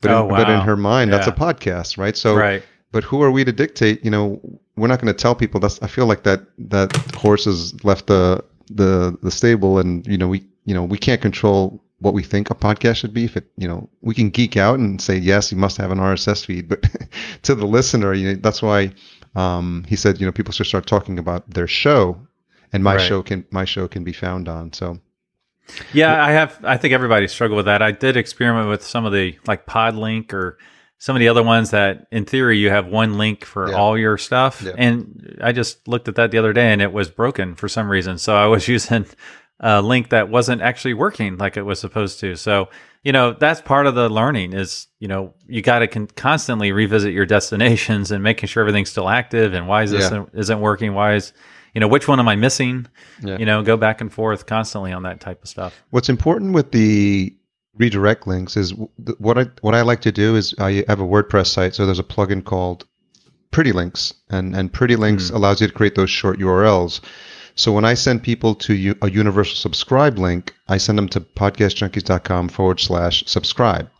But, 0.00 0.12
Oh, 0.12 0.28
in, 0.28 0.30
but 0.30 0.48
in 0.48 0.60
her 0.60 0.76
mind, 0.76 1.12
that's 1.12 1.26
a 1.26 1.32
podcast, 1.32 1.98
right? 1.98 2.16
So, 2.16 2.36
right. 2.36 2.62
but 2.92 3.02
who 3.02 3.20
are 3.22 3.32
we 3.32 3.44
to 3.44 3.50
dictate? 3.50 4.04
You 4.04 4.12
know, 4.12 4.40
we're 4.76 4.86
not 4.86 5.00
going 5.00 5.12
to 5.12 5.18
tell 5.20 5.34
people. 5.34 5.58
That's 5.58 5.82
I 5.82 5.88
feel 5.88 6.06
like 6.06 6.22
that 6.22 6.42
that 6.58 6.96
horse 7.16 7.46
has 7.46 7.82
left 7.84 8.06
the 8.06 8.44
the 8.70 9.18
the 9.24 9.30
stable, 9.32 9.78
and 9.80 10.06
you 10.06 10.16
know 10.16 10.28
we 10.28 10.46
you 10.66 10.74
know 10.74 10.84
we 10.84 10.98
can't 10.98 11.20
control 11.20 11.82
what 12.00 12.14
we 12.14 12.22
think 12.22 12.50
a 12.50 12.54
podcast 12.54 12.96
should 12.96 13.12
be. 13.14 13.24
If 13.24 13.36
it 13.36 13.50
you 13.56 13.66
know 13.68 13.88
we 14.00 14.14
can 14.14 14.30
geek 14.30 14.56
out 14.56 14.78
and 14.78 15.00
say 15.00 15.16
yes, 15.16 15.50
you 15.52 15.58
must 15.58 15.76
have 15.78 15.90
an 15.90 15.98
RSS 15.98 16.44
feed, 16.44 16.68
but 16.68 16.84
to 17.42 17.54
the 17.54 17.66
listener, 17.66 18.12
you 18.14 18.28
know 18.28 18.34
that's 18.40 18.62
why 18.62 18.92
um, 19.34 19.84
he 19.88 19.96
said 19.96 20.20
you 20.20 20.26
know 20.26 20.32
people 20.32 20.52
should 20.52 20.66
start 20.66 20.86
talking 20.86 21.18
about 21.18 21.48
their 21.50 21.66
show, 21.66 22.20
and 22.72 22.82
my 22.84 22.96
Right. 22.96 23.00
show 23.08 23.22
can 23.22 23.44
my 23.50 23.64
show 23.64 23.88
can 23.88 24.04
be 24.04 24.12
found 24.12 24.48
on. 24.48 24.72
So 24.72 24.98
Yeah, 25.92 26.24
I 26.24 26.32
have. 26.32 26.58
I 26.64 26.76
think 26.76 26.94
everybody 26.94 27.28
struggled 27.28 27.56
with 27.56 27.66
that. 27.66 27.82
I 27.82 27.92
did 27.92 28.16
experiment 28.16 28.68
with 28.68 28.82
some 28.82 29.04
of 29.04 29.12
the 29.12 29.38
like 29.46 29.66
Podlink 29.66 30.32
or 30.32 30.56
some 31.00 31.14
of 31.14 31.20
the 31.20 31.28
other 31.28 31.44
ones 31.44 31.70
that, 31.70 32.08
in 32.10 32.24
theory, 32.24 32.58
you 32.58 32.70
have 32.70 32.86
one 32.88 33.18
link 33.18 33.44
for 33.44 33.68
Yeah. 33.70 33.76
all 33.76 33.96
your 33.96 34.18
stuff. 34.18 34.62
Yeah. 34.62 34.72
And 34.76 35.38
I 35.40 35.52
just 35.52 35.86
looked 35.86 36.08
at 36.08 36.16
that 36.16 36.30
the 36.32 36.38
other 36.38 36.52
day, 36.52 36.72
and 36.72 36.82
it 36.82 36.92
was 36.92 37.08
broken 37.08 37.54
for 37.54 37.68
some 37.68 37.88
reason. 37.88 38.18
So 38.18 38.34
I 38.34 38.46
was 38.46 38.66
using 38.76 39.06
a 39.60 39.82
link 39.82 40.10
that 40.10 40.28
wasn't 40.28 40.62
actually 40.62 40.94
working 40.94 41.36
like 41.36 41.56
it 41.56 41.62
was 41.62 41.80
supposed 41.80 42.20
to. 42.20 42.36
So 42.36 42.68
you 43.02 43.12
know 43.12 43.32
that's 43.32 43.60
part 43.60 43.86
of 43.86 43.94
the 43.94 44.08
learning 44.08 44.52
is 44.52 44.86
you 44.98 45.08
know 45.08 45.32
you 45.46 45.62
got 45.62 45.80
to 45.80 45.86
con- 45.86 46.08
constantly 46.08 46.72
revisit 46.72 47.12
your 47.12 47.26
destinations 47.26 48.10
and 48.10 48.22
making 48.22 48.48
sure 48.48 48.60
everything's 48.60 48.90
still 48.90 49.08
active 49.08 49.54
and 49.54 49.68
why 49.68 49.84
is 49.84 49.90
this 49.90 50.10
Yeah. 50.10 50.24
isn't 50.34 50.60
working 50.60 50.94
why 50.94 51.14
is 51.14 51.32
you 51.74 51.80
know 51.80 51.86
which 51.88 52.08
one 52.08 52.18
am 52.18 52.28
i 52.28 52.34
missing 52.34 52.86
Yeah. 53.22 53.38
you 53.38 53.46
know 53.46 53.62
go 53.62 53.76
back 53.76 54.00
and 54.00 54.12
forth 54.12 54.46
constantly 54.46 54.92
on 54.92 55.04
that 55.04 55.20
type 55.20 55.42
of 55.42 55.48
stuff 55.48 55.80
What's 55.90 56.08
important 56.08 56.54
with 56.54 56.72
the 56.72 57.34
redirect 57.78 58.26
links 58.26 58.56
is 58.56 58.74
what 59.18 59.38
I 59.38 59.46
what 59.60 59.74
I 59.74 59.82
like 59.82 60.00
to 60.02 60.12
do 60.12 60.36
is 60.36 60.54
I 60.58 60.84
have 60.88 61.00
a 61.00 61.04
WordPress 61.04 61.46
site, 61.46 61.74
so 61.74 61.86
there's 61.86 61.98
a 61.98 62.04
plugin 62.04 62.44
called 62.44 62.84
Pretty 63.50 63.72
Links, 63.72 64.12
and 64.28 64.54
and 64.54 64.72
Pretty 64.72 64.96
Links 64.96 65.30
hmm. 65.30 65.36
allows 65.36 65.60
you 65.60 65.68
to 65.68 65.72
create 65.72 65.94
those 65.94 66.10
short 66.10 66.38
URLs. 66.38 67.00
So 67.58 67.72
when 67.72 67.84
I 67.84 67.94
send 67.94 68.22
people 68.22 68.54
to 68.54 68.94
a 69.02 69.10
universal 69.10 69.56
subscribe 69.56 70.16
link, 70.16 70.54
I 70.68 70.76
send 70.78 70.96
them 70.96 71.08
to 71.08 71.20
podcastjunkies.com 71.20 72.50
forward 72.50 72.78
slash 72.78 73.24
subscribe. 73.26 73.90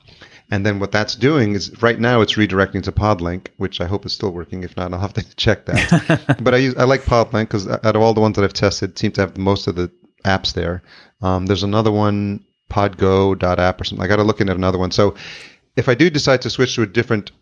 And 0.49 0.65
then 0.65 0.79
what 0.79 0.93
that's 0.93 1.17
doing 1.17 1.55
is 1.55 1.83
right 1.83 1.99
now 1.99 2.21
it's 2.21 2.35
redirecting 2.35 2.85
to 2.85 2.93
Podlink, 2.93 3.49
which 3.57 3.81
I 3.81 3.87
hope 3.87 4.07
is 4.07 4.13
still 4.13 4.31
working. 4.31 4.63
If 4.63 4.77
not, 4.77 4.93
I'll 4.93 5.01
have 5.01 5.13
to 5.15 5.37
check 5.37 5.67
that. 5.67 6.39
but 6.41 6.55
I 6.55 6.59
use 6.59 6.77
I 6.77 6.85
like 6.85 7.03
Podlink 7.03 7.49
because 7.49 7.67
out 7.67 7.97
of 7.97 8.01
all 8.01 8.15
the 8.15 8.21
ones 8.21 8.37
that 8.37 8.45
I've 8.45 8.53
tested, 8.53 8.91
it 8.91 8.99
seems 8.99 9.15
to 9.15 9.23
have 9.23 9.37
most 9.37 9.67
of 9.67 9.75
the 9.75 9.91
apps 10.25 10.53
there. 10.53 10.85
Um, 11.21 11.47
there's 11.47 11.65
another 11.65 11.91
one, 11.91 12.45
Podgo.app 12.71 13.81
or 13.81 13.85
something. 13.85 14.05
I 14.05 14.09
got 14.09 14.17
to 14.17 14.25
look 14.25 14.41
into 14.41 14.55
another 14.55 14.79
one. 14.79 14.93
So 14.93 15.17
if 15.75 15.89
I 15.89 15.97
do 15.97 16.11
decide 16.11 16.43
to 16.43 16.51
switch 16.51 16.77
to 16.77 16.83
a 16.83 16.87
different 16.87 17.33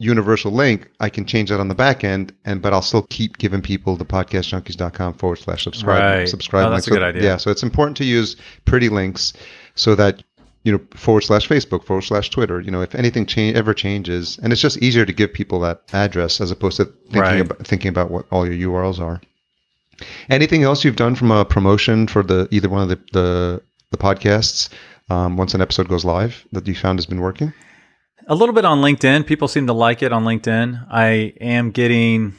universal 0.00 0.50
link, 0.50 0.90
I 0.98 1.08
can 1.10 1.24
change 1.26 1.50
that 1.50 1.60
on 1.60 1.68
the 1.68 1.74
back 1.74 2.02
end, 2.04 2.32
and 2.44 2.60
but 2.60 2.72
I'll 2.72 2.82
still 2.82 3.02
keep 3.10 3.38
giving 3.38 3.62
people 3.62 3.96
the 3.96 4.04
podcastjunkies.com 4.04 5.14
forward 5.14 5.36
slash 5.36 5.62
subscribe. 5.64 6.02
Right. 6.02 6.28
Subscribe. 6.28 6.66
Oh, 6.66 6.70
that's 6.70 6.88
link. 6.88 6.96
a 6.96 7.00
good 7.00 7.04
So- 7.04 7.18
idea. 7.18 7.22
Yeah, 7.30 7.36
so 7.36 7.50
it's 7.50 7.62
important 7.62 7.96
to 7.98 8.04
use 8.04 8.36
pretty 8.64 8.88
links 8.88 9.32
so 9.74 9.94
that 9.94 10.22
you 10.64 10.72
know 10.72 10.80
forward 10.94 11.20
slash 11.22 11.48
Facebook, 11.48 11.84
forward 11.84 12.02
slash 12.02 12.30
Twitter. 12.30 12.60
You 12.60 12.70
know, 12.70 12.80
if 12.82 12.94
anything 12.94 13.26
change 13.26 13.56
ever 13.56 13.74
changes, 13.74 14.38
and 14.42 14.52
it's 14.52 14.62
just 14.62 14.78
easier 14.78 15.04
to 15.06 15.12
give 15.12 15.32
people 15.32 15.60
that 15.60 15.82
address 15.92 16.40
as 16.40 16.50
opposed 16.50 16.78
to 16.78 16.86
thinking 16.86 17.20
Right. 17.20 17.40
about 17.40 17.66
thinking 17.66 17.88
about 17.90 18.10
what 18.10 18.26
all 18.32 18.46
your 18.50 18.70
URLs 18.72 18.98
are. 19.00 19.20
Anything 20.30 20.62
else 20.62 20.84
you've 20.84 20.96
done 20.96 21.14
from 21.14 21.30
a 21.30 21.44
promotion 21.44 22.06
for 22.06 22.22
the 22.22 22.48
either 22.50 22.68
one 22.68 22.82
of 22.82 22.88
the 22.88 22.98
the, 23.12 23.62
the 23.90 23.98
podcasts 23.98 24.70
um, 25.10 25.36
once 25.36 25.52
an 25.54 25.60
episode 25.60 25.88
goes 25.88 26.04
live 26.04 26.44
that 26.52 26.66
you 26.66 26.74
found 26.74 26.98
has 26.98 27.06
been 27.06 27.20
working? 27.20 27.52
A 28.30 28.34
little 28.34 28.54
bit 28.54 28.64
on 28.64 28.80
linkedin. 28.80 29.26
People 29.26 29.48
seem 29.48 29.66
to 29.66 29.72
like 29.72 30.02
it 30.02 30.12
on 30.12 30.24
linkedin. 30.24 30.86
I 30.88 31.34
am 31.40 31.72
getting 31.72 32.36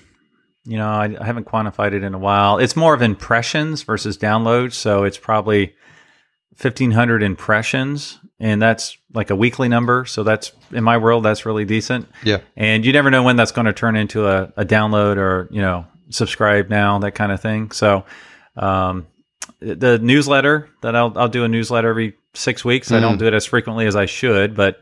you 0.64 0.78
know 0.78 0.88
I, 0.88 1.16
I 1.20 1.26
haven't 1.26 1.46
quantified 1.46 1.94
it 1.94 2.04
in 2.04 2.14
a 2.14 2.18
while. 2.18 2.58
It's 2.58 2.76
more 2.76 2.94
of 2.94 3.02
impressions 3.02 3.84
versus 3.84 4.18
downloads 4.18 4.74
so 4.74 5.04
it's 5.04 5.18
probably 5.18 5.76
1500 6.62 7.24
impressions 7.24 8.20
and 8.40 8.62
that's 8.62 8.98
like 9.14 9.30
a 9.32 9.36
weekly 9.36 9.68
number 9.68 10.06
so 10.06 10.24
that's 10.24 10.52
in 10.72 10.84
my 10.84 10.98
world 10.98 11.26
that's 11.26 11.46
really 11.46 11.66
decent. 11.66 12.08
Yeah. 12.24 12.40
and 12.56 12.86
you 12.86 12.94
never 12.94 13.12
know 13.12 13.24
when 13.24 13.36
that's 13.36 13.52
going 13.52 13.66
to 13.66 13.74
turn 13.74 13.96
into 13.96 14.28
a, 14.28 14.54
a 14.56 14.66
download 14.66 15.18
or 15.18 15.50
you 15.52 15.62
know 15.62 15.86
subscribe 16.10 16.70
now 16.70 17.00
that 17.00 17.12
kind 17.12 17.32
of 17.32 17.42
thing. 17.42 17.72
So 17.72 18.06
um, 18.56 19.08
the 19.60 20.00
newsletter 20.00 20.70
that 20.82 20.96
I'll, 20.96 21.18
I'll 21.18 21.30
do 21.30 21.44
a 21.44 21.48
newsletter 21.48 21.90
every 21.90 22.16
six 22.34 22.64
weeks. 22.64 22.92
I 22.92 23.00
don't 23.02 23.18
do 23.18 23.28
it 23.28 23.34
as 23.34 23.46
frequently 23.46 23.88
as 23.88 23.96
i 23.96 24.06
should 24.06 24.56
but 24.56 24.80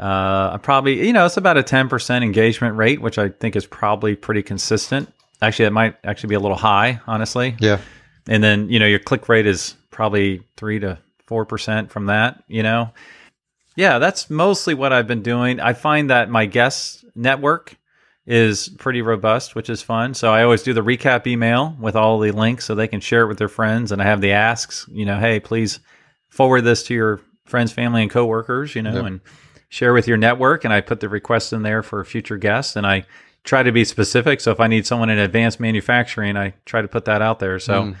uh, 0.00 0.50
I 0.54 0.58
probably 0.62 1.06
you 1.06 1.12
know 1.12 1.26
it's 1.26 1.36
about 1.36 1.56
a 1.58 1.62
10% 1.62 2.22
engagement 2.22 2.76
rate 2.76 3.00
which 3.00 3.18
i 3.18 3.28
think 3.28 3.56
is 3.56 3.66
probably 3.66 4.16
pretty 4.16 4.42
consistent. 4.42 5.12
Actually 5.42 5.66
it 5.66 5.72
might 5.72 5.96
actually 6.04 6.28
be 6.30 6.34
a 6.34 6.40
little 6.40 6.56
high 6.56 7.00
honestly. 7.06 7.56
Yeah. 7.60 7.78
and 8.28 8.42
then 8.42 8.68
you 8.70 8.78
know 8.78 8.86
your 8.86 9.00
click 9.00 9.28
rate 9.28 9.46
is 9.46 9.76
probably 9.90 10.42
three 10.56 10.78
to 10.80 10.98
four 11.26 11.44
percent 11.44 11.90
from 11.90 12.06
that 12.06 12.42
you 12.48 12.62
know? 12.62 12.90
Yeah 13.76 13.98
that's 13.98 14.30
mostly 14.30 14.74
what 14.74 14.92
i've 14.92 15.06
been 15.06 15.22
doing. 15.22 15.60
I 15.60 15.72
find 15.74 16.10
that 16.10 16.30
my 16.30 16.46
guest 16.46 17.04
network 17.14 17.76
is 18.24 18.68
pretty 18.78 19.02
robust 19.02 19.54
which 19.54 19.68
is 19.68 19.82
fun. 19.82 20.14
So 20.14 20.32
i 20.32 20.42
always 20.42 20.62
do 20.62 20.72
the 20.72 20.80
recap 20.82 21.26
email 21.26 21.76
with 21.80 21.96
all 21.96 22.18
the 22.18 22.30
links 22.30 22.64
so 22.64 22.74
they 22.74 22.88
can 22.88 23.00
share 23.00 23.22
it 23.24 23.26
with 23.28 23.38
their 23.38 23.48
friends 23.48 23.92
and 23.92 24.00
i 24.00 24.04
have 24.06 24.20
the 24.22 24.32
asks 24.32 24.86
you 24.90 25.04
know 25.04 25.18
hey 25.18 25.38
please 25.40 25.80
forward 26.30 26.62
this 26.62 26.82
to 26.84 26.94
your 26.94 27.20
friends 27.44 27.72
family 27.72 28.00
and 28.02 28.10
coworkers 28.10 28.74
you 28.74 28.80
know 28.82 28.94
Yep. 28.94 29.04
and 29.04 29.20
share 29.72 29.92
with 29.94 30.06
your 30.06 30.18
network 30.18 30.64
and 30.64 30.72
i 30.72 30.80
put 30.80 31.00
the 31.00 31.08
request 31.08 31.52
in 31.52 31.62
there 31.62 31.82
for 31.82 32.04
future 32.04 32.36
guests 32.36 32.76
and 32.76 32.86
i 32.86 33.04
try 33.42 33.62
to 33.62 33.72
be 33.72 33.84
specific 33.84 34.38
so 34.40 34.50
if 34.50 34.60
i 34.60 34.66
need 34.66 34.86
someone 34.86 35.08
in 35.08 35.18
advanced 35.18 35.58
manufacturing 35.58 36.36
i 36.36 36.52
try 36.66 36.82
to 36.82 36.88
put 36.88 37.06
that 37.06 37.22
out 37.22 37.38
there 37.38 37.58
so 37.58 37.74
Mm. 37.84 37.96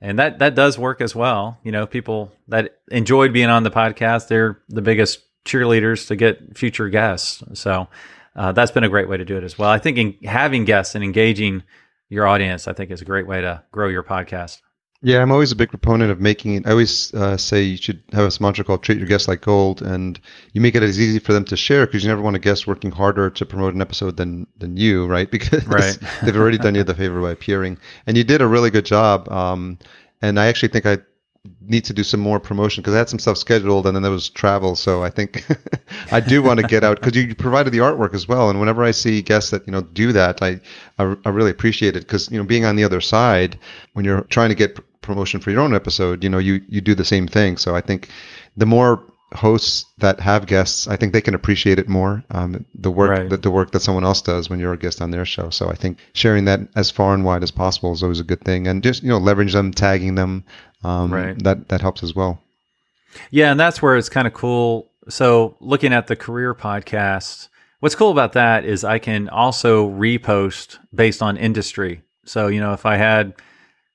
and 0.00 0.18
that 0.20 0.38
that 0.38 0.54
does 0.54 0.78
work 0.78 1.00
as 1.00 1.14
well. 1.16 1.58
You 1.64 1.72
know, 1.72 1.86
people 1.86 2.30
that 2.48 2.78
enjoyed 2.90 3.32
being 3.32 3.48
on 3.48 3.62
the 3.64 3.70
podcast, 3.70 4.28
they're 4.28 4.60
the 4.68 4.82
biggest 4.82 5.20
cheerleaders 5.44 6.06
to 6.08 6.16
get 6.16 6.56
future 6.56 6.88
guests. 6.90 7.42
So 7.54 7.88
uh, 8.36 8.52
that's 8.52 8.70
been 8.70 8.84
a 8.84 8.88
great 8.90 9.08
way 9.08 9.16
to 9.16 9.24
do 9.24 9.36
it 9.38 9.42
as 9.44 9.58
well. 9.58 9.70
I 9.70 9.78
think 9.78 9.96
in 9.98 10.14
having 10.24 10.64
guests 10.66 10.94
and 10.94 11.02
engaging 11.02 11.62
your 12.10 12.26
audience, 12.26 12.68
I 12.68 12.72
think 12.74 12.90
is 12.90 13.00
a 13.02 13.06
great 13.06 13.26
way 13.26 13.40
to 13.40 13.62
grow 13.72 13.88
your 13.88 14.02
podcast. 14.04 14.60
Yeah, 15.02 15.20
I'm 15.22 15.30
always 15.30 15.52
a 15.52 15.56
big 15.56 15.68
proponent 15.70 16.10
of 16.10 16.20
making 16.20 16.54
it. 16.54 16.66
I 16.66 16.70
always 16.70 17.12
uh, 17.14 17.36
say 17.36 17.62
you 17.62 17.76
should 17.76 18.02
have 18.12 18.24
a 18.32 18.42
mantra 18.42 18.64
called 18.64 18.82
"Treat 18.82 18.98
your 18.98 19.06
guests 19.06 19.28
like 19.28 19.42
gold," 19.42 19.82
and 19.82 20.18
you 20.52 20.60
make 20.60 20.74
it 20.74 20.82
as 20.82 20.98
easy 20.98 21.18
for 21.18 21.32
them 21.32 21.44
to 21.46 21.56
share 21.56 21.86
because 21.86 22.02
you 22.02 22.08
never 22.08 22.22
want 22.22 22.34
a 22.36 22.40
guest 22.40 22.66
working 22.66 22.90
harder 22.90 23.28
to 23.30 23.46
promote 23.46 23.74
an 23.74 23.82
episode 23.82 24.16
than 24.16 24.46
than 24.58 24.76
you, 24.76 25.06
right? 25.06 25.30
Because 25.36 25.64
Right. 25.66 25.98
they've 26.22 26.36
already 26.36 26.58
done 26.58 26.74
you 26.74 26.82
the 26.82 26.94
favor 26.94 27.20
by 27.20 27.30
appearing, 27.32 27.78
and 28.06 28.16
you 28.16 28.24
did 28.24 28.40
a 28.40 28.46
really 28.46 28.70
good 28.70 28.86
job. 28.86 29.28
Um, 29.30 29.78
and 30.22 30.40
I 30.40 30.46
actually 30.46 30.70
think 30.70 30.86
I 30.86 30.98
need 31.60 31.84
to 31.84 31.92
do 31.92 32.02
some 32.02 32.20
more 32.20 32.38
promotion 32.40 32.82
because 32.82 32.94
I 32.94 32.98
had 32.98 33.08
some 33.08 33.18
stuff 33.18 33.38
scheduled, 33.38 33.86
and 33.86 33.94
then 33.94 34.02
there 34.02 34.12
was 34.12 34.28
travel. 34.28 34.76
So 34.76 35.02
I 35.02 35.10
think 35.10 35.44
I 36.12 36.20
do 36.20 36.42
want 36.42 36.60
to 36.60 36.66
get 36.66 36.84
out 36.84 37.00
because 37.00 37.16
you 37.16 37.34
provided 37.34 37.72
the 37.72 37.78
artwork 37.78 38.14
as 38.14 38.28
well. 38.28 38.50
And 38.50 38.60
whenever 38.60 38.84
I 38.84 38.90
see 38.92 39.22
guests 39.22 39.50
that 39.50 39.66
you 39.66 39.72
know 39.72 39.82
do 39.82 40.12
that, 40.12 40.42
I 40.42 40.60
I, 40.98 41.16
I 41.24 41.28
really 41.30 41.50
appreciate 41.50 41.96
it 41.96 42.00
because 42.00 42.30
you 42.30 42.38
know 42.38 42.44
being 42.44 42.64
on 42.64 42.76
the 42.76 42.84
other 42.84 43.00
side 43.00 43.58
when 43.94 44.04
you're 44.04 44.22
trying 44.22 44.48
to 44.50 44.54
get 44.54 44.74
pr- 44.76 44.82
promotion 45.02 45.40
for 45.40 45.50
your 45.50 45.60
own 45.60 45.74
episode, 45.74 46.22
you 46.24 46.30
know 46.30 46.38
you 46.38 46.60
you 46.68 46.80
do 46.80 46.94
the 46.94 47.04
same 47.04 47.26
thing. 47.28 47.56
So 47.56 47.74
I 47.76 47.80
think 47.80 48.08
the 48.56 48.66
more 48.66 49.02
hosts 49.34 49.84
that 49.98 50.20
have 50.20 50.46
guests, 50.46 50.86
I 50.86 50.94
think 50.96 51.12
they 51.12 51.20
can 51.20 51.34
appreciate 51.34 51.80
it 51.80 51.88
more. 51.88 52.22
Um, 52.30 52.64
the 52.74 52.92
work 52.92 53.10
Right. 53.10 53.28
that 53.28 53.42
the 53.42 53.50
work 53.50 53.72
that 53.72 53.80
someone 53.82 54.04
else 54.04 54.22
does 54.22 54.48
when 54.48 54.60
you're 54.60 54.72
a 54.72 54.78
guest 54.78 55.02
on 55.02 55.10
their 55.10 55.24
show. 55.24 55.50
So 55.50 55.68
I 55.68 55.74
think 55.74 55.98
sharing 56.12 56.44
that 56.44 56.60
as 56.76 56.90
far 56.92 57.12
and 57.12 57.24
wide 57.24 57.42
as 57.42 57.50
possible 57.50 57.92
is 57.92 58.02
always 58.04 58.20
a 58.20 58.24
good 58.24 58.42
thing, 58.42 58.68
and 58.68 58.82
just 58.84 59.02
you 59.02 59.08
know 59.08 59.18
leverage 59.18 59.52
them, 59.52 59.72
tagging 59.72 60.14
them, 60.14 60.44
um, 60.86 61.12
Right. 61.12 61.42
that 61.44 61.68
that 61.68 61.80
helps 61.80 62.02
as 62.02 62.14
well. 62.14 62.40
Yeah, 63.30 63.50
and 63.50 63.58
that's 63.58 63.80
where 63.82 63.96
it's 63.96 64.08
kind 64.08 64.26
of 64.26 64.34
cool. 64.34 64.90
So, 65.08 65.56
looking 65.60 65.92
at 65.92 66.06
the 66.06 66.16
career 66.16 66.54
podcast, 66.54 67.48
what's 67.80 67.94
cool 67.94 68.10
about 68.10 68.32
that 68.34 68.64
is 68.64 68.84
I 68.84 68.98
can 68.98 69.28
also 69.28 69.88
repost 69.90 70.78
based 70.94 71.22
on 71.22 71.36
industry. 71.36 72.02
So, 72.24 72.48
you 72.48 72.60
know, 72.60 72.72
if 72.72 72.84
I 72.84 72.96
had, 72.96 73.34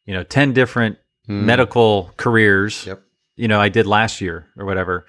you 0.06 0.14
know, 0.14 0.24
10 0.24 0.54
different 0.54 0.98
medical 1.28 2.12
careers, 2.18 2.86
Yep. 2.88 3.02
you 3.36 3.48
know, 3.48 3.60
I 3.62 3.70
did 3.70 3.86
last 3.88 4.22
year 4.22 4.48
or 4.58 4.66
whatever, 4.66 5.06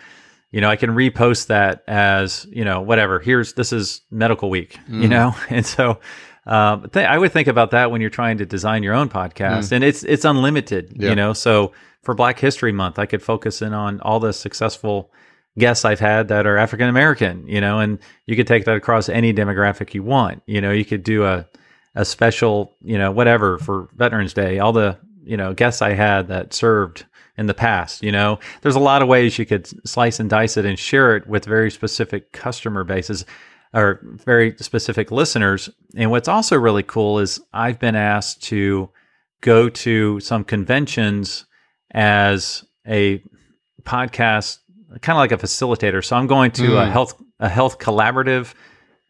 you 0.51 0.61
know, 0.61 0.69
I 0.69 0.77
can 0.77 0.91
repost 0.91 1.47
that 1.49 1.83
as, 1.89 2.47
you 2.51 2.65
know, 2.65 2.81
whatever. 2.81 3.19
Here's 3.21 3.55
this 3.55 3.73
is 3.73 4.03
medical 4.11 4.51
week, 4.51 4.79
you 4.89 5.09
know? 5.09 5.35
And 5.51 5.65
so 5.65 5.99
um, 6.47 6.89
th- 6.91 7.07
I 7.07 7.19
would 7.19 7.33
think 7.33 7.49
about 7.49 7.71
that 7.71 7.91
when 7.91 8.01
you're 8.01 8.11
trying 8.11 8.39
to 8.39 8.47
design 8.47 8.83
your 8.83 8.95
own 8.95 9.09
podcast, 9.09 9.73
and 9.73 9.85
it's 9.85 10.03
it's 10.03 10.25
unlimited, 10.25 10.93
Yeah. 10.97 11.11
you 11.11 11.15
know. 11.17 11.33
So 11.33 11.73
for 12.03 12.15
Black 12.15 12.39
History 12.39 12.73
Month, 12.73 12.99
I 12.99 13.07
could 13.07 13.23
focus 13.23 13.63
in 13.63 13.73
on 13.73 14.01
all 14.01 14.19
the 14.21 14.33
successful 14.33 15.13
guests 15.59 15.85
I've 15.85 16.01
had 16.01 16.29
that 16.29 16.47
are 16.47 16.57
African 16.57 16.89
American, 16.89 17.47
you 17.47 17.61
know, 17.61 17.79
and 17.79 17.99
you 18.27 18.35
could 18.37 18.47
take 18.47 18.65
that 18.65 18.77
across 18.77 19.09
any 19.09 19.33
demographic 19.33 19.95
you 19.95 20.03
want. 20.03 20.43
You 20.47 20.61
know, 20.61 20.73
you 20.73 20.85
could 20.85 21.03
do 21.05 21.25
a 21.25 21.47
a 21.95 22.05
special, 22.05 22.75
you 22.83 22.97
know, 22.99 23.11
whatever 23.13 23.59
for 23.59 23.89
Veterans 23.95 24.33
Day. 24.35 24.59
All 24.59 24.73
the 24.73 24.99
you 25.25 25.37
know 25.37 25.53
guests 25.55 25.81
I 25.83 25.93
had 25.93 26.27
that 26.29 26.53
served 26.55 27.07
in 27.39 27.47
the 27.47 27.55
past. 27.55 28.03
You 28.03 28.11
know, 28.13 28.41
there's 28.63 28.75
a 28.77 28.81
lot 28.81 29.01
of 29.03 29.09
ways 29.09 29.39
you 29.39 29.47
could 29.47 29.69
slice 29.87 30.19
and 30.19 30.29
dice 30.29 30.57
it 30.57 30.65
and 30.67 30.79
share 30.79 31.17
it 31.17 31.27
with 31.29 31.45
very 31.45 31.71
specific 31.71 32.33
customer 32.33 32.83
bases 32.83 33.25
or 33.75 34.01
very 34.25 34.55
specific 34.59 35.11
listeners. 35.11 35.71
And 35.97 36.11
what's 36.11 36.29
also 36.29 36.59
really 36.59 36.83
cool 36.83 37.19
is 37.19 37.41
I've 37.53 37.79
been 37.79 37.97
asked 37.97 38.43
to 38.45 38.91
go 39.41 39.69
to 39.69 40.21
some 40.21 40.45
conventions 40.45 41.47
as 41.93 42.65
a 42.87 43.23
podcast, 43.83 44.59
kind 45.01 45.17
of 45.17 45.21
like 45.21 45.33
a 45.33 45.39
facilitator. 45.39 46.05
So 46.05 46.17
I'm 46.17 46.27
going 46.27 46.51
to 46.53 46.77
a 46.79 46.87
Mm. 46.87 46.91
health 46.93 47.15
a 47.41 47.49
health 47.49 47.79
collaborative 47.81 48.55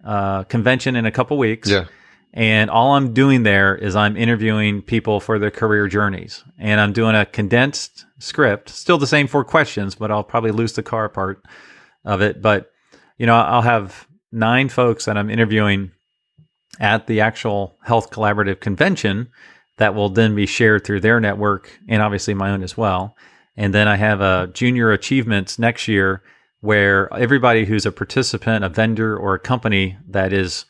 uh, 0.04 0.44
convention 0.44 0.96
in 0.96 1.04
a 1.06 1.10
couple 1.10 1.36
weeks. 1.36 1.68
Yeah. 1.68 1.84
And 2.32 2.70
all 2.70 2.92
I'm 2.94 3.12
doing 3.12 3.42
there 3.42 3.74
is 3.76 3.94
I'm 3.94 4.16
interviewing 4.16 4.80
people 4.80 5.20
for 5.20 5.38
their 5.38 5.50
career 5.50 5.86
journeys. 5.86 6.42
And 6.58 6.80
I'm 6.80 6.94
doing 6.94 7.14
a 7.14 7.26
condensed 7.26 8.06
script, 8.18 8.70
still 8.70 8.96
the 8.96 9.06
same 9.06 9.26
four 9.26 9.44
questions, 9.44 9.94
but 9.94 10.10
I'll 10.10 10.24
probably 10.24 10.50
lose 10.50 10.72
the 10.72 10.82
car 10.82 11.10
part 11.10 11.42
of 12.06 12.22
it. 12.22 12.40
But, 12.40 12.70
you 13.18 13.26
know, 13.26 13.34
I'll 13.36 13.60
have 13.60 14.08
nine 14.32 14.68
folks 14.68 15.04
that 15.04 15.16
I'm 15.16 15.30
interviewing 15.30 15.92
at 16.80 17.06
the 17.06 17.20
actual 17.20 17.76
Health 17.84 18.10
Collaborative 18.10 18.60
convention 18.60 19.28
that 19.78 19.94
will 19.94 20.08
then 20.08 20.34
be 20.34 20.46
shared 20.46 20.84
through 20.84 21.00
their 21.00 21.20
network 21.20 21.78
and 21.88 22.02
obviously 22.02 22.34
my 22.34 22.50
own 22.50 22.62
as 22.62 22.76
well. 22.76 23.16
And 23.56 23.74
then 23.74 23.88
I 23.88 23.96
have 23.96 24.20
a 24.20 24.50
junior 24.52 24.90
achievements 24.90 25.58
next 25.58 25.86
year 25.86 26.22
where 26.60 27.12
everybody 27.12 27.64
who's 27.64 27.84
a 27.84 27.92
participant, 27.92 28.64
a 28.64 28.68
vendor, 28.68 29.16
or 29.16 29.34
a 29.34 29.38
company 29.38 29.98
that 30.08 30.32
is 30.32 30.64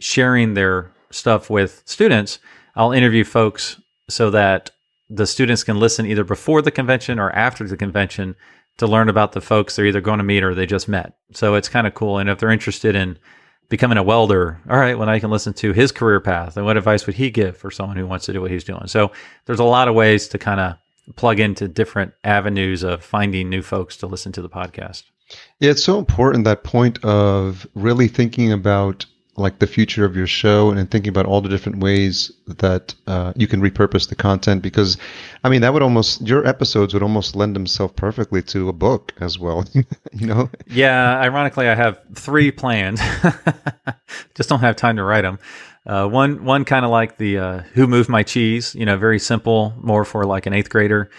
sharing 0.00 0.54
their 0.54 0.90
stuff 1.10 1.48
with 1.48 1.82
students, 1.84 2.38
I'll 2.74 2.92
interview 2.92 3.24
folks 3.24 3.80
so 4.08 4.30
that 4.30 4.70
the 5.08 5.26
students 5.26 5.62
can 5.62 5.78
listen 5.78 6.06
either 6.06 6.24
before 6.24 6.62
the 6.62 6.70
convention 6.70 7.18
or 7.18 7.30
after 7.32 7.68
the 7.68 7.76
convention 7.76 8.34
to 8.78 8.86
learn 8.86 9.08
about 9.08 9.32
the 9.32 9.40
folks 9.40 9.76
they're 9.76 9.86
either 9.86 10.00
going 10.00 10.18
to 10.18 10.24
meet 10.24 10.42
or 10.42 10.54
they 10.54 10.66
just 10.66 10.88
met. 10.88 11.14
So 11.32 11.54
it's 11.54 11.68
kind 11.68 11.86
of 11.86 11.94
cool. 11.94 12.18
And 12.18 12.28
if 12.28 12.38
they're 12.38 12.50
interested 12.50 12.94
in 12.94 13.18
becoming 13.68 13.98
a 13.98 14.02
welder, 14.02 14.60
all 14.68 14.78
right, 14.78 14.98
well, 14.98 15.08
I 15.08 15.20
can 15.20 15.30
listen 15.30 15.52
to 15.54 15.72
his 15.72 15.92
career 15.92 16.20
path 16.20 16.56
and 16.56 16.66
what 16.66 16.76
advice 16.76 17.06
would 17.06 17.16
he 17.16 17.30
give 17.30 17.56
for 17.56 17.70
someone 17.70 17.96
who 17.96 18.06
wants 18.06 18.26
to 18.26 18.32
do 18.32 18.40
what 18.40 18.50
he's 18.50 18.64
doing. 18.64 18.86
So 18.86 19.12
there's 19.46 19.60
a 19.60 19.64
lot 19.64 19.88
of 19.88 19.94
ways 19.94 20.28
to 20.28 20.38
kind 20.38 20.60
of 20.60 20.76
plug 21.16 21.38
into 21.38 21.68
different 21.68 22.12
avenues 22.24 22.82
of 22.82 23.04
finding 23.04 23.48
new 23.48 23.62
folks 23.62 23.96
to 23.98 24.06
listen 24.06 24.32
to 24.32 24.42
the 24.42 24.48
podcast. 24.48 25.04
Yeah, 25.60 25.70
it's 25.70 25.84
so 25.84 25.98
important 25.98 26.44
that 26.44 26.64
point 26.64 27.02
of 27.04 27.66
really 27.74 28.08
thinking 28.08 28.52
about 28.52 29.06
like 29.36 29.58
the 29.58 29.66
future 29.66 30.04
of 30.04 30.16
your 30.16 30.26
show 30.26 30.70
and 30.70 30.90
thinking 30.90 31.08
about 31.08 31.26
all 31.26 31.40
the 31.40 31.48
different 31.48 31.78
ways 31.78 32.30
that 32.46 32.94
uh, 33.06 33.32
you 33.36 33.46
can 33.46 33.60
repurpose 33.60 34.08
the 34.08 34.14
content 34.14 34.62
because 34.62 34.96
i 35.42 35.48
mean 35.48 35.60
that 35.60 35.72
would 35.72 35.82
almost 35.82 36.20
your 36.22 36.46
episodes 36.46 36.94
would 36.94 37.02
almost 37.02 37.34
lend 37.34 37.56
themselves 37.56 37.92
perfectly 37.96 38.42
to 38.42 38.68
a 38.68 38.72
book 38.72 39.12
as 39.20 39.38
well 39.38 39.64
you 40.12 40.26
know 40.26 40.48
Yeah, 40.68 41.18
ironically, 41.18 41.68
I 41.68 41.74
have 41.74 42.00
three 42.14 42.50
planned. 42.50 42.98
Just 44.34 44.48
don't 44.48 44.60
have 44.60 44.76
time 44.76 44.96
to 44.96 45.04
write 45.04 45.22
them. 45.22 45.38
Uh, 45.86 46.06
one, 46.08 46.44
one 46.44 46.64
kind 46.64 46.84
of 46.84 46.90
like 46.90 47.16
the 47.16 47.38
uh, 47.38 47.58
"Who 47.74 47.86
Moved 47.86 48.08
My 48.08 48.22
Cheese," 48.22 48.74
you 48.74 48.86
know, 48.86 48.96
very 48.96 49.18
simple, 49.18 49.74
more 49.80 50.04
for 50.04 50.24
like 50.24 50.46
an 50.46 50.52
eighth 50.52 50.70
grader. 50.70 51.10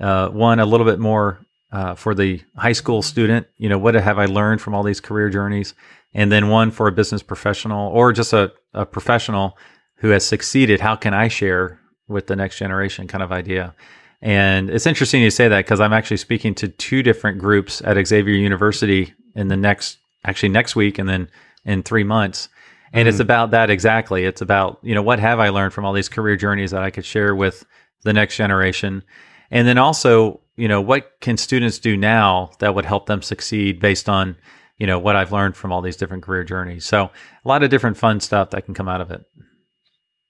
Uh, 0.00 0.28
one 0.28 0.58
a 0.58 0.66
little 0.66 0.86
bit 0.86 0.98
more 0.98 1.44
uh, 1.72 1.94
for 1.94 2.14
the 2.14 2.42
high 2.56 2.72
school 2.72 3.02
student. 3.02 3.46
You 3.58 3.68
know, 3.68 3.78
what 3.78 3.94
have 3.94 4.18
I 4.18 4.26
learned 4.26 4.60
from 4.60 4.74
all 4.74 4.82
these 4.82 5.00
career 5.00 5.30
journeys? 5.30 5.74
And 6.14 6.32
then 6.32 6.48
one 6.48 6.70
for 6.70 6.88
a 6.88 6.92
business 6.92 7.22
professional 7.22 7.90
or 7.90 8.12
just 8.12 8.32
a, 8.32 8.52
a 8.72 8.86
professional 8.86 9.56
who 9.96 10.10
has 10.10 10.24
succeeded. 10.24 10.80
How 10.80 10.96
can 10.96 11.14
I 11.14 11.28
share 11.28 11.80
with 12.08 12.26
the 12.26 12.36
next 12.36 12.58
generation? 12.58 13.06
Kind 13.06 13.22
of 13.22 13.32
idea. 13.32 13.74
And 14.22 14.70
it's 14.70 14.86
interesting 14.86 15.22
you 15.22 15.30
say 15.30 15.48
that 15.48 15.64
because 15.64 15.80
I'm 15.80 15.92
actually 15.92 16.16
speaking 16.16 16.54
to 16.56 16.68
two 16.68 17.02
different 17.02 17.38
groups 17.38 17.82
at 17.84 18.04
Xavier 18.06 18.34
University 18.34 19.12
in 19.34 19.48
the 19.48 19.56
next, 19.56 19.98
actually 20.24 20.48
next 20.48 20.74
week, 20.74 20.98
and 20.98 21.08
then 21.08 21.28
in 21.64 21.82
three 21.82 22.04
months. 22.04 22.48
And 22.92 23.08
it's 23.08 23.16
mm-hmm. 23.16 23.22
about 23.22 23.50
that 23.50 23.68
exactly. 23.68 24.24
It's 24.24 24.40
about, 24.40 24.78
you 24.82 24.94
know, 24.94 25.02
what 25.02 25.18
have 25.18 25.38
I 25.38 25.50
learned 25.50 25.74
from 25.74 25.84
all 25.84 25.92
these 25.92 26.08
career 26.08 26.36
journeys 26.36 26.70
that 26.70 26.82
I 26.82 26.90
could 26.90 27.04
share 27.04 27.34
with 27.34 27.66
the 28.04 28.12
next 28.12 28.36
generation? 28.36 29.02
And 29.50 29.68
then 29.68 29.76
also, 29.76 30.40
you 30.56 30.68
know, 30.68 30.80
what 30.80 31.12
can 31.20 31.36
students 31.36 31.78
do 31.78 31.96
now 31.96 32.52
that 32.60 32.74
would 32.74 32.86
help 32.86 33.06
them 33.06 33.20
succeed 33.22 33.80
based 33.80 34.08
on, 34.08 34.36
you 34.78 34.86
know, 34.86 34.98
what 34.98 35.16
I've 35.16 35.32
learned 35.32 35.56
from 35.56 35.72
all 35.72 35.82
these 35.82 35.96
different 35.96 36.22
career 36.22 36.44
journeys? 36.44 36.84
So 36.84 37.04
a 37.04 37.48
lot 37.48 37.62
of 37.62 37.70
different 37.70 37.96
fun 37.96 38.20
stuff 38.20 38.50
that 38.50 38.64
can 38.64 38.74
come 38.74 38.88
out 38.88 39.00
of 39.00 39.10
it. 39.10 39.24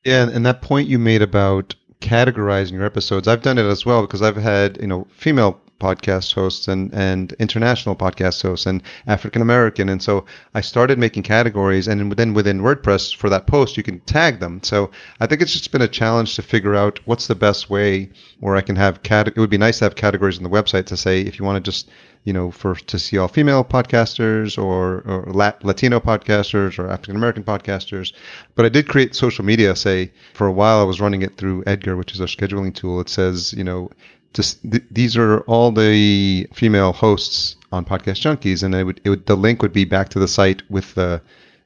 Yeah, 0.05 0.29
and, 0.29 0.47
that 0.47 0.63
point 0.63 0.89
you 0.89 1.01
made 1.01 1.21
about 1.21 1.75
categorizing 2.01 2.73
your 2.73 2.85
episodes, 2.85 3.27
I've 3.27 3.43
done 3.43 3.59
it 3.59 3.67
as 3.67 3.85
well 3.85 4.03
because 4.03 4.23
I've 4.23 4.37
had 4.37 4.79
you 4.81 4.87
know 4.87 5.07
female 5.11 5.61
podcast 5.79 6.35
hosts 6.35 6.69
and 6.69 6.93
and 6.95 7.33
international 7.39 7.97
podcast 7.97 8.43
hosts 8.43 8.67
and 8.67 8.83
African 9.07 9.43
American, 9.43 9.89
and 9.89 10.03
so 10.03 10.25
I 10.55 10.61
started 10.61 10.99
making 10.99 11.23
categories, 11.23 11.89
and 11.89 12.13
then 12.13 12.35
within 12.35 12.61
WordPress 12.63 13.15
for 13.15 13.29
that 13.31 13.47
post 13.47 13.77
you 13.77 13.83
can 13.83 14.01
tag 14.01 14.41
them. 14.41 14.61
So 14.63 14.91
I 15.21 15.27
think 15.27 15.43
it's 15.43 15.53
just 15.53 15.73
been 15.73 15.83
a 15.83 15.89
challenge 15.89 16.37
to 16.37 16.43
figure 16.43 16.75
out 16.75 17.01
what's 17.05 17.27
the 17.27 17.35
best 17.35 17.71
way 17.71 18.11
where 18.41 18.57
I 18.57 18.61
can 18.61 18.77
have 18.77 19.03
cat. 19.03 19.29
It 19.29 19.37
would 19.37 19.51
be 19.51 19.59
nice 19.59 19.79
to 19.79 19.85
have 19.85 19.97
categories 19.97 20.39
on 20.39 20.45
the 20.45 20.51
website 20.51 20.87
to 20.87 20.97
say 20.97 21.21
if 21.21 21.39
you 21.39 21.45
want 21.45 21.63
to 21.63 21.71
just 21.71 21.91
you 22.27 22.33
know, 22.33 22.51
for 22.51 22.75
to 22.75 22.99
see 22.99 23.17
all 23.17 23.29
female 23.29 23.65
podcasters 23.65 24.59
or, 24.59 25.03
or 25.07 25.33
Lat- 25.33 25.65
Latino 25.65 26.01
podcasters 26.01 26.77
or 26.77 26.91
African 26.91 27.15
American 27.15 27.45
podcasters. 27.45 28.13
But 28.57 28.67
I 28.67 28.69
did 28.69 28.89
create 28.89 29.15
social 29.15 29.45
media. 29.45 29.77
Say 29.77 30.11
for 30.35 30.49
a 30.49 30.53
while, 30.53 30.81
I 30.81 30.83
was 30.83 31.01
running 31.01 31.23
it 31.23 31.37
through 31.37 31.63
Edgar, 31.69 31.97
which 31.97 32.13
is 32.13 32.21
our 32.21 32.27
scheduling 32.27 32.75
tool. 32.75 33.01
It 33.01 33.09
says, 33.09 33.55
you 33.57 33.63
know, 33.63 33.91
just 34.37 34.63
th- 34.71 34.85
these 34.91 35.17
are 35.17 35.41
all 35.41 35.73
the 35.73 36.47
female 36.53 36.93
hosts 36.93 37.57
on 37.73 37.85
Podcast 37.87 38.21
Junkies, 38.21 38.63
and 38.63 38.75
it 38.75 38.85
would, 38.85 39.01
it 39.03 39.09
would 39.09 39.27
the 39.27 39.35
link 39.35 39.63
would 39.63 39.73
be 39.73 39.87
back 39.87 40.11
to 40.11 40.19
the 40.19 40.29
site 40.29 40.63
with 40.71 40.95
the, 40.95 41.23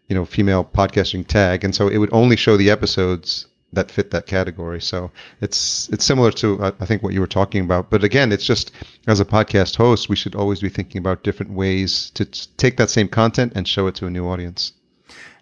you 0.08 0.14
know, 0.14 0.24
female 0.24 0.64
podcasting 0.64 1.26
tag, 1.26 1.64
and 1.64 1.74
so 1.74 1.88
it 1.88 1.98
would 1.98 2.12
only 2.12 2.36
show 2.36 2.56
the 2.56 2.70
episodes 2.70 3.46
that 3.72 3.90
fit 3.90 4.12
that 4.12 4.26
category. 4.26 4.80
So 4.80 5.10
it's 5.40 5.88
it's 5.88 6.04
similar 6.04 6.30
to 6.32 6.62
uh, 6.62 6.72
I 6.80 6.86
think 6.86 7.02
what 7.02 7.12
you 7.12 7.20
were 7.20 7.26
talking 7.26 7.64
about. 7.64 7.90
But 7.90 8.04
again, 8.04 8.30
it's 8.30 8.46
just 8.46 8.70
as 9.08 9.18
a 9.18 9.24
podcast 9.24 9.76
host, 9.76 10.08
we 10.08 10.16
should 10.16 10.36
always 10.36 10.60
be 10.60 10.68
thinking 10.68 11.00
about 11.00 11.24
different 11.24 11.52
ways 11.52 12.10
to 12.10 12.24
t- 12.24 12.46
take 12.56 12.76
that 12.76 12.88
same 12.88 13.08
content 13.08 13.52
and 13.56 13.66
show 13.66 13.88
it 13.88 13.96
to 13.96 14.06
a 14.06 14.10
new 14.10 14.28
audience. 14.28 14.72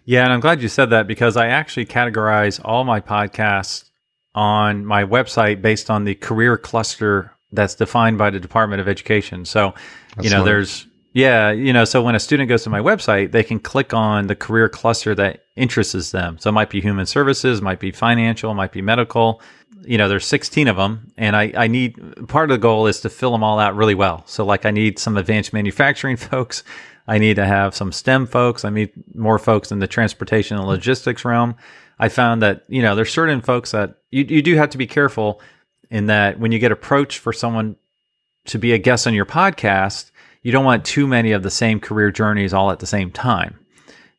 Yeah, 0.05 0.23
and 0.23 0.33
I'm 0.33 0.39
glad 0.39 0.63
you 0.63 0.67
said 0.67 0.89
that 0.89 1.05
because 1.05 1.37
I 1.37 1.47
actually 1.47 1.85
categorize 1.85 2.59
all 2.65 2.83
my 2.83 2.99
podcasts 2.99 3.88
on 4.35 4.85
my 4.85 5.03
website 5.03 5.61
based 5.61 5.89
on 5.89 6.03
the 6.03 6.15
career 6.15 6.57
cluster 6.57 7.31
that's 7.51 7.75
defined 7.75 8.17
by 8.17 8.29
the 8.29 8.39
Department 8.39 8.79
of 8.79 8.87
Education. 8.87 9.45
So, 9.45 9.73
That's 10.15 10.25
you 10.25 10.29
know, 10.29 10.37
smart. 10.37 10.45
there's 10.45 10.87
yeah, 11.11 11.51
you 11.51 11.73
know, 11.73 11.85
so 11.85 12.03
when 12.03 12.13
a 12.13 12.19
student 12.19 12.49
goes 12.49 12.63
to 12.63 12.69
my 12.69 12.79
website, 12.79 13.31
they 13.31 13.43
can 13.43 13.59
click 13.59 13.93
on 13.93 14.27
the 14.27 14.35
career 14.35 14.69
cluster 14.69 15.15
that 15.15 15.45
interests 15.55 16.11
them. 16.11 16.37
So 16.37 16.49
it 16.49 16.53
might 16.53 16.69
be 16.69 16.81
human 16.81 17.07
services, 17.07 17.61
might 17.61 17.79
be 17.79 17.91
financial, 17.91 18.53
might 18.53 18.71
be 18.71 18.83
medical. 18.83 19.41
You 19.81 19.97
know, 19.97 20.07
there's 20.07 20.27
16 20.27 20.67
of 20.67 20.77
them, 20.77 21.11
and 21.17 21.35
I, 21.35 21.51
I 21.57 21.67
need 21.67 22.27
part 22.27 22.51
of 22.51 22.55
the 22.55 22.61
goal 22.61 22.85
is 22.85 23.01
to 23.01 23.09
fill 23.09 23.31
them 23.31 23.43
all 23.43 23.59
out 23.59 23.75
really 23.75 23.95
well. 23.95 24.23
So, 24.27 24.45
like, 24.45 24.65
I 24.65 24.71
need 24.71 24.99
some 24.99 25.17
advanced 25.17 25.51
manufacturing 25.51 26.15
folks. 26.17 26.63
I 27.07 27.17
need 27.17 27.37
to 27.37 27.45
have 27.45 27.73
some 27.73 27.91
STEM 27.91 28.27
folks. 28.27 28.63
I 28.63 28.69
need 28.69 28.91
more 29.15 29.39
folks 29.39 29.71
in 29.71 29.79
the 29.79 29.87
transportation 29.87 30.57
and 30.57 30.67
logistics 30.67 31.25
realm. 31.25 31.55
I 31.99 32.09
found 32.09 32.41
that, 32.41 32.63
you 32.67 32.81
know, 32.81 32.95
there's 32.95 33.11
certain 33.11 33.41
folks 33.41 33.71
that 33.71 33.97
you, 34.09 34.23
you 34.23 34.41
do 34.41 34.55
have 34.55 34.69
to 34.69 34.77
be 34.77 34.87
careful 34.87 35.41
in 35.89 36.05
that 36.07 36.39
when 36.39 36.51
you 36.51 36.59
get 36.59 36.71
approached 36.71 37.19
for 37.19 37.33
someone 37.33 37.75
to 38.45 38.57
be 38.57 38.73
a 38.73 38.77
guest 38.77 39.05
on 39.05 39.13
your 39.13 39.25
podcast, 39.25 40.11
you 40.41 40.51
don't 40.51 40.65
want 40.65 40.85
too 40.85 41.07
many 41.07 41.33
of 41.33 41.43
the 41.43 41.51
same 41.51 41.79
career 41.79 42.11
journeys 42.11 42.53
all 42.53 42.71
at 42.71 42.79
the 42.79 42.85
same 42.87 43.11
time. 43.11 43.59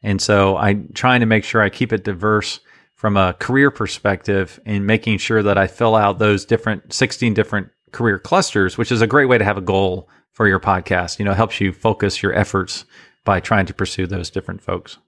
And 0.02 0.20
so 0.20 0.56
I'm 0.56 0.90
trying 0.94 1.20
to 1.20 1.26
make 1.26 1.44
sure 1.44 1.62
I 1.62 1.68
keep 1.68 1.92
it 1.92 2.04
diverse 2.04 2.60
from 2.94 3.16
a 3.16 3.34
career 3.34 3.70
perspective 3.70 4.60
and 4.66 4.86
making 4.86 5.18
sure 5.18 5.42
that 5.42 5.56
I 5.56 5.66
fill 5.66 5.96
out 5.96 6.18
those 6.18 6.44
different 6.44 6.92
16 6.92 7.32
different 7.32 7.70
career 7.92 8.18
clusters, 8.18 8.76
which 8.76 8.92
is 8.92 9.00
a 9.00 9.06
great 9.06 9.26
way 9.26 9.38
to 9.38 9.44
have 9.44 9.56
a 9.56 9.62
goal 9.62 10.08
for 10.32 10.46
your 10.46 10.60
podcast. 10.60 11.18
You 11.18 11.24
know, 11.24 11.32
helps 11.32 11.60
you 11.60 11.72
focus 11.72 12.22
your 12.22 12.34
efforts 12.34 12.84
by 13.24 13.40
trying 13.40 13.66
to 13.66 13.74
pursue 13.74 14.06
those 14.06 14.30
different 14.30 14.62
folks. 14.62 14.98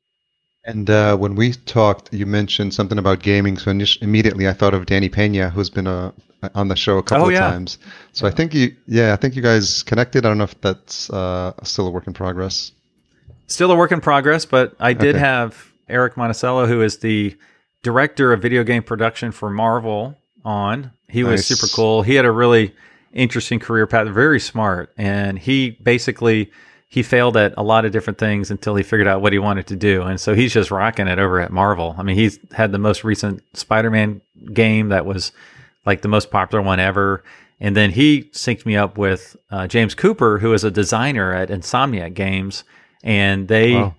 And 0.65 0.89
uh, 0.89 1.17
when 1.17 1.35
we 1.35 1.53
talked, 1.53 2.13
you 2.13 2.25
mentioned 2.27 2.73
something 2.73 2.99
about 2.99 3.21
gaming. 3.21 3.57
So 3.59 3.71
immediately 4.01 4.49
I 4.49 4.53
thought 4.53 4.75
of 4.75 4.87
Danny 4.87 5.09
Pena, 5.09 5.51
who's 5.51 5.71
been 5.71 5.87
uh, 5.87 6.13
on 6.55 6.69
the 6.69 6.77
show 6.77 6.99
a 6.99 7.03
couple 7.03 7.25
oh, 7.25 7.29
of 7.29 7.35
yeah. 7.35 7.41
times. 7.41 7.79
So 8.13 8.27
I 8.27 8.31
think 8.31 8.55
you, 8.55 8.75
yeah, 8.87 9.13
I 9.13 9.17
think 9.17 9.35
you 9.35 9.43
guys 9.43 9.83
connected. 9.83 10.25
I 10.25 10.29
don't 10.29 10.39
know 10.39 10.45
if 10.45 10.61
that's 10.61 11.11
uh, 11.11 11.53
still 11.65 11.89
a 11.89 11.91
work 11.91 12.07
in 12.07 12.13
progress. 12.13 12.73
Still 13.49 13.73
a 13.73 13.77
work 13.77 13.93
in 13.93 14.01
progress, 14.01 14.45
but 14.45 14.75
I 14.79 14.93
did 14.93 15.17
okay. 15.17 15.25
have 15.25 15.73
Eric 15.89 16.15
Monacelli, 16.15 16.69
who 16.69 16.81
is 16.81 16.99
the 16.99 17.37
director 17.83 18.33
of 18.33 18.41
video 18.41 18.63
game 18.63 18.85
production 18.85 19.33
for 19.33 19.51
Marvel, 19.51 20.17
on. 20.45 20.93
He 21.09 21.25
was 21.25 21.41
nice. 21.41 21.59
super 21.59 21.75
cool. 21.75 22.03
He 22.03 22.15
had 22.15 22.25
a 22.25 22.31
really 22.31 22.75
interesting 23.13 23.59
career 23.59 23.87
path, 23.87 24.09
very 24.09 24.41
smart, 24.41 24.93
and 24.97 25.39
he 25.39 25.71
basically 25.71 26.51
he 26.93 27.03
failed 27.03 27.39
at 27.39 27.55
a 27.57 27.63
lot 27.63 27.87
of 27.87 27.91
different 27.91 28.19
things 28.19 28.51
until 28.51 28.77
he 28.77 28.83
figured 28.83 29.09
out 29.09 29.23
what 29.23 29.33
he 29.33 29.39
wanted 29.39 29.67
to 29.67 29.77
do. 29.77 30.03
And 30.03 30.21
so 30.21 30.35
he's 30.35 30.53
just 30.53 30.71
rocking 30.71 31.09
it 31.09 31.19
over 31.19 31.41
at 31.41 31.51
Marvel. 31.51 31.95
I 31.97 32.03
mean, 32.03 32.17
he's 32.17 32.39
had 32.53 32.71
the 32.71 32.79
most 32.79 33.03
recent 33.03 33.43
Spider-Man 33.57 34.21
game 34.53 34.91
that 34.91 35.07
was 35.07 35.33
like 35.87 36.03
the 36.03 36.09
most 36.09 36.31
popular 36.31 36.61
one 36.61 36.81
ever. 36.81 37.25
And 37.59 37.75
then 37.75 37.93
he 37.93 38.25
synced 38.35 38.67
me 38.67 38.77
up 38.77 38.99
with 38.99 39.39
uh, 39.51 39.67
James 39.69 39.95
Cooper, 39.95 40.39
who 40.39 40.53
is 40.53 40.65
a 40.65 40.71
designer 40.71 41.33
at 41.33 41.49
Insomniac 41.49 42.13
Games. 42.13 42.63
And 43.03 43.49
they, 43.49 43.73
wow. 43.73 43.95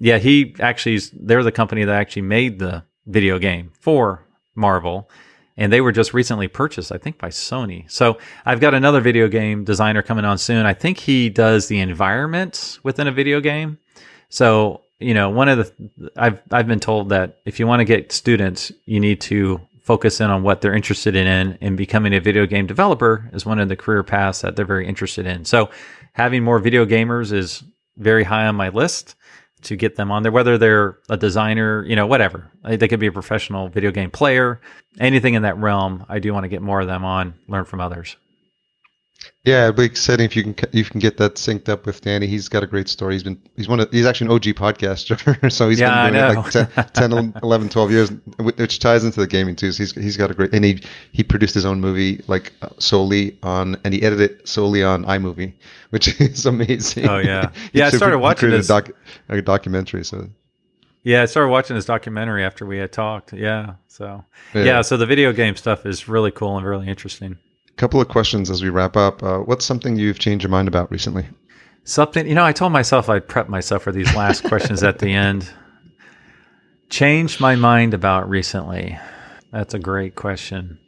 yeah, 0.00 0.18
he 0.18 0.56
actually, 0.58 0.98
they're 1.12 1.44
the 1.44 1.52
company 1.52 1.84
that 1.84 1.94
actually 1.94 2.22
made 2.22 2.58
the 2.58 2.82
video 3.06 3.38
game 3.38 3.70
for 3.78 4.26
Marvel 4.56 5.08
and 5.56 5.72
they 5.72 5.80
were 5.80 5.92
just 5.92 6.14
recently 6.14 6.48
purchased, 6.48 6.90
I 6.90 6.98
think, 6.98 7.18
by 7.18 7.28
Sony. 7.28 7.90
So 7.90 8.18
I've 8.44 8.60
got 8.60 8.74
another 8.74 9.00
video 9.00 9.28
game 9.28 9.64
designer 9.64 10.02
coming 10.02 10.24
on 10.24 10.38
soon. 10.38 10.66
I 10.66 10.74
think 10.74 10.98
he 10.98 11.28
does 11.28 11.68
the 11.68 11.80
environments 11.80 12.82
within 12.82 13.06
a 13.06 13.12
video 13.12 13.40
game. 13.40 13.78
So 14.28 14.84
you 15.00 15.14
know, 15.14 15.28
one 15.30 15.48
of 15.48 15.58
the 15.58 16.10
I've 16.16 16.40
I've 16.50 16.66
been 16.66 16.80
told 16.80 17.10
that 17.10 17.40
if 17.44 17.58
you 17.58 17.66
want 17.66 17.80
to 17.80 17.84
get 17.84 18.12
students, 18.12 18.72
you 18.86 19.00
need 19.00 19.20
to 19.22 19.60
focus 19.82 20.20
in 20.20 20.30
on 20.30 20.42
what 20.42 20.60
they're 20.60 20.74
interested 20.74 21.14
in, 21.14 21.58
and 21.60 21.76
becoming 21.76 22.14
a 22.14 22.20
video 22.20 22.46
game 22.46 22.66
developer 22.66 23.28
is 23.32 23.44
one 23.44 23.58
of 23.58 23.68
the 23.68 23.76
career 23.76 24.02
paths 24.02 24.40
that 24.40 24.56
they're 24.56 24.64
very 24.64 24.86
interested 24.86 25.26
in. 25.26 25.44
So 25.44 25.70
having 26.12 26.42
more 26.42 26.58
video 26.58 26.86
gamers 26.86 27.32
is 27.32 27.62
very 27.98 28.24
high 28.24 28.46
on 28.46 28.56
my 28.56 28.70
list 28.70 29.14
to 29.64 29.76
get 29.76 29.96
them 29.96 30.10
on 30.10 30.22
there, 30.22 30.32
whether 30.32 30.56
they're 30.58 30.98
a 31.08 31.16
designer, 31.16 31.84
you 31.84 31.96
know, 31.96 32.06
whatever. 32.06 32.50
They 32.64 32.88
could 32.88 33.00
be 33.00 33.06
a 33.08 33.12
professional 33.12 33.68
video 33.68 33.90
game 33.90 34.10
player, 34.10 34.60
anything 34.98 35.34
in 35.34 35.42
that 35.42 35.58
realm. 35.58 36.06
I 36.08 36.18
do 36.18 36.32
want 36.32 36.44
to 36.44 36.48
get 36.48 36.62
more 36.62 36.80
of 36.80 36.86
them 36.86 37.04
on, 37.04 37.34
learn 37.48 37.64
from 37.64 37.80
others. 37.80 38.16
Yeah, 39.44 39.64
it'd 39.64 39.76
be 39.76 39.84
exciting 39.84 40.24
if 40.24 40.36
you 40.36 40.42
can 40.42 40.54
you 40.72 40.84
can 40.84 41.00
get 41.00 41.18
that 41.18 41.34
synced 41.34 41.68
up 41.68 41.84
with 41.84 42.00
Danny. 42.00 42.26
He's 42.26 42.48
got 42.48 42.62
a 42.62 42.66
great 42.66 42.88
story. 42.88 43.14
He's 43.14 43.22
been 43.22 43.40
he's 43.56 43.68
one 43.68 43.78
of 43.78 43.90
he's 43.90 44.06
actually 44.06 44.28
an 44.28 44.32
OG 44.32 44.42
podcaster, 44.54 45.52
so 45.52 45.68
he's 45.68 45.80
yeah, 45.80 46.10
been 46.10 46.14
doing 46.14 46.32
it 46.32 46.74
like 46.76 46.94
10, 46.94 47.12
10, 47.12 47.34
11, 47.42 47.68
12 47.68 47.90
years, 47.90 48.10
which 48.38 48.78
ties 48.78 49.04
into 49.04 49.20
the 49.20 49.26
gaming 49.26 49.54
too. 49.54 49.70
So 49.72 49.82
he's 49.82 49.92
he's 49.92 50.16
got 50.16 50.30
a 50.30 50.34
great 50.34 50.54
and 50.54 50.64
he 50.64 50.82
he 51.12 51.22
produced 51.22 51.52
his 51.52 51.66
own 51.66 51.78
movie 51.78 52.22
like 52.26 52.52
uh, 52.62 52.70
solely 52.78 53.38
on 53.42 53.76
and 53.84 53.92
he 53.92 54.02
edited 54.02 54.30
it 54.30 54.48
solely 54.48 54.82
on 54.82 55.04
iMovie, 55.04 55.52
which 55.90 56.18
is 56.20 56.46
amazing. 56.46 57.06
Oh 57.06 57.18
yeah, 57.18 57.50
yeah. 57.74 57.88
I 57.88 57.90
started 57.90 58.20
watching 58.20 58.48
this 58.48 58.66
doc, 58.66 58.90
a 59.28 59.42
documentary. 59.42 60.06
So 60.06 60.26
yeah, 61.02 61.20
I 61.20 61.26
started 61.26 61.50
watching 61.50 61.76
this 61.76 61.84
documentary 61.84 62.44
after 62.44 62.64
we 62.64 62.78
had 62.78 62.92
talked. 62.92 63.34
Yeah, 63.34 63.74
so 63.88 64.24
yeah. 64.54 64.64
yeah, 64.64 64.80
so 64.80 64.96
the 64.96 65.06
video 65.06 65.34
game 65.34 65.54
stuff 65.56 65.84
is 65.84 66.08
really 66.08 66.30
cool 66.30 66.56
and 66.56 66.66
really 66.66 66.88
interesting 66.88 67.36
couple 67.76 68.00
of 68.00 68.08
questions 68.08 68.50
as 68.50 68.62
we 68.62 68.70
wrap 68.70 68.96
up. 68.96 69.22
Uh, 69.22 69.38
what's 69.38 69.64
something 69.64 69.96
you've 69.96 70.18
changed 70.18 70.42
your 70.42 70.50
mind 70.50 70.68
about 70.68 70.90
recently? 70.90 71.26
Something, 71.84 72.26
you 72.26 72.34
know, 72.34 72.44
I 72.44 72.52
told 72.52 72.72
myself 72.72 73.08
I'd 73.08 73.28
prep 73.28 73.48
myself 73.48 73.82
for 73.82 73.92
these 73.92 74.14
last 74.14 74.44
questions 74.48 74.82
at 74.82 74.98
the 74.98 75.12
end. 75.12 75.50
Changed 76.88 77.40
my 77.40 77.56
mind 77.56 77.94
about 77.94 78.28
recently. 78.28 78.98
That's 79.50 79.74
a 79.74 79.78
great 79.78 80.14
question. 80.14 80.78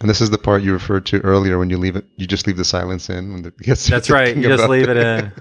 And 0.00 0.08
this 0.08 0.20
is 0.20 0.30
the 0.30 0.38
part 0.38 0.62
you 0.62 0.72
referred 0.72 1.06
to 1.06 1.20
earlier 1.20 1.58
when 1.58 1.70
you 1.70 1.76
leave 1.76 1.96
it, 1.96 2.06
you 2.16 2.26
just 2.26 2.46
leave 2.46 2.56
the 2.56 2.64
silence 2.64 3.10
in 3.10 3.32
when 3.32 3.44
it 3.44 3.56
gets. 3.58 3.86
That's 3.86 4.10
right. 4.10 4.36
You 4.36 4.42
just 4.44 4.68
leave 4.68 4.88
it 4.88 4.96
in. 4.96 5.32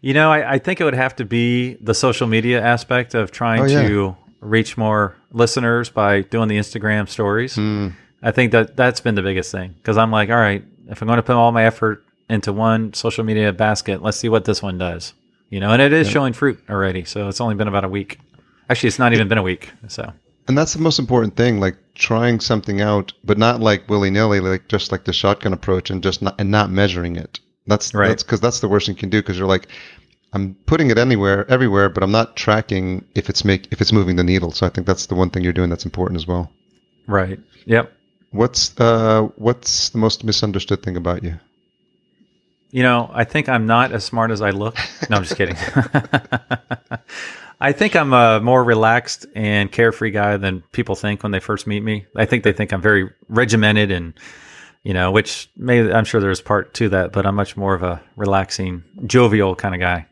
You 0.00 0.14
know, 0.14 0.30
I, 0.30 0.54
I, 0.54 0.58
think 0.58 0.80
it 0.80 0.84
would 0.84 0.94
have 0.94 1.16
to 1.16 1.24
be 1.24 1.74
the 1.80 1.94
social 1.94 2.26
media 2.26 2.62
aspect 2.62 3.14
of 3.14 3.30
trying 3.30 3.62
oh, 3.62 3.64
yeah. 3.64 3.88
to 3.88 4.16
reach 4.40 4.76
more 4.76 5.16
listeners 5.32 5.88
by 5.88 6.20
doing 6.20 6.48
the 6.48 6.58
Instagram 6.58 7.08
stories. 7.08 7.56
Mm. 7.56 7.94
I 8.24 8.32
think 8.32 8.52
that 8.52 8.74
that's 8.74 9.00
been 9.00 9.14
the 9.14 9.22
biggest 9.22 9.52
thing 9.52 9.74
because 9.76 9.98
I'm 9.98 10.10
like, 10.10 10.30
all 10.30 10.36
right, 10.36 10.64
if 10.88 11.02
I'm 11.02 11.06
going 11.06 11.18
to 11.18 11.22
put 11.22 11.36
all 11.36 11.52
my 11.52 11.64
effort 11.64 12.04
into 12.28 12.54
one 12.54 12.94
social 12.94 13.22
media 13.22 13.52
basket, 13.52 14.02
let's 14.02 14.16
see 14.16 14.30
what 14.30 14.46
this 14.46 14.62
one 14.62 14.78
does. 14.78 15.12
You 15.50 15.60
know, 15.60 15.70
and 15.70 15.82
it 15.82 15.92
is 15.92 16.08
yeah. 16.08 16.14
showing 16.14 16.32
fruit 16.32 16.58
already. 16.70 17.04
So 17.04 17.28
it's 17.28 17.40
only 17.40 17.54
been 17.54 17.68
about 17.68 17.84
a 17.84 17.88
week. 17.88 18.18
Actually, 18.70 18.88
it's 18.88 18.98
not 18.98 19.12
even 19.12 19.28
been 19.28 19.38
a 19.38 19.42
week. 19.42 19.70
So. 19.88 20.10
And 20.48 20.56
that's 20.56 20.72
the 20.72 20.80
most 20.80 20.98
important 20.98 21.36
thing, 21.36 21.60
like 21.60 21.76
trying 21.94 22.40
something 22.40 22.80
out, 22.80 23.12
but 23.24 23.36
not 23.36 23.60
like 23.60 23.88
willy 23.90 24.10
nilly, 24.10 24.40
like 24.40 24.68
just 24.68 24.90
like 24.90 25.04
the 25.04 25.12
shotgun 25.12 25.52
approach, 25.52 25.90
and 25.90 26.02
just 26.02 26.22
not 26.22 26.34
and 26.38 26.50
not 26.50 26.70
measuring 26.70 27.16
it. 27.16 27.40
That's 27.66 27.94
right. 27.94 28.08
That's 28.08 28.22
because 28.22 28.40
that's 28.40 28.60
the 28.60 28.68
worst 28.68 28.86
thing 28.86 28.96
you 28.96 29.00
can 29.00 29.10
do 29.10 29.20
because 29.20 29.38
you're 29.38 29.46
like, 29.46 29.68
I'm 30.32 30.54
putting 30.66 30.90
it 30.90 30.98
anywhere, 30.98 31.50
everywhere, 31.50 31.88
but 31.90 32.02
I'm 32.02 32.10
not 32.10 32.36
tracking 32.36 33.04
if 33.14 33.28
it's 33.28 33.44
make 33.44 33.68
if 33.70 33.80
it's 33.82 33.92
moving 33.92 34.16
the 34.16 34.24
needle. 34.24 34.50
So 34.50 34.66
I 34.66 34.70
think 34.70 34.86
that's 34.86 35.06
the 35.06 35.14
one 35.14 35.28
thing 35.30 35.44
you're 35.44 35.52
doing 35.52 35.70
that's 35.70 35.84
important 35.84 36.16
as 36.16 36.26
well. 36.26 36.50
Right. 37.06 37.38
Yep. 37.66 37.92
What's 38.34 38.78
uh, 38.80 39.28
what's 39.36 39.90
the 39.90 39.98
most 39.98 40.24
misunderstood 40.24 40.82
thing 40.82 40.96
about 40.96 41.22
you? 41.22 41.38
You 42.72 42.82
know, 42.82 43.08
I 43.14 43.22
think 43.22 43.48
I'm 43.48 43.66
not 43.66 43.92
as 43.92 44.04
smart 44.04 44.32
as 44.32 44.42
I 44.42 44.50
look. 44.50 44.76
No, 45.08 45.18
I'm 45.18 45.22
just 45.22 45.36
kidding. 45.36 45.56
I 47.60 47.70
think 47.70 47.94
I'm 47.94 48.12
a 48.12 48.40
more 48.40 48.64
relaxed 48.64 49.26
and 49.36 49.70
carefree 49.70 50.10
guy 50.10 50.36
than 50.36 50.62
people 50.72 50.96
think 50.96 51.22
when 51.22 51.30
they 51.30 51.38
first 51.38 51.68
meet 51.68 51.84
me. 51.84 52.06
I 52.16 52.24
think 52.24 52.42
they 52.42 52.52
think 52.52 52.72
I'm 52.72 52.82
very 52.82 53.08
regimented 53.28 53.92
and, 53.92 54.14
you 54.82 54.94
know, 54.94 55.12
which 55.12 55.48
may 55.56 55.92
I'm 55.92 56.04
sure 56.04 56.20
there's 56.20 56.40
part 56.40 56.74
to 56.74 56.88
that, 56.88 57.12
but 57.12 57.26
I'm 57.26 57.36
much 57.36 57.56
more 57.56 57.74
of 57.74 57.84
a 57.84 58.02
relaxing, 58.16 58.82
jovial 59.06 59.54
kind 59.54 59.76
of 59.76 59.80
guy. 59.80 60.06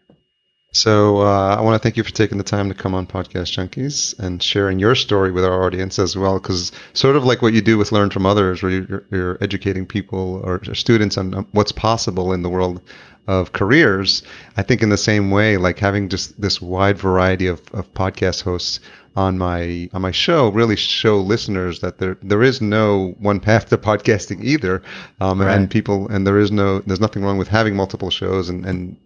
So 0.75 1.19
uh, 1.19 1.57
I 1.57 1.61
want 1.61 1.75
to 1.75 1.79
thank 1.83 1.99
you 1.99 2.03
for 2.03 2.13
taking 2.13 2.39
the 2.39 2.45
time 2.45 2.71
to 2.71 2.75
come 2.75 2.95
on 2.95 3.07
Podcast 3.07 3.53
Junkies 3.53 4.19
and 4.19 4.43
sharing 4.43 4.79
your 4.79 4.95
story 4.95 5.31
with 5.31 5.45
our 5.45 5.65
audience 5.65 5.99
as 5.99 6.17
well, 6.17 6.39
because 6.39 6.73
sort 6.95 7.15
of 7.15 7.25
like 7.25 7.43
what 7.43 7.53
you 7.53 7.61
do 7.61 7.77
with 7.77 7.93
Learn 7.93 8.09
from 8.09 8.25
Others, 8.25 8.63
where 8.63 8.73
you're, 8.73 9.05
you're 9.11 9.39
educating 9.43 9.85
people 9.85 10.41
or 10.43 10.65
students 10.75 11.19
on 11.19 11.47
what's 11.53 11.73
possible 11.73 12.33
in 12.33 12.41
the 12.41 12.49
world 12.49 12.81
of 13.27 13.53
careers. 13.53 14.23
I 14.57 14.63
think 14.63 14.83
in 14.83 14.89
the 14.89 14.97
same 14.97 15.31
way, 15.31 15.59
like 15.59 15.79
having 15.79 16.09
just 16.09 16.41
this 16.41 16.63
wide 16.63 16.97
variety 16.97 17.49
of, 17.49 17.61
of 17.75 17.93
podcast 17.93 18.43
hosts 18.43 18.81
on 19.15 19.37
my 19.37 19.91
on 19.93 20.01
my 20.01 20.11
show 20.11 20.49
really 20.49 20.75
show 20.75 21.19
listeners 21.21 21.81
that 21.81 21.99
there 21.99 22.17
there 22.23 22.43
is 22.43 22.63
no 22.63 23.15
one 23.19 23.41
path 23.41 23.69
to 23.69 23.77
podcasting 23.77 24.43
either, 24.43 24.83
um, 25.21 25.43
right. 25.43 25.55
and 25.55 25.71
people 25.71 26.09
and 26.09 26.27
there 26.27 26.39
is 26.39 26.51
no 26.51 26.79
there's 26.81 26.99
nothing 26.99 27.23
wrong 27.23 27.37
with 27.37 27.49
having 27.49 27.77
multiple 27.77 28.09
shows 28.09 28.49
and 28.49 28.65
and 28.65 28.97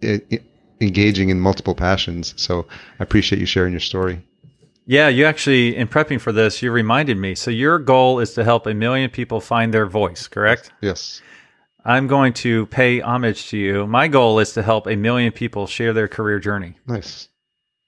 it, 0.00 0.26
it, 0.30 0.42
engaging 0.82 1.30
in 1.30 1.40
multiple 1.40 1.74
passions. 1.74 2.34
So 2.36 2.66
I 2.98 3.02
appreciate 3.04 3.38
you 3.38 3.46
sharing 3.46 3.72
your 3.72 3.80
story. 3.80 4.22
Yeah, 4.84 5.08
you 5.08 5.24
actually, 5.24 5.76
in 5.76 5.86
prepping 5.86 6.20
for 6.20 6.32
this, 6.32 6.60
you 6.60 6.72
reminded 6.72 7.16
me. 7.16 7.34
So 7.34 7.50
your 7.50 7.78
goal 7.78 8.18
is 8.18 8.34
to 8.34 8.44
help 8.44 8.66
a 8.66 8.74
million 8.74 9.10
people 9.10 9.40
find 9.40 9.72
their 9.72 9.86
voice, 9.86 10.26
correct? 10.26 10.72
Yes. 10.80 11.22
I'm 11.84 12.06
going 12.06 12.32
to 12.34 12.66
pay 12.66 13.00
homage 13.00 13.48
to 13.48 13.56
you. 13.56 13.86
My 13.86 14.08
goal 14.08 14.38
is 14.38 14.52
to 14.54 14.62
help 14.62 14.86
a 14.86 14.96
million 14.96 15.32
people 15.32 15.66
share 15.66 15.92
their 15.92 16.08
career 16.08 16.38
journey. 16.38 16.74
Nice. 16.86 17.28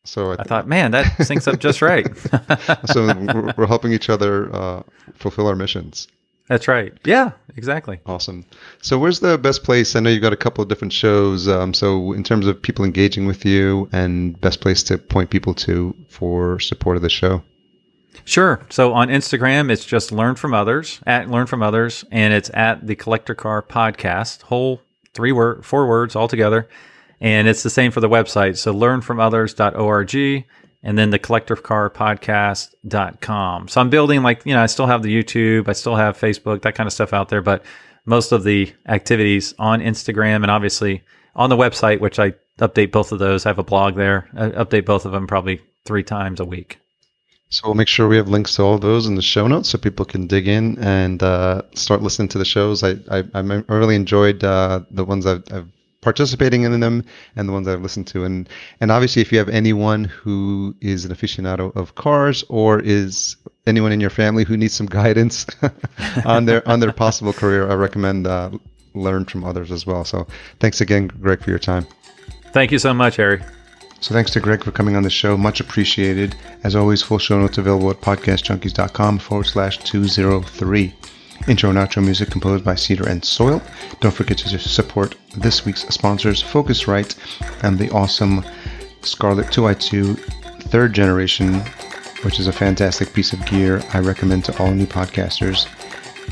So 0.04 0.32
I, 0.32 0.36
th- 0.36 0.40
I 0.40 0.42
thought, 0.44 0.68
man, 0.68 0.90
that 0.90 1.06
syncs 1.18 1.50
up 1.50 1.58
just 1.58 1.80
right. 1.80 2.06
so 2.86 3.06
we're, 3.34 3.54
we're, 3.56 3.66
helping 3.66 3.92
each 3.92 4.10
other 4.10 4.54
uh, 4.54 4.82
fulfill 5.14 5.46
our 5.46 5.56
missions. 5.56 6.08
That's 6.46 6.68
right. 6.68 6.92
Yeah, 7.04 7.32
exactly. 7.56 8.00
Awesome. 8.04 8.44
So, 8.82 8.98
where's 8.98 9.20
the 9.20 9.38
best 9.38 9.64
place? 9.64 9.96
I 9.96 10.00
know 10.00 10.10
you've 10.10 10.22
got 10.22 10.34
a 10.34 10.36
couple 10.36 10.62
of 10.62 10.68
different 10.68 10.92
shows. 10.92 11.48
Um, 11.48 11.72
so, 11.72 12.12
in 12.12 12.22
terms 12.22 12.46
of 12.46 12.60
people 12.60 12.84
engaging 12.84 13.26
with 13.26 13.46
you, 13.46 13.88
and 13.92 14.38
best 14.40 14.60
place 14.60 14.82
to 14.84 14.98
point 14.98 15.30
people 15.30 15.54
to 15.54 15.94
for 16.08 16.60
support 16.60 16.96
of 16.96 17.02
the 17.02 17.08
show. 17.08 17.42
Sure. 18.24 18.64
So 18.70 18.94
on 18.94 19.08
Instagram, 19.08 19.70
it's 19.70 19.84
just 19.84 20.10
learn 20.10 20.34
from 20.34 20.54
others 20.54 21.00
at 21.06 21.30
learn 21.30 21.46
from 21.46 21.62
others, 21.62 22.04
and 22.10 22.32
it's 22.32 22.50
at 22.54 22.86
the 22.86 22.94
Collector 22.94 23.34
Car 23.34 23.62
Podcast. 23.62 24.42
Whole 24.42 24.80
three 25.12 25.32
word, 25.32 25.64
four 25.64 25.86
words 25.86 26.16
all 26.16 26.28
together, 26.28 26.68
and 27.20 27.48
it's 27.48 27.62
the 27.62 27.70
same 27.70 27.90
for 27.90 28.00
the 28.00 28.08
website. 28.08 28.56
So 28.56 28.74
learnfromothers.org 28.74 30.44
and 30.84 30.96
then 30.96 31.10
the 31.10 31.18
collectorcarpodcast.com. 31.18 33.68
So 33.68 33.80
I'm 33.80 33.90
building 33.90 34.22
like, 34.22 34.42
you 34.44 34.54
know, 34.54 34.62
I 34.62 34.66
still 34.66 34.86
have 34.86 35.02
the 35.02 35.12
YouTube, 35.12 35.68
I 35.68 35.72
still 35.72 35.96
have 35.96 36.16
Facebook, 36.16 36.62
that 36.62 36.76
kind 36.76 36.86
of 36.86 36.92
stuff 36.92 37.12
out 37.12 37.30
there, 37.30 37.42
but 37.42 37.64
most 38.04 38.30
of 38.32 38.44
the 38.44 38.72
activities 38.86 39.54
on 39.58 39.80
Instagram 39.80 40.42
and 40.42 40.50
obviously 40.50 41.02
on 41.34 41.48
the 41.48 41.56
website, 41.56 42.00
which 42.00 42.18
I 42.20 42.34
update 42.58 42.92
both 42.92 43.12
of 43.12 43.18
those. 43.18 43.46
I 43.46 43.48
have 43.48 43.58
a 43.58 43.64
blog 43.64 43.96
there. 43.96 44.28
I 44.34 44.50
update 44.50 44.84
both 44.84 45.06
of 45.06 45.12
them 45.12 45.26
probably 45.26 45.62
three 45.86 46.04
times 46.04 46.38
a 46.38 46.44
week. 46.44 46.78
So 47.48 47.68
we'll 47.68 47.74
make 47.74 47.88
sure 47.88 48.06
we 48.08 48.16
have 48.16 48.28
links 48.28 48.56
to 48.56 48.62
all 48.62 48.78
those 48.78 49.06
in 49.06 49.14
the 49.14 49.22
show 49.22 49.46
notes 49.46 49.70
so 49.70 49.78
people 49.78 50.04
can 50.04 50.26
dig 50.26 50.46
in 50.48 50.76
and 50.78 51.22
uh, 51.22 51.62
start 51.74 52.02
listening 52.02 52.28
to 52.28 52.38
the 52.38 52.44
shows. 52.44 52.82
I 52.82 52.96
I, 53.10 53.24
I 53.32 53.40
really 53.40 53.96
enjoyed 53.96 54.44
uh, 54.44 54.80
the 54.90 55.04
ones 55.04 55.24
I've, 55.24 55.44
I've 55.52 55.68
participating 56.04 56.62
in 56.62 56.78
them 56.78 57.04
and 57.34 57.48
the 57.48 57.52
ones 57.52 57.66
I've 57.66 57.82
listened 57.82 58.06
to. 58.08 58.24
And 58.24 58.48
and 58.80 58.92
obviously, 58.92 59.22
if 59.22 59.32
you 59.32 59.38
have 59.38 59.48
anyone 59.48 60.04
who 60.04 60.76
is 60.80 61.04
an 61.04 61.12
aficionado 61.12 61.74
of 61.74 61.94
cars 61.96 62.44
or 62.48 62.80
is 62.80 63.36
anyone 63.66 63.90
in 63.90 64.00
your 64.00 64.10
family 64.10 64.44
who 64.44 64.56
needs 64.56 64.74
some 64.74 64.86
guidance 65.00 65.46
on 66.24 66.44
their 66.44 66.66
on 66.68 66.80
their 66.80 66.92
possible 66.92 67.32
career, 67.32 67.68
I 67.68 67.74
recommend 67.74 68.26
uh, 68.26 68.50
learn 68.94 69.24
from 69.24 69.42
others 69.44 69.72
as 69.72 69.86
well. 69.86 70.04
So 70.04 70.26
thanks 70.60 70.80
again, 70.80 71.08
Greg, 71.08 71.42
for 71.42 71.50
your 71.50 71.58
time. 71.58 71.86
Thank 72.52 72.70
you 72.70 72.78
so 72.78 72.94
much, 72.94 73.16
Harry. 73.16 73.42
So 74.00 74.14
thanks 74.14 74.30
to 74.32 74.40
Greg 74.40 74.62
for 74.62 74.70
coming 74.70 74.96
on 74.96 75.02
the 75.02 75.10
show. 75.10 75.36
Much 75.36 75.60
appreciated. 75.60 76.36
As 76.62 76.76
always, 76.76 77.02
full 77.02 77.18
show 77.18 77.40
notes 77.40 77.56
available 77.56 77.90
at 77.90 78.02
podcastjunkies.com 78.02 79.18
forward 79.18 79.46
slash 79.46 79.78
203. 79.78 80.92
Intro 81.48 81.70
and 81.70 81.78
outro 81.78 82.04
music 82.04 82.30
composed 82.30 82.64
by 82.64 82.74
Cedar 82.74 83.08
and 83.08 83.24
Soil. 83.24 83.62
Don't 84.00 84.14
forget 84.14 84.38
to 84.38 84.58
support 84.58 85.16
this 85.36 85.64
week's 85.64 85.86
sponsors, 85.88 86.42
Focusrite 86.42 87.16
and 87.62 87.78
the 87.78 87.90
awesome 87.90 88.44
Scarlett 89.02 89.46
2i2 89.46 90.18
third 90.64 90.92
generation, 90.92 91.60
which 92.22 92.40
is 92.40 92.46
a 92.46 92.52
fantastic 92.52 93.12
piece 93.12 93.32
of 93.32 93.44
gear 93.46 93.82
I 93.92 94.00
recommend 94.00 94.44
to 94.46 94.58
all 94.58 94.70
new 94.70 94.86
podcasters 94.86 95.68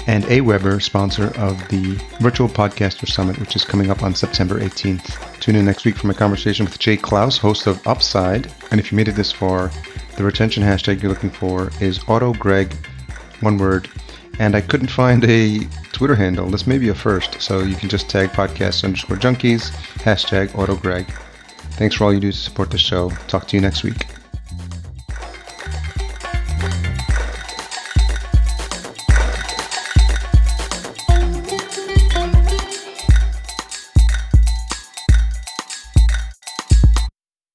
and 0.07 0.25
AWeber, 0.25 0.83
sponsor 0.83 1.27
of 1.39 1.57
the 1.69 1.95
Virtual 2.21 2.49
Podcaster 2.49 3.09
Summit, 3.09 3.39
which 3.39 3.57
is 3.57 3.65
coming 3.65 3.91
up 3.91 4.03
on 4.03 4.15
September 4.15 4.59
18th. 4.61 5.41
Tune 5.41 5.57
in 5.57 5.65
next 5.65 5.85
week 5.85 5.97
for 5.97 6.07
my 6.07 6.15
conversation 6.15 6.65
with 6.65 6.79
Jay 6.79 6.97
Clouse, 6.97 7.39
host 7.39 7.67
of 7.67 7.87
Upside. 7.87 8.51
And 8.71 8.81
if 8.81 8.91
you 8.91 8.97
made 8.97 9.09
it 9.09 9.13
this 9.13 9.33
far, 9.33 9.71
the 10.17 10.25
retention 10.25 10.63
hashtag 10.63 11.03
you're 11.03 11.11
looking 11.11 11.31
for 11.31 11.71
is 11.81 12.01
AutoGreg, 12.01 12.75
one 13.41 13.59
word. 13.59 13.89
And 14.39 14.57
I 14.57 14.61
couldn't 14.61 14.89
find 14.89 15.25
a 15.25 15.61
Twitter 15.93 16.15
handle. 16.15 16.49
This 16.49 16.67
may 16.67 16.79
be 16.79 16.89
a 16.89 16.95
first, 16.95 17.41
so 17.41 17.61
you 17.61 17.77
can 17.77 17.89
just 17.89 18.09
tag 18.09 18.31
podcast 18.31 18.85
underscore 18.85 19.17
junkies, 19.17 19.71
hashtag 19.99 20.49
AutoGreg. 20.49 21.07
Thanks 21.73 21.97
for 21.97 22.05
all 22.05 22.15
you 22.15 22.21
do 22.21 22.33
to 22.33 22.39
support 22.39 22.71
the 22.71 22.79
show. 22.79 23.11
Talk 23.29 23.47
to 23.49 23.57
you 23.57 23.61
next 23.61 23.83
week. 23.83 24.07